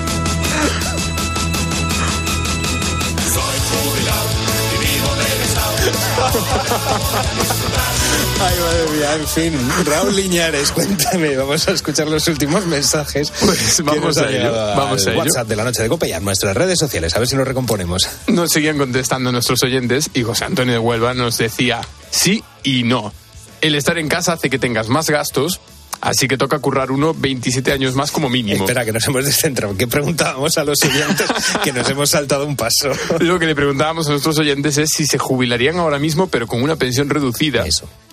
Ay, 8.42 8.56
madre 8.60 8.98
mía, 8.98 9.16
en 9.16 9.28
fin. 9.28 9.54
Raúl 9.86 10.16
Liñares, 10.16 10.72
cuéntame, 10.72 11.36
vamos 11.36 11.68
a 11.68 11.72
escuchar 11.72 12.08
los 12.08 12.28
últimos 12.28 12.66
mensajes. 12.66 13.32
Pues 13.40 13.84
vamos 13.84 14.18
a 14.18 14.30
ello, 14.30 14.52
vamos 14.52 15.02
al 15.04 15.10
a 15.10 15.12
ello. 15.12 15.22
WhatsApp 15.22 15.48
de 15.48 15.56
la 15.56 15.64
noche 15.64 15.84
de 15.84 15.90
Copa 15.90 16.08
y 16.08 16.14
a 16.14 16.20
nuestras 16.20 16.56
redes 16.56 16.80
sociales, 16.80 17.16
a 17.16 17.20
ver 17.20 17.28
si 17.28 17.36
nos 17.36 17.48
recomponemos. 17.48 18.08
Nos 18.28 18.52
seguían 18.52 18.78
contestando 18.78 19.32
nuestros 19.32 19.62
oyentes 19.64 20.10
y 20.14 20.24
José 20.24 20.46
Antonio 20.46 20.74
de 20.74 20.80
Huelva 20.80 21.14
nos 21.14 21.38
decía 21.38 21.82
sí 22.10 22.44
y 22.64 22.84
no. 22.84 23.14
El 23.62 23.76
estar 23.76 23.98
en 24.00 24.08
casa 24.08 24.34
hace 24.34 24.50
que 24.50 24.58
tengas 24.58 24.88
más 24.88 25.10
gastos, 25.10 25.60
así 26.02 26.28
que 26.28 26.38
toca 26.38 26.60
currar 26.60 26.92
uno 26.92 27.14
27 27.14 27.72
años 27.72 27.96
más 27.96 28.12
como 28.12 28.30
mínimo. 28.30 28.66
Espera, 28.66 28.84
que 28.84 28.92
nos 28.92 29.08
hemos 29.08 29.26
descentrado. 29.26 29.78
¿Qué 29.78 29.88
preguntábamos 29.88 30.58
a 30.58 30.64
los 30.64 30.84
oyentes? 30.84 31.28
que 31.64 31.72
nos 31.72 31.88
hemos 31.90 32.10
saltado 32.10 32.46
un 32.46 32.56
paso. 32.56 32.92
Lo 33.20 33.40
que 33.40 33.46
le 33.46 33.56
preguntábamos 33.56 34.08
a 34.08 34.12
nuestros 34.12 34.38
oyentes 34.40 34.78
es 34.78 34.90
si 34.90 35.06
se 35.06 35.18
jubilarían 35.18 35.78
ahora 35.78 36.00
mismo, 36.00 36.28
pero 36.28 36.48
con 36.48 36.62
una 36.62 36.76
pensión 36.76 37.10
reducida. 37.10 37.64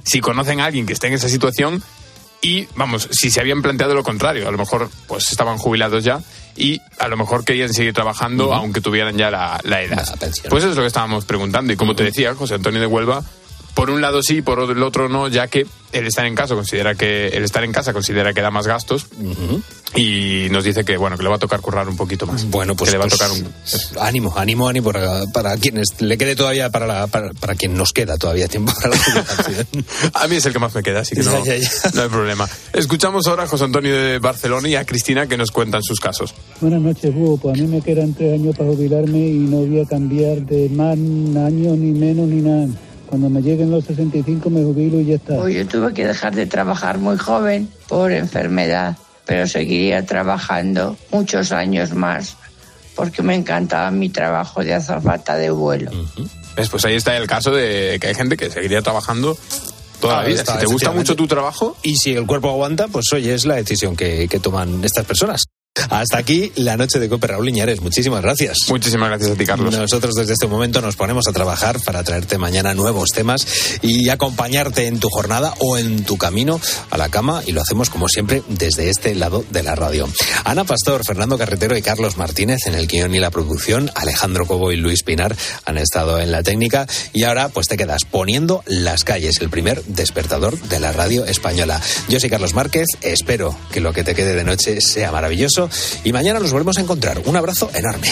Si 0.04 0.20
conocen 0.20 0.60
a 0.60 0.66
alguien 0.66 0.86
que 0.86 0.92
esté 0.92 1.08
en 1.08 1.14
esa 1.14 1.28
situación 1.28 1.82
y, 2.40 2.68
vamos, 2.76 3.08
si 3.10 3.30
se 3.30 3.40
habían 3.40 3.62
planteado 3.62 3.94
lo 3.94 4.04
contrario, 4.04 4.48
a 4.48 4.52
lo 4.52 4.58
mejor 4.58 4.90
pues 5.06 5.30
estaban 5.30 5.58
jubilados 5.58 6.04
ya 6.04 6.20
y 6.56 6.80
a 6.98 7.08
lo 7.08 7.16
mejor 7.16 7.44
querían 7.44 7.72
seguir 7.72 7.92
trabajando 7.94 8.54
aunque 8.54 8.80
tuvieran 8.80 9.16
ya 9.16 9.30
la, 9.30 9.60
la 9.64 9.82
edad. 9.82 10.06
Pues 10.48 10.62
eso 10.62 10.70
es 10.70 10.76
lo 10.76 10.82
que 10.82 10.86
estábamos 10.86 11.24
preguntando 11.24 11.72
y 11.72 11.76
como 11.76 11.96
te 11.96 12.04
decía, 12.04 12.34
José 12.34 12.54
Antonio 12.54 12.80
de 12.80 12.86
Huelva, 12.86 13.24
por 13.78 13.90
un 13.90 14.00
lado 14.00 14.24
sí, 14.24 14.42
por 14.42 14.58
el 14.58 14.82
otro 14.82 15.08
no, 15.08 15.28
ya 15.28 15.46
que 15.46 15.64
el 15.92 16.04
estar 16.08 16.26
en 16.26 16.34
casa 16.34 16.56
considera 16.56 16.96
que 16.96 17.28
el 17.28 17.44
estar 17.44 17.62
en 17.62 17.70
casa 17.70 17.92
considera 17.92 18.34
que 18.34 18.42
da 18.42 18.50
más 18.50 18.66
gastos 18.66 19.06
y 19.94 20.48
nos 20.50 20.64
dice 20.64 20.84
que 20.84 20.96
bueno 20.96 21.16
que 21.16 21.22
le 21.22 21.28
va 21.28 21.36
a 21.36 21.38
tocar 21.38 21.60
currar 21.60 21.88
un 21.88 21.96
poquito 21.96 22.26
más. 22.26 22.50
Bueno, 22.50 22.74
pues, 22.74 22.90
que 22.90 22.96
le 22.96 22.98
va 22.98 23.04
a 23.04 23.08
pues, 23.08 23.18
tocar 23.20 23.30
un 23.30 24.04
ánimo, 24.04 24.34
ánimo, 24.36 24.68
ánimo 24.68 24.90
para, 24.90 25.26
para 25.32 25.56
quienes 25.58 26.00
le 26.00 26.18
quede 26.18 26.34
todavía, 26.34 26.70
para, 26.70 26.88
la, 26.88 27.06
para, 27.06 27.32
para 27.34 27.54
quien 27.54 27.74
nos 27.74 27.92
queda 27.92 28.18
todavía 28.18 28.48
tiempo 28.48 28.72
para 28.74 28.96
la 28.96 28.98
jubilación. 28.98 29.66
A 30.14 30.26
mí 30.26 30.36
es 30.36 30.46
el 30.46 30.52
que 30.52 30.58
más 30.58 30.74
me 30.74 30.82
queda, 30.82 31.02
así 31.02 31.14
que 31.14 31.22
no, 31.22 31.44
Ya, 31.44 31.56
ya, 31.56 31.58
ya. 31.58 31.90
no 31.94 32.02
hay 32.02 32.08
problema. 32.08 32.48
Escuchamos 32.72 33.28
ahora 33.28 33.44
a 33.44 33.46
José 33.46 33.62
Antonio 33.62 33.96
de 33.96 34.18
Barcelona 34.18 34.68
y 34.68 34.74
a 34.74 34.84
Cristina 34.84 35.28
que 35.28 35.36
nos 35.36 35.52
cuentan 35.52 35.84
sus 35.84 36.00
casos. 36.00 36.34
Buenas 36.60 36.82
noches, 36.82 37.14
Hugo. 37.14 37.36
Pues 37.36 37.56
a 37.56 37.62
mí 37.62 37.68
me 37.68 37.80
quedan 37.80 38.12
tres 38.12 38.34
años 38.34 38.56
para 38.56 38.70
jubilarme 38.70 39.20
y 39.20 39.38
no 39.38 39.58
voy 39.58 39.80
a 39.82 39.86
cambiar 39.86 40.38
de 40.38 40.68
más 40.68 40.94
año 40.94 41.76
ni 41.76 41.92
menos 41.92 42.26
ni 42.26 42.42
nada. 42.42 42.66
Cuando 43.08 43.28
me 43.30 43.40
lleguen 43.42 43.70
los 43.70 43.84
65 43.84 44.50
me 44.50 44.62
jubilo 44.62 45.00
y 45.00 45.06
ya 45.06 45.14
está. 45.16 45.36
Pues 45.36 45.54
yo 45.54 45.66
tuve 45.66 45.94
que 45.94 46.06
dejar 46.06 46.34
de 46.34 46.46
trabajar 46.46 46.98
muy 46.98 47.16
joven 47.16 47.68
por 47.88 48.12
enfermedad, 48.12 48.96
pero 49.26 49.46
seguiría 49.46 50.04
trabajando 50.06 50.96
muchos 51.10 51.52
años 51.52 51.92
más 51.94 52.36
porque 52.94 53.22
me 53.22 53.34
encantaba 53.36 53.90
mi 53.92 54.08
trabajo 54.08 54.62
de 54.64 54.74
azafata 54.74 55.36
de 55.36 55.50
vuelo. 55.50 55.90
¿Ves? 56.56 56.68
Pues 56.68 56.84
ahí 56.84 56.96
está 56.96 57.16
el 57.16 57.28
caso 57.28 57.52
de 57.52 57.98
que 58.00 58.08
hay 58.08 58.14
gente 58.14 58.36
que 58.36 58.50
seguiría 58.50 58.82
trabajando 58.82 59.38
toda 60.00 60.14
la 60.14 60.20
Ahí 60.22 60.28
vida. 60.32 60.40
está, 60.40 60.54
si 60.54 60.58
te 60.60 60.66
gusta 60.66 60.90
mucho 60.90 61.14
tu 61.14 61.28
trabajo, 61.28 61.76
Y 61.82 61.96
si 61.96 62.14
el 62.14 62.26
cuerpo 62.26 62.50
aguanta, 62.50 62.88
pues 62.88 63.12
oye, 63.12 63.34
es 63.34 63.46
la 63.46 63.54
decisión 63.54 63.94
que, 63.96 64.26
que 64.28 64.40
toman 64.40 64.82
estas 64.84 65.04
personas. 65.06 65.44
Hasta 65.90 66.18
aquí 66.18 66.52
la 66.56 66.76
noche 66.76 66.98
de 66.98 67.08
Cope 67.08 67.26
Raúl 67.26 67.46
Liñares. 67.46 67.80
Muchísimas 67.80 68.22
gracias. 68.22 68.58
Muchísimas 68.68 69.08
gracias 69.08 69.30
a 69.30 69.34
ti, 69.34 69.44
Carlos. 69.44 69.74
Nosotros 69.74 70.14
desde 70.14 70.32
este 70.32 70.46
momento 70.46 70.80
nos 70.80 70.96
ponemos 70.96 71.26
a 71.28 71.32
trabajar 71.32 71.80
para 71.80 72.02
traerte 72.04 72.38
mañana 72.38 72.74
nuevos 72.74 73.10
temas 73.10 73.46
y 73.82 74.08
acompañarte 74.08 74.86
en 74.86 75.00
tu 75.00 75.08
jornada 75.08 75.54
o 75.58 75.78
en 75.78 76.04
tu 76.04 76.16
camino 76.16 76.60
a 76.90 76.96
la 76.96 77.08
cama 77.08 77.42
y 77.46 77.52
lo 77.52 77.60
hacemos 77.60 77.90
como 77.90 78.08
siempre 78.08 78.42
desde 78.48 78.90
este 78.90 79.14
lado 79.14 79.44
de 79.50 79.62
la 79.62 79.74
radio. 79.74 80.08
Ana 80.44 80.64
Pastor, 80.64 81.02
Fernando 81.04 81.38
Carretero 81.38 81.76
y 81.76 81.82
Carlos 81.82 82.16
Martínez 82.16 82.66
en 82.66 82.74
el 82.74 82.86
guion 82.86 83.14
y 83.14 83.18
la 83.18 83.30
producción, 83.30 83.90
Alejandro 83.94 84.46
Cobo 84.46 84.72
y 84.72 84.76
Luis 84.76 85.02
Pinar 85.02 85.36
han 85.64 85.78
estado 85.78 86.20
en 86.20 86.30
la 86.30 86.42
técnica 86.42 86.86
y 87.12 87.24
ahora 87.24 87.48
pues 87.48 87.68
te 87.68 87.76
quedas 87.76 88.04
poniendo 88.04 88.62
las 88.66 89.04
calles, 89.04 89.40
el 89.40 89.50
primer 89.50 89.82
despertador 89.84 90.58
de 90.60 90.80
la 90.80 90.92
radio 90.92 91.24
española. 91.24 91.80
Yo 92.08 92.20
soy 92.20 92.30
Carlos 92.30 92.54
Márquez, 92.54 92.86
espero 93.02 93.54
que 93.72 93.80
lo 93.80 93.92
que 93.92 94.04
te 94.04 94.14
quede 94.14 94.34
de 94.34 94.44
noche 94.44 94.80
sea 94.80 95.12
maravilloso 95.12 95.67
y 96.04 96.12
mañana 96.12 96.40
nos 96.40 96.52
volvemos 96.52 96.78
a 96.78 96.80
encontrar. 96.80 97.20
Un 97.24 97.36
abrazo 97.36 97.70
enorme. 97.74 98.08